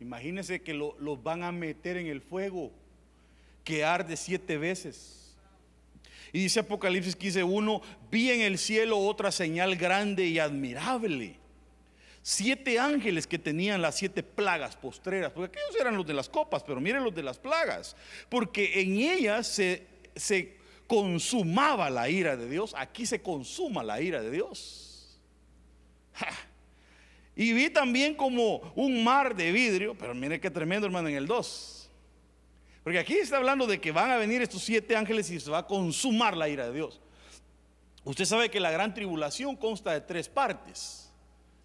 Imagínense 0.00 0.62
que 0.62 0.72
los 0.72 0.98
lo 0.98 1.18
van 1.18 1.42
a 1.42 1.52
meter 1.52 1.98
en 1.98 2.06
el 2.06 2.22
fuego 2.22 2.72
que 3.64 3.84
arde 3.84 4.16
siete 4.16 4.56
veces. 4.58 5.36
Y 6.32 6.40
dice 6.40 6.60
Apocalipsis 6.60 7.16
15:1, 7.16 7.82
vi 8.10 8.30
en 8.30 8.40
el 8.40 8.58
cielo 8.58 8.98
otra 8.98 9.30
señal 9.30 9.76
grande 9.76 10.26
y 10.26 10.38
admirable. 10.38 11.36
Siete 12.22 12.78
ángeles 12.78 13.26
que 13.26 13.38
tenían 13.38 13.82
las 13.82 13.96
siete 13.96 14.22
plagas 14.22 14.76
postreras, 14.76 15.32
porque 15.32 15.58
aquellos 15.58 15.80
eran 15.80 15.96
los 15.96 16.06
de 16.06 16.14
las 16.14 16.28
copas, 16.28 16.62
pero 16.62 16.80
miren 16.80 17.02
los 17.02 17.14
de 17.14 17.22
las 17.22 17.38
plagas, 17.38 17.96
porque 18.28 18.80
en 18.80 18.98
ellas 18.98 19.48
se, 19.48 19.86
se 20.14 20.56
consumaba 20.86 21.90
la 21.90 22.08
ira 22.08 22.36
de 22.36 22.48
Dios, 22.48 22.74
aquí 22.78 23.06
se 23.06 23.20
consuma 23.20 23.82
la 23.82 24.00
ira 24.00 24.22
de 24.22 24.30
Dios. 24.30 25.18
Y 27.34 27.52
vi 27.54 27.70
también 27.70 28.14
como 28.14 28.56
un 28.76 29.02
mar 29.02 29.34
de 29.34 29.52
vidrio, 29.52 29.96
pero 29.98 30.14
mire 30.14 30.38
qué 30.38 30.50
tremendo 30.50 30.86
hermano 30.86 31.08
en 31.08 31.16
el 31.16 31.26
2. 31.26 31.81
Porque 32.82 32.98
aquí 32.98 33.14
está 33.14 33.36
hablando 33.36 33.66
de 33.66 33.80
que 33.80 33.92
van 33.92 34.10
a 34.10 34.16
venir 34.16 34.42
estos 34.42 34.62
siete 34.62 34.96
ángeles 34.96 35.30
y 35.30 35.38
se 35.38 35.50
va 35.50 35.58
a 35.58 35.66
consumar 35.66 36.36
la 36.36 36.48
ira 36.48 36.66
de 36.66 36.74
Dios. 36.74 37.00
Usted 38.04 38.24
sabe 38.24 38.50
que 38.50 38.58
la 38.58 38.70
gran 38.70 38.92
tribulación 38.92 39.56
consta 39.56 39.92
de 39.92 40.00
tres 40.00 40.28
partes. 40.28 41.12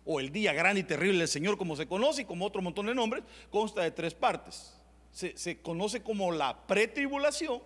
O 0.06 0.20
el 0.20 0.32
día 0.32 0.54
grande 0.54 0.82
y 0.82 0.84
terrible 0.84 1.20
del 1.20 1.28
Señor, 1.28 1.58
como 1.58 1.76
se 1.76 1.88
conoce, 1.88 2.22
y 2.22 2.26
como 2.26 2.46
otro 2.46 2.62
montón 2.62 2.86
de 2.86 2.96
nombres, 2.96 3.24
consta 3.50 3.82
de 3.82 3.92
tres 3.92 4.14
partes. 4.14 4.74
Se, 5.12 5.36
se 5.36 5.60
conoce 5.62 6.02
como 6.02 6.32
la 6.32 6.66
pretribulación, 6.68 7.62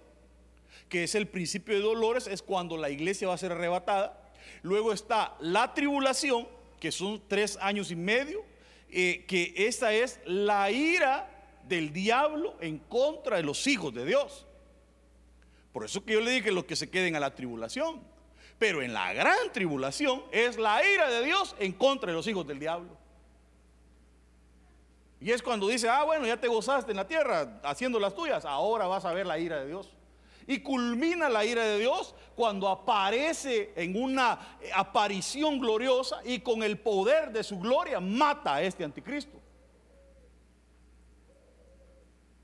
que 0.88 1.04
es 1.04 1.14
el 1.14 1.28
principio 1.28 1.76
de 1.76 1.82
dolores, 1.82 2.28
es 2.28 2.42
cuando 2.42 2.78
la 2.78 2.90
iglesia 2.90 3.28
va 3.28 3.36
a 3.36 3.38
ser 3.38 3.52
arrebatada. 3.52 4.32
Luego 4.64 4.94
está 4.94 5.36
la 5.40 5.74
tribulación, 5.74 6.48
que 6.80 6.92
son 6.92 7.22
tres 7.28 7.58
años 7.62 7.92
y 7.92 7.96
medio, 7.96 8.44
eh, 8.90 9.26
que 9.28 9.54
esta 9.56 9.94
es 9.94 10.20
la 10.26 10.72
ira 10.72 11.41
del 11.72 11.94
diablo 11.94 12.56
en 12.60 12.78
contra 12.78 13.38
de 13.38 13.44
los 13.44 13.66
hijos 13.66 13.94
de 13.94 14.06
Dios. 14.06 14.46
Por 15.72 15.86
eso 15.86 16.04
que 16.04 16.14
yo 16.14 16.22
le 16.22 16.32
dije 16.32 16.52
los 16.52 16.66
que 16.66 16.76
se 16.76 16.90
queden 16.90 17.16
a 17.16 17.20
la 17.20 17.34
tribulación. 17.34 18.02
Pero 18.60 18.84
en 18.84 18.94
la 18.94 19.14
gran 19.14 19.52
tribulación 19.52 20.22
es 20.32 20.58
la 20.58 20.86
ira 20.86 21.10
de 21.10 21.26
Dios 21.26 21.56
en 21.58 21.72
contra 21.72 22.12
de 22.12 22.16
los 22.16 22.28
hijos 22.28 22.46
del 22.46 22.60
diablo. 22.60 22.96
Y 25.20 25.32
es 25.32 25.42
cuando 25.42 25.68
dice, 25.68 25.88
ah, 25.88 26.04
bueno, 26.04 26.28
ya 26.28 26.38
te 26.38 26.48
gozaste 26.48 26.92
en 26.92 26.98
la 26.98 27.08
tierra 27.08 27.60
haciendo 27.64 28.00
las 28.00 28.14
tuyas, 28.14 28.44
ahora 28.44 28.88
vas 28.88 29.06
a 29.06 29.14
ver 29.14 29.26
la 29.26 29.40
ira 29.40 29.62
de 29.62 29.68
Dios. 29.68 29.90
Y 30.46 30.60
culmina 30.60 31.30
la 31.30 31.46
ira 31.46 31.64
de 31.64 31.80
Dios 31.80 32.14
cuando 32.36 32.68
aparece 32.68 33.72
en 33.76 34.02
una 34.02 34.58
aparición 34.76 35.60
gloriosa 35.60 36.20
y 36.26 36.40
con 36.40 36.64
el 36.64 36.78
poder 36.80 37.32
de 37.32 37.44
su 37.44 37.58
gloria 37.58 38.00
mata 38.00 38.56
a 38.56 38.62
este 38.62 38.84
anticristo. 38.84 39.41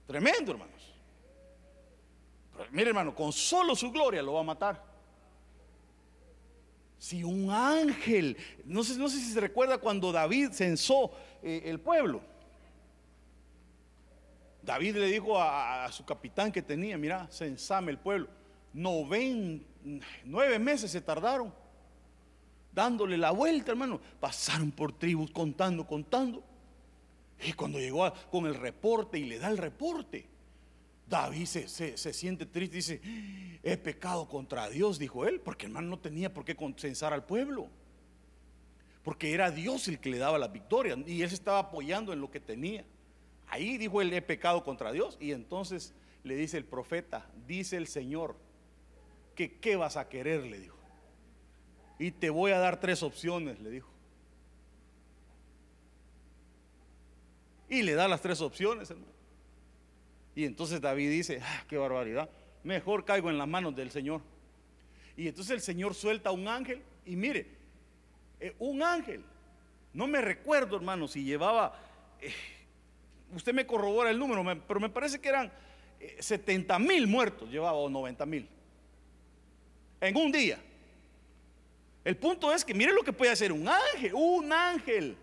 Tremendo, 0.08 0.54
hermanos. 0.54 0.94
mire, 2.72 2.90
hermano, 2.90 3.14
con 3.14 3.34
solo 3.34 3.76
su 3.76 3.92
gloria 3.92 4.24
lo 4.24 4.34
va 4.34 4.40
a 4.40 4.44
matar. 4.44 4.84
Si 6.98 7.24
un 7.24 7.52
ángel, 7.52 8.36
no 8.66 8.84
sé, 8.84 8.98
no 8.98 9.10
sé 9.10 9.18
si 9.20 9.32
se 9.32 9.40
recuerda 9.40 9.78
cuando 9.78 10.12
David 10.12 10.52
censó 10.52 11.12
eh, 11.44 11.64
el 11.66 11.80
pueblo. 11.80 12.22
David 14.64 14.96
le 14.96 15.08
dijo 15.08 15.40
a, 15.40 15.92
su 15.92 16.04
capitán 16.06 16.52
que 16.52 16.62
tenía, 16.62 16.98
mira, 16.98 17.28
censame 17.30 17.92
el 17.92 18.00
pueblo. 18.00 18.28
nueve 18.74 20.60
meses 20.60 20.90
se 20.90 21.02
tardaron 21.02 21.54
dándole 22.72 23.18
la 23.18 23.32
vuelta, 23.32 23.72
hermano. 23.72 24.00
Pasaron 24.20 24.72
por 24.72 24.92
tribus 24.98 25.32
contando, 25.32 25.86
contando. 25.86 26.44
Y 27.44 27.54
cuando 27.54 27.80
llegó 27.80 28.12
con 28.32 28.46
el 28.46 28.56
reporte 28.56 29.20
y 29.20 29.26
le 29.26 29.40
da 29.40 29.50
el 29.50 29.58
reporte, 29.58 30.28
David 31.08 31.46
se, 31.46 31.68
se, 31.68 32.14
siente 32.14 32.46
triste 32.46 32.76
y 32.76 32.80
dice, 32.80 33.02
he 33.64 33.78
pecado 33.78 34.28
contra 34.28 34.70
Dios, 34.70 35.00
dijo 35.00 35.26
él, 35.26 35.40
porque 35.40 35.68
hermano 35.68 35.88
no 35.88 36.00
tenía 36.00 36.34
por 36.34 36.44
qué 36.44 36.56
censar 36.78 37.14
al 37.14 37.26
pueblo. 37.26 37.70
Porque 39.04 39.34
era 39.34 39.52
Dios 39.52 39.88
el 39.88 40.00
que 40.00 40.10
le 40.10 40.18
daba 40.18 40.38
la 40.38 40.50
victoria 40.50 40.98
y 41.06 41.22
él 41.22 41.30
se 41.30 41.36
estaba 41.36 41.60
apoyando 41.60 42.12
en 42.12 42.20
lo 42.20 42.30
que 42.30 42.42
tenía. 42.42 42.84
Ahí 43.48 43.78
dijo 43.78 44.02
él, 44.02 44.12
he 44.12 44.22
pecado 44.22 44.66
contra 44.66 44.92
Dios. 44.92 45.18
Y 45.22 45.32
entonces 45.32 45.94
le 46.24 46.36
dice 46.36 46.58
el 46.58 46.66
profeta, 46.66 47.26
dice 47.48 47.78
el 47.78 47.88
Señor, 47.88 48.36
que 49.34 49.60
qué 49.60 49.78
vas 49.78 49.96
a 49.96 50.10
querer, 50.10 50.44
le 50.44 50.60
dijo. 50.60 50.78
Y 52.00 52.12
te 52.12 52.30
voy 52.30 52.52
a 52.52 52.60
dar 52.60 52.82
tres 52.82 53.02
opciones, 53.02 53.60
le 53.60 53.70
dijo. 53.70 53.90
Y 57.70 57.84
le 57.84 57.94
da 57.94 58.08
las 58.08 58.22
tres 58.22 58.42
opciones, 58.42 58.90
hermano. 58.90 59.12
Y 60.36 60.46
entonces 60.46 60.80
David 60.80 61.10
dice, 61.10 61.40
ah, 61.42 61.64
qué 61.68 61.78
barbaridad, 61.78 62.30
mejor 62.64 63.06
caigo 63.06 63.30
en 63.30 63.38
las 63.38 63.48
manos 63.48 63.76
del 63.76 63.90
Señor. 63.92 64.22
Y 65.16 65.28
entonces 65.28 65.52
el 65.52 65.62
Señor 65.62 65.96
suelta 65.96 66.30
a 66.30 66.32
un 66.32 66.48
ángel 66.48 66.82
y 67.06 67.16
mire, 67.16 67.48
eh, 68.40 68.56
un 68.60 68.84
ángel, 68.84 69.24
no 69.94 70.06
me 70.06 70.22
recuerdo 70.22 70.76
hermano 70.76 71.08
si 71.08 71.24
llevaba... 71.24 71.74
Eh, 72.22 72.32
usted 73.36 73.54
me 73.54 73.66
corrobora 73.66 74.12
el 74.12 74.20
número, 74.20 74.44
pero 74.68 74.80
me 74.80 74.90
parece 74.90 75.20
que 75.20 75.30
eran 75.30 75.52
70 76.20 76.76
eh, 76.76 76.80
mil 76.80 77.08
muertos, 77.08 77.50
llevaba 77.50 77.78
o 77.78 77.90
90 77.90 78.26
mil. 78.26 78.48
En 80.00 80.16
un 80.16 80.32
día. 80.32 80.60
El 82.04 82.16
punto 82.16 82.54
es 82.54 82.64
que 82.64 82.74
mire 82.74 82.94
lo 82.94 83.04
que 83.04 83.12
puede 83.12 83.32
hacer 83.32 83.52
un 83.52 83.68
ángel, 83.68 84.14
un 84.14 84.54
ángel. 84.54 85.18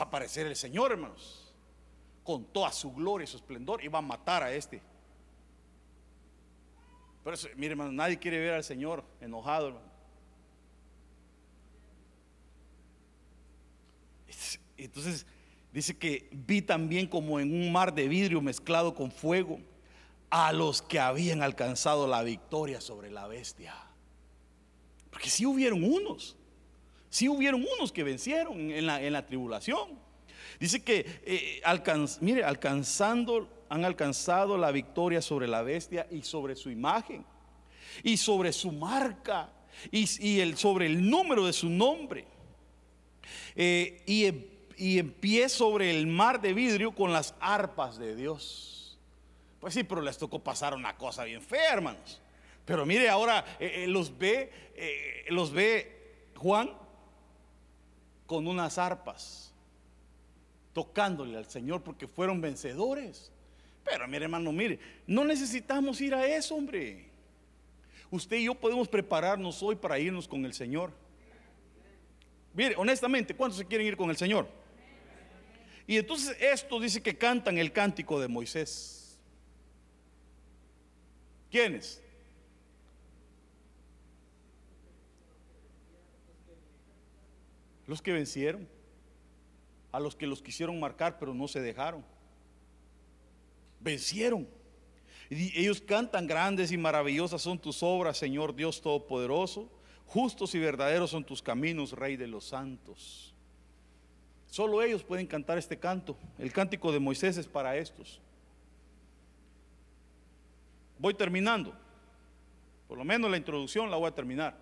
Aparecer 0.00 0.46
el 0.46 0.56
Señor, 0.56 0.92
hermanos, 0.92 1.52
con 2.24 2.44
toda 2.46 2.72
su 2.72 2.90
gloria 2.92 3.24
y 3.24 3.26
su 3.26 3.36
esplendor 3.36 3.84
y 3.84 3.88
va 3.88 3.98
a 3.98 4.02
matar 4.02 4.42
a 4.42 4.52
este. 4.52 4.80
Pero 7.22 7.34
eso, 7.34 7.48
mire, 7.54 7.72
hermano, 7.72 7.92
nadie 7.92 8.18
quiere 8.18 8.38
ver 8.38 8.54
al 8.54 8.64
Señor 8.64 9.04
enojado, 9.20 9.68
hermano. 9.68 9.90
Entonces 14.78 15.26
dice 15.72 15.98
que 15.98 16.30
vi 16.32 16.62
también 16.62 17.06
como 17.06 17.38
en 17.38 17.52
un 17.52 17.70
mar 17.70 17.94
de 17.94 18.08
vidrio 18.08 18.40
mezclado 18.40 18.94
con 18.94 19.10
fuego 19.10 19.60
a 20.30 20.52
los 20.52 20.80
que 20.80 20.98
habían 20.98 21.42
alcanzado 21.42 22.06
la 22.06 22.22
victoria 22.22 22.80
sobre 22.80 23.10
la 23.10 23.26
bestia. 23.26 23.74
Porque 25.10 25.28
si 25.28 25.44
hubieron 25.44 25.84
unos, 25.84 26.36
si 27.10 27.28
hubieron 27.28 27.66
unos 27.76 27.90
que 27.92 28.04
vencieron 28.04 28.70
en 28.70 28.86
la, 28.86 29.26
tribulación. 29.26 29.98
Dice 30.60 30.82
que, 30.82 31.20
eh, 31.24 31.60
mire, 32.20 32.44
alcanzando 32.44 33.48
han 33.68 33.84
alcanzado 33.84 34.58
la 34.58 34.72
victoria 34.72 35.22
sobre 35.22 35.46
la 35.46 35.62
bestia 35.62 36.06
y 36.10 36.22
sobre 36.22 36.56
su 36.56 36.70
imagen 36.70 37.24
y 38.02 38.16
sobre 38.16 38.52
su 38.52 38.72
marca 38.72 39.52
y, 39.92 40.40
el, 40.40 40.56
sobre 40.56 40.86
el 40.86 41.08
número 41.08 41.46
de 41.46 41.52
su 41.52 41.68
nombre. 41.68 42.26
Eh, 43.54 44.02
y, 44.06 44.84
y 44.84 44.98
en 44.98 45.12
pie 45.12 45.48
sobre 45.48 45.90
el 45.90 46.08
mar 46.08 46.40
de 46.40 46.52
vidrio 46.52 46.92
con 46.92 47.12
las 47.12 47.34
arpas 47.38 47.96
de 47.96 48.16
Dios. 48.16 48.98
Pues 49.60 49.74
sí, 49.74 49.84
pero 49.84 50.00
les 50.00 50.18
tocó 50.18 50.40
pasar 50.40 50.74
una 50.74 50.96
cosa 50.96 51.24
bien 51.24 51.42
fea, 51.42 51.72
hermanos. 51.72 52.20
Pero 52.64 52.84
mire, 52.84 53.08
ahora 53.08 53.44
eh, 53.60 53.86
los 53.88 54.16
ve, 54.18 54.50
los 55.28 55.52
ve 55.52 56.30
Juan 56.36 56.79
con 58.30 58.46
unas 58.46 58.78
arpas, 58.78 59.52
tocándole 60.72 61.36
al 61.36 61.50
Señor 61.50 61.82
porque 61.82 62.06
fueron 62.06 62.40
vencedores. 62.40 63.32
Pero 63.82 64.06
mire, 64.06 64.26
hermano, 64.26 64.52
mire, 64.52 64.78
no 65.04 65.24
necesitamos 65.24 66.00
ir 66.00 66.14
a 66.14 66.24
eso, 66.24 66.54
hombre. 66.54 67.08
Usted 68.08 68.36
y 68.36 68.44
yo 68.44 68.54
podemos 68.54 68.86
prepararnos 68.86 69.60
hoy 69.64 69.74
para 69.74 69.98
irnos 69.98 70.28
con 70.28 70.44
el 70.44 70.54
Señor. 70.54 70.92
Mire, 72.54 72.76
honestamente, 72.76 73.34
¿cuántos 73.34 73.58
se 73.58 73.66
quieren 73.66 73.88
ir 73.88 73.96
con 73.96 74.08
el 74.10 74.16
Señor? 74.16 74.46
Y 75.88 75.96
entonces 75.96 76.36
esto 76.40 76.78
dice 76.78 77.02
que 77.02 77.18
cantan 77.18 77.58
el 77.58 77.72
cántico 77.72 78.20
de 78.20 78.28
Moisés. 78.28 79.18
¿Quiénes? 81.50 82.00
Los 87.90 88.00
que 88.00 88.12
vencieron, 88.12 88.66
a 89.90 89.98
los 89.98 90.14
que 90.14 90.26
los 90.26 90.40
quisieron 90.40 90.78
marcar 90.78 91.18
pero 91.18 91.34
no 91.34 91.46
se 91.48 91.60
dejaron 91.60 92.04
vencieron. 93.80 94.46
Y 95.28 95.58
ellos 95.58 95.80
cantan, 95.80 96.26
grandes 96.26 96.70
y 96.72 96.76
maravillosas 96.76 97.42
son 97.42 97.58
tus 97.58 97.82
obras, 97.82 98.18
Señor 98.18 98.54
Dios 98.54 98.80
Todopoderoso. 98.80 99.68
Justos 100.06 100.54
y 100.54 100.58
verdaderos 100.58 101.10
son 101.10 101.24
tus 101.24 101.40
caminos, 101.40 101.92
Rey 101.92 102.16
de 102.16 102.26
los 102.26 102.44
santos. 102.44 103.32
Solo 104.48 104.82
ellos 104.82 105.04
pueden 105.04 105.26
cantar 105.26 105.56
este 105.56 105.78
canto. 105.78 106.16
El 106.36 106.52
cántico 106.52 106.90
de 106.90 106.98
Moisés 106.98 107.36
es 107.36 107.46
para 107.46 107.76
estos. 107.76 108.20
Voy 110.98 111.14
terminando. 111.14 111.72
Por 112.88 112.98
lo 112.98 113.04
menos 113.04 113.30
la 113.30 113.36
introducción 113.36 113.88
la 113.88 113.96
voy 113.96 114.08
a 114.08 114.14
terminar. 114.14 114.56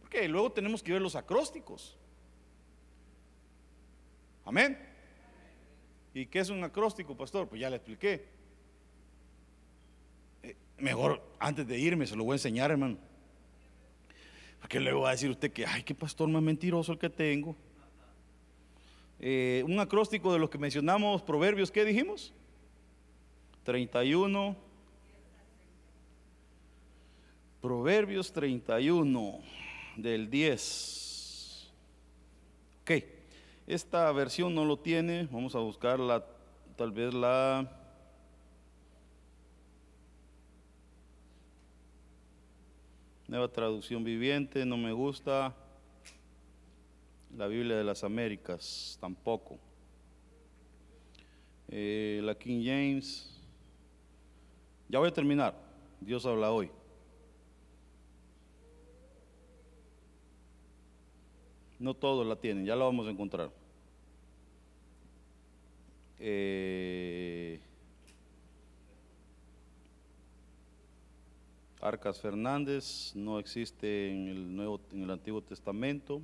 Porque 0.00 0.28
luego 0.28 0.52
tenemos 0.52 0.80
que 0.80 0.92
ver 0.92 1.02
los 1.02 1.16
acrósticos. 1.16 1.96
Amén. 4.46 4.78
¿Y 6.14 6.26
qué 6.26 6.38
es 6.38 6.50
un 6.50 6.62
acróstico, 6.62 7.16
pastor? 7.16 7.48
Pues 7.48 7.60
ya 7.60 7.68
le 7.68 7.76
expliqué. 7.76 8.28
Eh, 10.44 10.56
mejor 10.78 11.20
antes 11.40 11.66
de 11.66 11.76
irme 11.76 12.06
se 12.06 12.14
lo 12.14 12.22
voy 12.22 12.34
a 12.34 12.36
enseñar, 12.36 12.70
hermano. 12.70 12.96
Porque 14.60 14.78
luego 14.78 15.00
va 15.00 15.08
a 15.08 15.12
decir 15.12 15.30
usted 15.30 15.52
que, 15.52 15.66
ay, 15.66 15.82
qué 15.82 15.96
pastor 15.96 16.28
más 16.28 16.42
mentiroso 16.42 16.92
el 16.92 16.98
que 16.98 17.10
tengo. 17.10 17.56
Eh, 19.18 19.64
un 19.66 19.80
acróstico 19.80 20.32
de 20.32 20.38
los 20.38 20.48
que 20.48 20.58
mencionamos, 20.58 21.22
proverbios, 21.22 21.72
¿qué 21.72 21.84
dijimos? 21.84 22.32
31. 23.64 24.56
Proverbios 27.60 28.32
31 28.32 29.40
del 29.96 30.30
10. 30.30 31.72
Ok, 32.82 33.15
esta 33.66 34.10
versión 34.12 34.54
no 34.54 34.64
lo 34.64 34.78
tiene, 34.78 35.28
vamos 35.30 35.54
a 35.54 35.58
buscar 35.58 35.98
la, 35.98 36.24
tal 36.76 36.92
vez 36.92 37.12
la... 37.12 37.82
Nueva 43.28 43.48
traducción 43.48 44.04
viviente, 44.04 44.64
no 44.64 44.76
me 44.76 44.92
gusta. 44.92 45.52
La 47.36 47.48
Biblia 47.48 47.76
de 47.76 47.82
las 47.82 48.04
Américas, 48.04 48.96
tampoco. 49.00 49.58
Eh, 51.66 52.20
la 52.22 52.36
King 52.36 52.62
James. 52.64 53.42
Ya 54.88 55.00
voy 55.00 55.08
a 55.08 55.12
terminar. 55.12 55.54
Dios 56.00 56.24
habla 56.24 56.52
hoy. 56.52 56.70
No 61.78 61.94
todos 61.94 62.26
la 62.26 62.36
tienen, 62.36 62.64
ya 62.64 62.76
la 62.76 62.84
vamos 62.84 63.06
a 63.06 63.10
encontrar. 63.10 63.50
Eh, 66.18 67.60
Arcas 71.80 72.20
Fernández 72.20 73.12
no 73.14 73.38
existe 73.38 74.10
en 74.10 74.28
el 74.28 74.56
Nuevo, 74.56 74.80
en 74.92 75.02
el 75.04 75.10
Antiguo 75.10 75.42
Testamento. 75.42 76.20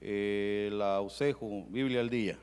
Eh, 0.00 0.68
la 0.72 1.00
Usejo, 1.00 1.64
Biblia 1.68 2.00
al 2.00 2.10
día. 2.10 2.38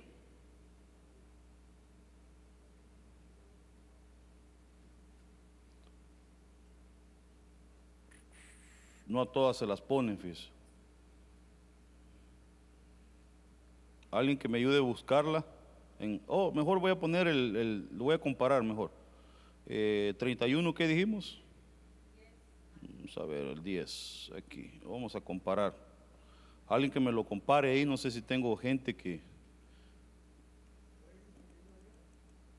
No 9.08 9.22
a 9.22 9.32
todas 9.32 9.58
se 9.58 9.66
las 9.66 9.82
ponen, 9.82 10.18
fíjese. 10.18 10.50
Alguien 14.12 14.38
que 14.38 14.48
me 14.48 14.58
ayude 14.58 14.78
a 14.78 14.82
buscarla. 14.82 15.46
En, 16.00 16.22
oh, 16.28 16.52
mejor 16.52 16.80
voy 16.80 16.92
a 16.92 17.00
poner 17.00 17.28
el, 17.28 17.88
lo 17.92 18.06
voy 18.06 18.16
a 18.16 18.18
comparar 18.18 18.64
mejor. 18.64 18.92
Eh, 19.66 20.14
31, 20.18 20.74
¿qué 20.74 20.88
dijimos? 20.88 21.42
Vamos 22.82 23.18
a 23.18 23.24
ver, 23.26 23.48
el 23.48 23.64
10, 23.64 24.32
aquí. 24.38 24.80
Vamos 24.86 25.16
a 25.16 25.22
comparar. 25.22 25.76
Alguien 26.68 26.92
que 26.92 27.00
me 27.00 27.12
lo 27.12 27.24
compare 27.24 27.72
ahí, 27.72 27.86
no 27.86 27.98
sé 27.98 28.12
si 28.12 28.22
tengo 28.22 28.56
gente 28.56 28.96
que... 28.96 29.22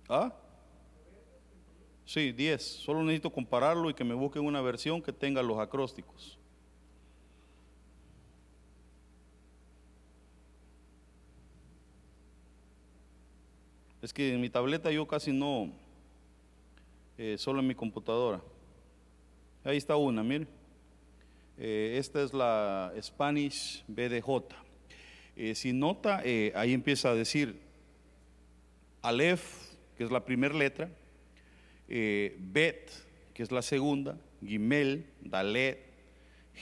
¿Ah? 0.08 0.34
Sí, 2.04 2.32
10. 2.32 2.60
Solo 2.60 3.04
necesito 3.04 3.30
compararlo 3.30 3.88
y 3.88 3.94
que 3.94 4.02
me 4.02 4.14
busquen 4.14 4.44
una 4.44 4.60
versión 4.60 5.00
que 5.00 5.12
tenga 5.12 5.42
los 5.42 5.58
acrósticos. 5.60 6.39
Es 14.02 14.14
que 14.14 14.32
en 14.32 14.40
mi 14.40 14.48
tableta 14.48 14.90
yo 14.90 15.06
casi 15.06 15.30
no, 15.30 15.70
eh, 17.18 17.36
solo 17.36 17.60
en 17.60 17.66
mi 17.66 17.74
computadora. 17.74 18.40
Ahí 19.62 19.76
está 19.76 19.94
una, 19.96 20.22
mire. 20.22 20.46
Eh, 21.58 21.96
esta 21.98 22.22
es 22.22 22.32
la 22.32 22.94
Spanish 23.02 23.84
BDJ. 23.86 24.54
Eh, 25.36 25.54
si 25.54 25.74
nota, 25.74 26.22
ahí 26.54 26.72
empieza 26.72 27.10
a 27.10 27.14
decir 27.14 27.60
Aleph, 29.02 29.44
que 29.98 30.04
es 30.04 30.10
la 30.10 30.24
primera 30.24 30.54
letra, 30.54 30.88
Bet, 31.86 32.90
que 33.34 33.42
es 33.42 33.52
la 33.52 33.60
segunda, 33.60 34.16
Gimel, 34.42 35.04
Dalet, 35.20 35.78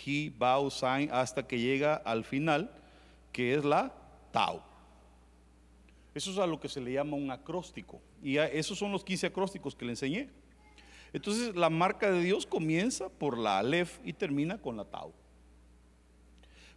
Hi, 0.05 0.35
Bau, 0.37 0.71
Sain, 0.71 1.09
hasta 1.13 1.47
que 1.47 1.61
llega 1.61 1.95
al 1.95 2.25
final, 2.25 2.71
que 3.33 3.55
es 3.55 3.65
la 3.65 3.93
Tau. 4.33 4.68
Eso 6.19 6.33
es 6.33 6.39
a 6.39 6.49
lo 6.49 6.59
que 6.59 6.69
se 6.69 6.81
le 6.81 6.93
llama 6.93 7.17
un 7.17 7.31
acróstico. 7.31 8.03
Y 8.21 8.39
esos 8.39 8.77
son 8.77 8.91
los 8.91 9.05
15 9.05 9.29
acrósticos 9.29 9.77
que 9.77 9.85
le 9.85 9.93
enseñé. 9.93 10.29
Entonces 11.13 11.55
la 11.55 11.71
marca 11.71 12.11
de 12.11 12.21
Dios 12.21 12.45
comienza 12.45 13.09
por 13.09 13.39
la 13.39 13.61
Aleph 13.61 14.01
y 14.05 14.13
termina 14.15 14.61
con 14.61 14.77
la 14.77 14.85
Tau. 14.85 15.13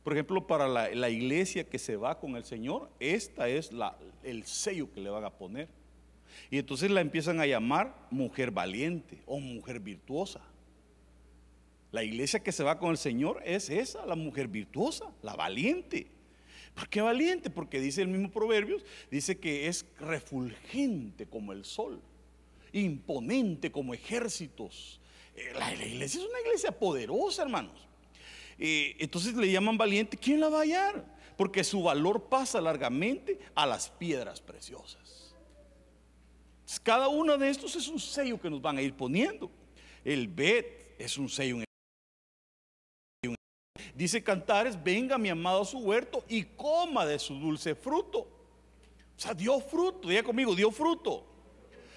Por 0.04 0.14
ejemplo, 0.14 0.46
para 0.46 0.68
la, 0.68 1.10
iglesia 1.10 1.68
que 1.68 1.80
se 1.80 1.96
va 1.96 2.20
con 2.20 2.36
el 2.36 2.46
Señor, 2.46 2.92
esta 3.00 3.50
es 3.50 3.72
la, 3.72 3.98
el 4.22 4.46
sello 4.46 4.94
que 4.94 5.02
le 5.02 5.10
van 5.10 5.26
a 5.26 5.32
poner. 5.32 5.70
Y 6.52 6.60
entonces 6.60 6.92
la 6.92 7.02
empiezan 7.02 7.40
a 7.40 7.48
llamar 7.48 7.96
mujer 8.12 8.52
valiente 8.52 9.24
o 9.26 9.40
mujer 9.40 9.80
virtuosa. 9.80 10.42
La 11.92 12.04
iglesia 12.04 12.44
que 12.44 12.52
se 12.52 12.64
va 12.64 12.78
con 12.78 12.92
el 12.92 12.98
Señor 12.98 13.42
es 13.44 13.72
esa, 13.72 14.06
la 14.06 14.16
mujer 14.16 14.48
virtuosa, 14.48 15.06
la 15.24 15.36
valiente. 15.36 16.21
¿Por 16.74 16.88
qué 16.90 17.02
valiente? 17.02 17.50
Porque 17.50 17.80
dice 17.80 18.02
el 18.02 18.08
mismo 18.08 18.32
Proverbios, 18.32 18.84
dice 19.10 19.38
que 19.38 19.68
es 19.68 19.86
refulgente 20.00 21.26
como 21.28 21.52
el 21.52 21.66
sol, 21.66 22.02
imponente 22.72 23.72
como 23.72 23.94
ejércitos. 23.94 25.00
Eh, 25.36 25.52
la, 25.58 25.74
iglesia 25.74 26.22
es 26.22 26.28
una 26.28 26.40
iglesia 26.42 26.72
poderosa, 26.72 27.44
hermanos. 27.44 27.88
Eh, 28.58 28.96
entonces 29.00 29.36
le 29.36 29.52
llaman 29.52 29.78
valiente. 29.78 30.18
¿Quién 30.18 30.40
la 30.40 30.50
va 30.50 30.60
a 30.60 30.62
hallar? 30.62 31.06
Porque 31.38 31.64
su 31.64 31.84
valor 31.84 32.30
pasa 32.30 32.62
largamente 32.62 33.40
a 33.56 33.66
las 33.66 33.90
piedras 33.90 34.40
preciosas. 34.42 35.36
cada 36.84 37.10
uno 37.10 37.38
de 37.38 37.50
estos 37.50 37.76
es 37.76 37.88
un 37.88 38.00
sello 38.00 38.40
que 38.40 38.50
nos 38.50 38.62
van 38.62 38.78
a 38.78 38.82
ir 38.82 38.94
poniendo. 38.94 39.52
El 40.04 40.28
Bet 40.28 40.96
es 40.98 41.18
un 41.18 41.30
sello 41.30 41.58
en 41.58 41.71
Dice 44.02 44.24
Cantares, 44.24 44.84
venga 44.84 45.16
mi 45.20 45.30
amado 45.30 45.62
a 45.62 45.66
su 45.66 45.78
huerto 45.78 46.26
y 46.28 46.44
coma 46.44 47.06
de 47.06 47.20
su 47.20 47.36
dulce 47.36 47.76
fruto. 47.76 48.22
O 48.22 48.28
sea, 49.16 49.36
dio 49.36 49.60
fruto, 49.60 50.10
diga 50.10 50.24
conmigo, 50.24 50.56
dio 50.56 50.72
fruto. 50.72 51.24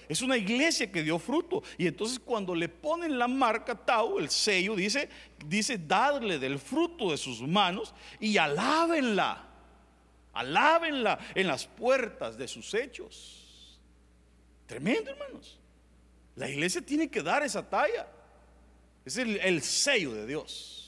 Es 0.07 0.21
una 0.21 0.37
iglesia 0.37 0.93
que 0.93 1.03
dio 1.03 1.19
fruto. 1.19 1.63
Y 1.79 1.87
entonces 1.87 2.19
cuando 2.19 2.55
le 2.55 2.69
ponen 2.69 3.19
la 3.19 3.27
marca 3.27 3.75
Tau, 3.75 4.19
el 4.19 4.29
sello, 4.29 4.77
dice, 4.77 5.09
dice, 5.47 5.79
dadle 5.79 6.39
del 6.39 6.59
fruto 6.59 7.11
de 7.11 7.17
sus 7.17 7.41
manos 7.41 7.95
y 8.21 8.37
alábenla. 8.37 9.49
Alábenla 10.35 11.19
en 11.35 11.47
las 11.47 11.67
puertas 11.67 12.37
de 12.37 12.47
sus 12.49 12.75
hechos. 12.75 13.81
Tremendo, 14.67 15.11
hermanos. 15.11 15.59
La 16.37 16.51
iglesia 16.51 16.83
tiene 16.83 17.09
que 17.09 17.23
dar 17.23 17.43
esa 17.43 17.67
talla. 17.67 18.07
Es 19.07 19.17
el 19.17 19.63
sello 19.63 20.13
de 20.13 20.27
Dios. 20.27 20.84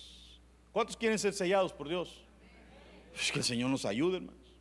¿Cuántos 0.77 0.95
quieren 0.95 1.19
ser 1.19 1.33
sellados 1.33 1.73
por 1.73 1.89
Dios? 1.89 2.23
Es 3.19 3.33
que 3.33 3.39
el 3.39 3.45
Señor 3.47 3.71
nos 3.71 3.87
ayude, 3.87 4.19
hermanos. 4.19 4.55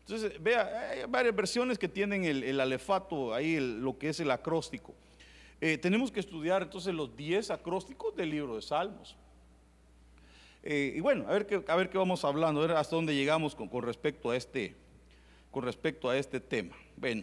Entonces, 0.00 0.42
vea, 0.42 0.90
hay 0.90 1.04
varias 1.08 1.36
versiones 1.36 1.78
que 1.78 1.86
tienen 1.86 2.24
el, 2.24 2.60
alefato, 2.60 3.32
ahí 3.32 3.60
lo 3.60 3.96
que 3.96 4.08
es 4.08 4.18
el 4.18 4.32
acróstico. 4.32 4.96
Eh, 5.60 5.78
tenemos 5.78 6.10
que 6.10 6.18
estudiar 6.18 6.64
entonces 6.64 6.92
los 6.92 7.16
10 7.16 7.52
acrósticos 7.52 8.16
del 8.16 8.30
libro 8.30 8.56
de 8.56 8.62
Salmos. 8.62 9.14
Eh, 10.64 10.94
y 10.96 10.98
bueno, 10.98 11.24
a 11.28 11.30
ver, 11.30 11.46
qué, 11.46 11.62
a 11.68 11.76
ver 11.76 11.88
qué 11.88 11.98
vamos 11.98 12.24
hablando, 12.24 12.60
a 12.60 12.66
ver 12.66 12.76
hasta 12.76 12.96
dónde 12.96 13.14
llegamos 13.14 13.54
con, 13.54 13.70
respecto 13.80 14.32
a 14.32 14.36
este, 14.36 14.74
con 15.52 15.62
respecto 15.62 16.10
a 16.10 16.18
este 16.18 16.40
tema. 16.40 16.74
Bueno. 16.96 17.22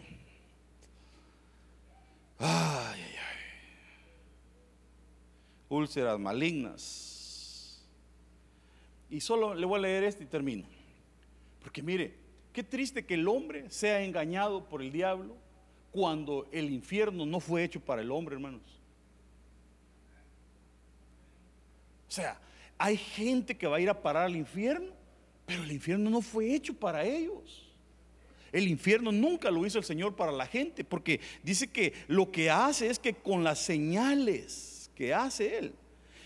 Ay, 2.38 3.02
ay, 3.02 3.14
ay. 3.18 3.38
Úlceras 5.68 6.18
malignas. 6.18 7.15
Y 9.10 9.20
solo 9.20 9.54
le 9.54 9.66
voy 9.66 9.78
a 9.78 9.82
leer 9.82 10.04
este 10.04 10.24
y 10.24 10.26
termino. 10.26 10.64
Porque 11.62 11.82
mire, 11.82 12.14
qué 12.52 12.62
triste 12.62 13.04
que 13.04 13.14
el 13.14 13.28
hombre 13.28 13.70
sea 13.70 14.02
engañado 14.02 14.64
por 14.64 14.82
el 14.82 14.92
diablo 14.92 15.36
cuando 15.92 16.48
el 16.52 16.70
infierno 16.70 17.24
no 17.24 17.40
fue 17.40 17.64
hecho 17.64 17.80
para 17.80 18.02
el 18.02 18.10
hombre, 18.10 18.34
hermanos. 18.34 18.62
O 22.08 22.12
sea, 22.12 22.38
hay 22.78 22.96
gente 22.96 23.56
que 23.56 23.66
va 23.66 23.76
a 23.76 23.80
ir 23.80 23.88
a 23.88 24.02
parar 24.02 24.24
al 24.24 24.36
infierno, 24.36 24.92
pero 25.44 25.62
el 25.62 25.72
infierno 25.72 26.10
no 26.10 26.20
fue 26.20 26.54
hecho 26.54 26.74
para 26.74 27.04
ellos. 27.04 27.66
El 28.52 28.68
infierno 28.68 29.12
nunca 29.12 29.50
lo 29.50 29.66
hizo 29.66 29.78
el 29.78 29.84
Señor 29.84 30.14
para 30.14 30.32
la 30.32 30.46
gente, 30.46 30.84
porque 30.84 31.20
dice 31.42 31.68
que 31.68 31.92
lo 32.06 32.30
que 32.30 32.50
hace 32.50 32.88
es 32.88 32.98
que 32.98 33.14
con 33.14 33.44
las 33.44 33.58
señales 33.58 34.90
que 34.94 35.12
hace 35.12 35.58
Él 35.58 35.74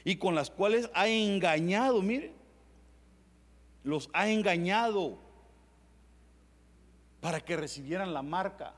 y 0.04 0.16
con 0.16 0.34
las 0.34 0.50
cuales 0.50 0.90
ha 0.94 1.08
engañado, 1.08 2.02
mire, 2.02 2.32
los 3.82 4.10
ha 4.12 4.28
engañado. 4.28 5.18
para 7.20 7.38
que 7.40 7.54
recibieran 7.54 8.14
la 8.14 8.22
marca. 8.22 8.72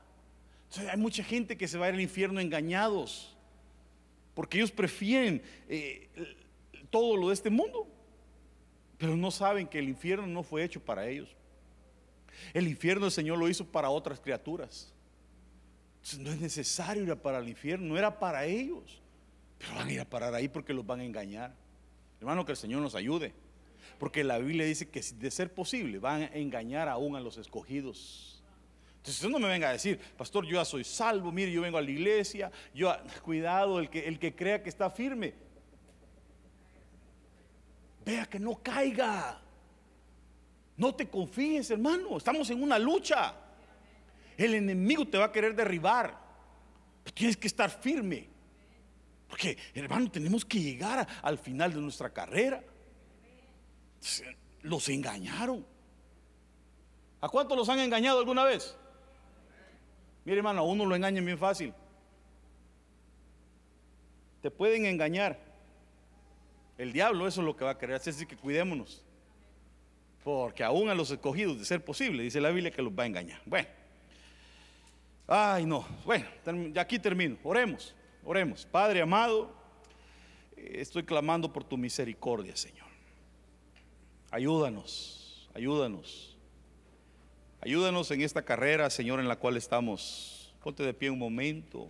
Entonces, 0.65 0.91
hay 0.91 0.97
mucha 0.97 1.23
gente 1.23 1.55
que 1.55 1.67
se 1.67 1.77
va 1.77 1.87
al 1.87 2.01
infierno 2.01 2.41
engañados, 2.41 3.37
porque 4.33 4.57
ellos 4.57 4.71
prefieren 4.71 5.41
eh, 5.69 6.09
todo 6.89 7.15
lo 7.15 7.29
de 7.29 7.35
este 7.35 7.49
mundo, 7.49 7.87
pero 8.97 9.15
no 9.15 9.31
saben 9.31 9.67
que 9.67 9.79
el 9.79 9.87
infierno 9.87 10.27
no 10.27 10.43
fue 10.43 10.63
hecho 10.63 10.83
para 10.83 11.07
ellos. 11.07 11.29
El 12.53 12.67
infierno 12.67 13.05
el 13.05 13.11
Señor 13.11 13.37
lo 13.37 13.47
hizo 13.47 13.65
para 13.65 13.89
otras 13.89 14.19
criaturas. 14.19 14.91
Entonces, 15.97 16.19
no 16.19 16.31
es 16.31 16.39
necesario 16.41 17.03
ir 17.03 17.15
para 17.15 17.37
el 17.37 17.47
infierno, 17.47 17.85
no 17.85 17.97
era 17.97 18.19
para 18.19 18.45
ellos, 18.45 19.01
pero 19.57 19.75
van 19.75 19.87
a 19.87 19.91
ir 19.93 19.99
a 20.01 20.05
parar 20.09 20.33
ahí 20.33 20.49
porque 20.49 20.73
los 20.73 20.85
van 20.85 20.99
a 20.99 21.05
engañar. 21.05 21.53
Hermano, 22.19 22.45
que 22.45 22.51
el 22.51 22.57
Señor 22.57 22.81
nos 22.81 22.95
ayude. 22.95 23.33
Porque 23.99 24.23
la 24.23 24.37
Biblia 24.37 24.65
dice 24.65 24.89
que 24.89 25.01
de 25.01 25.31
ser 25.31 25.53
posible 25.53 25.99
van 25.99 26.23
a 26.23 26.25
engañar 26.33 26.89
aún 26.89 27.15
a 27.15 27.19
los 27.19 27.37
escogidos. 27.37 28.43
Entonces 28.97 29.15
usted 29.15 29.29
no 29.29 29.39
me 29.39 29.49
venga 29.49 29.69
a 29.69 29.73
decir, 29.73 29.99
pastor, 30.17 30.45
yo 30.45 30.53
ya 30.53 30.63
soy 30.65 30.85
salvo, 30.85 31.29
mire, 31.31 31.51
yo 31.51 31.61
vengo 31.61 31.77
a 31.77 31.81
la 31.81 31.91
iglesia, 31.91 32.49
yo 32.73 32.95
cuidado, 33.23 33.79
el 33.79 33.89
que, 33.89 34.07
el 34.07 34.17
que 34.17 34.33
crea 34.33 34.63
que 34.63 34.69
está 34.69 34.89
firme. 34.89 35.33
Vea 38.05 38.25
que 38.25 38.39
no 38.39 38.55
caiga. 38.61 39.41
No 40.77 40.95
te 40.95 41.07
confíes, 41.07 41.69
hermano. 41.69 42.17
Estamos 42.17 42.49
en 42.49 42.61
una 42.61 42.79
lucha. 42.79 43.35
El 44.37 44.55
enemigo 44.55 45.05
te 45.07 45.17
va 45.17 45.25
a 45.25 45.31
querer 45.31 45.55
derribar. 45.55 46.17
tienes 47.13 47.37
que 47.37 47.47
estar 47.47 47.69
firme. 47.69 48.29
Porque, 49.27 49.57
hermano, 49.73 50.09
tenemos 50.11 50.45
que 50.45 50.59
llegar 50.59 51.07
al 51.21 51.37
final 51.37 51.73
de 51.73 51.81
nuestra 51.81 52.09
carrera. 52.11 52.63
Los 54.61 54.89
engañaron. 54.89 55.65
¿A 57.21 57.29
cuántos 57.29 57.57
los 57.57 57.69
han 57.69 57.79
engañado 57.79 58.19
alguna 58.19 58.43
vez? 58.43 58.75
Mire, 60.25 60.37
hermano, 60.37 60.61
a 60.61 60.63
uno 60.63 60.85
lo 60.85 60.95
engañan 60.95 61.25
bien 61.25 61.37
fácil. 61.37 61.73
Te 64.41 64.51
pueden 64.51 64.85
engañar. 64.85 65.39
El 66.77 66.91
diablo 66.91 67.27
eso 67.27 67.41
es 67.41 67.45
lo 67.45 67.55
que 67.55 67.63
va 67.63 67.71
a 67.71 67.77
querer 67.77 67.95
hacer, 67.95 68.13
así 68.13 68.25
que 68.25 68.35
cuidémonos. 68.35 69.03
Porque 70.23 70.63
aún 70.63 70.89
a 70.89 70.95
los 70.95 71.11
escogidos, 71.11 71.59
de 71.59 71.65
ser 71.65 71.83
posible, 71.83 72.23
dice 72.23 72.41
la 72.41 72.49
Biblia 72.49 72.71
que 72.71 72.81
los 72.81 72.93
va 72.93 73.03
a 73.03 73.05
engañar. 73.05 73.41
Bueno. 73.45 73.67
Ay, 75.27 75.65
no. 75.65 75.85
Bueno, 76.05 76.25
ya 76.73 76.81
aquí 76.81 76.99
termino. 76.99 77.37
Oremos, 77.43 77.95
oremos. 78.23 78.65
Padre 78.65 79.01
amado, 79.01 79.53
estoy 80.57 81.03
clamando 81.03 81.51
por 81.51 81.63
tu 81.63 81.77
misericordia, 81.77 82.55
Señor. 82.55 82.92
Ayúdanos, 84.33 85.47
ayúdanos. 85.53 86.35
Ayúdanos 87.61 88.09
en 88.09 88.21
esta 88.23 88.41
carrera, 88.41 88.89
Señor, 88.89 89.19
en 89.19 89.27
la 89.27 89.35
cual 89.35 89.57
estamos. 89.57 90.51
Ponte 90.63 90.81
de 90.81 90.95
pie 90.95 91.11
un 91.11 91.19
momento. 91.19 91.87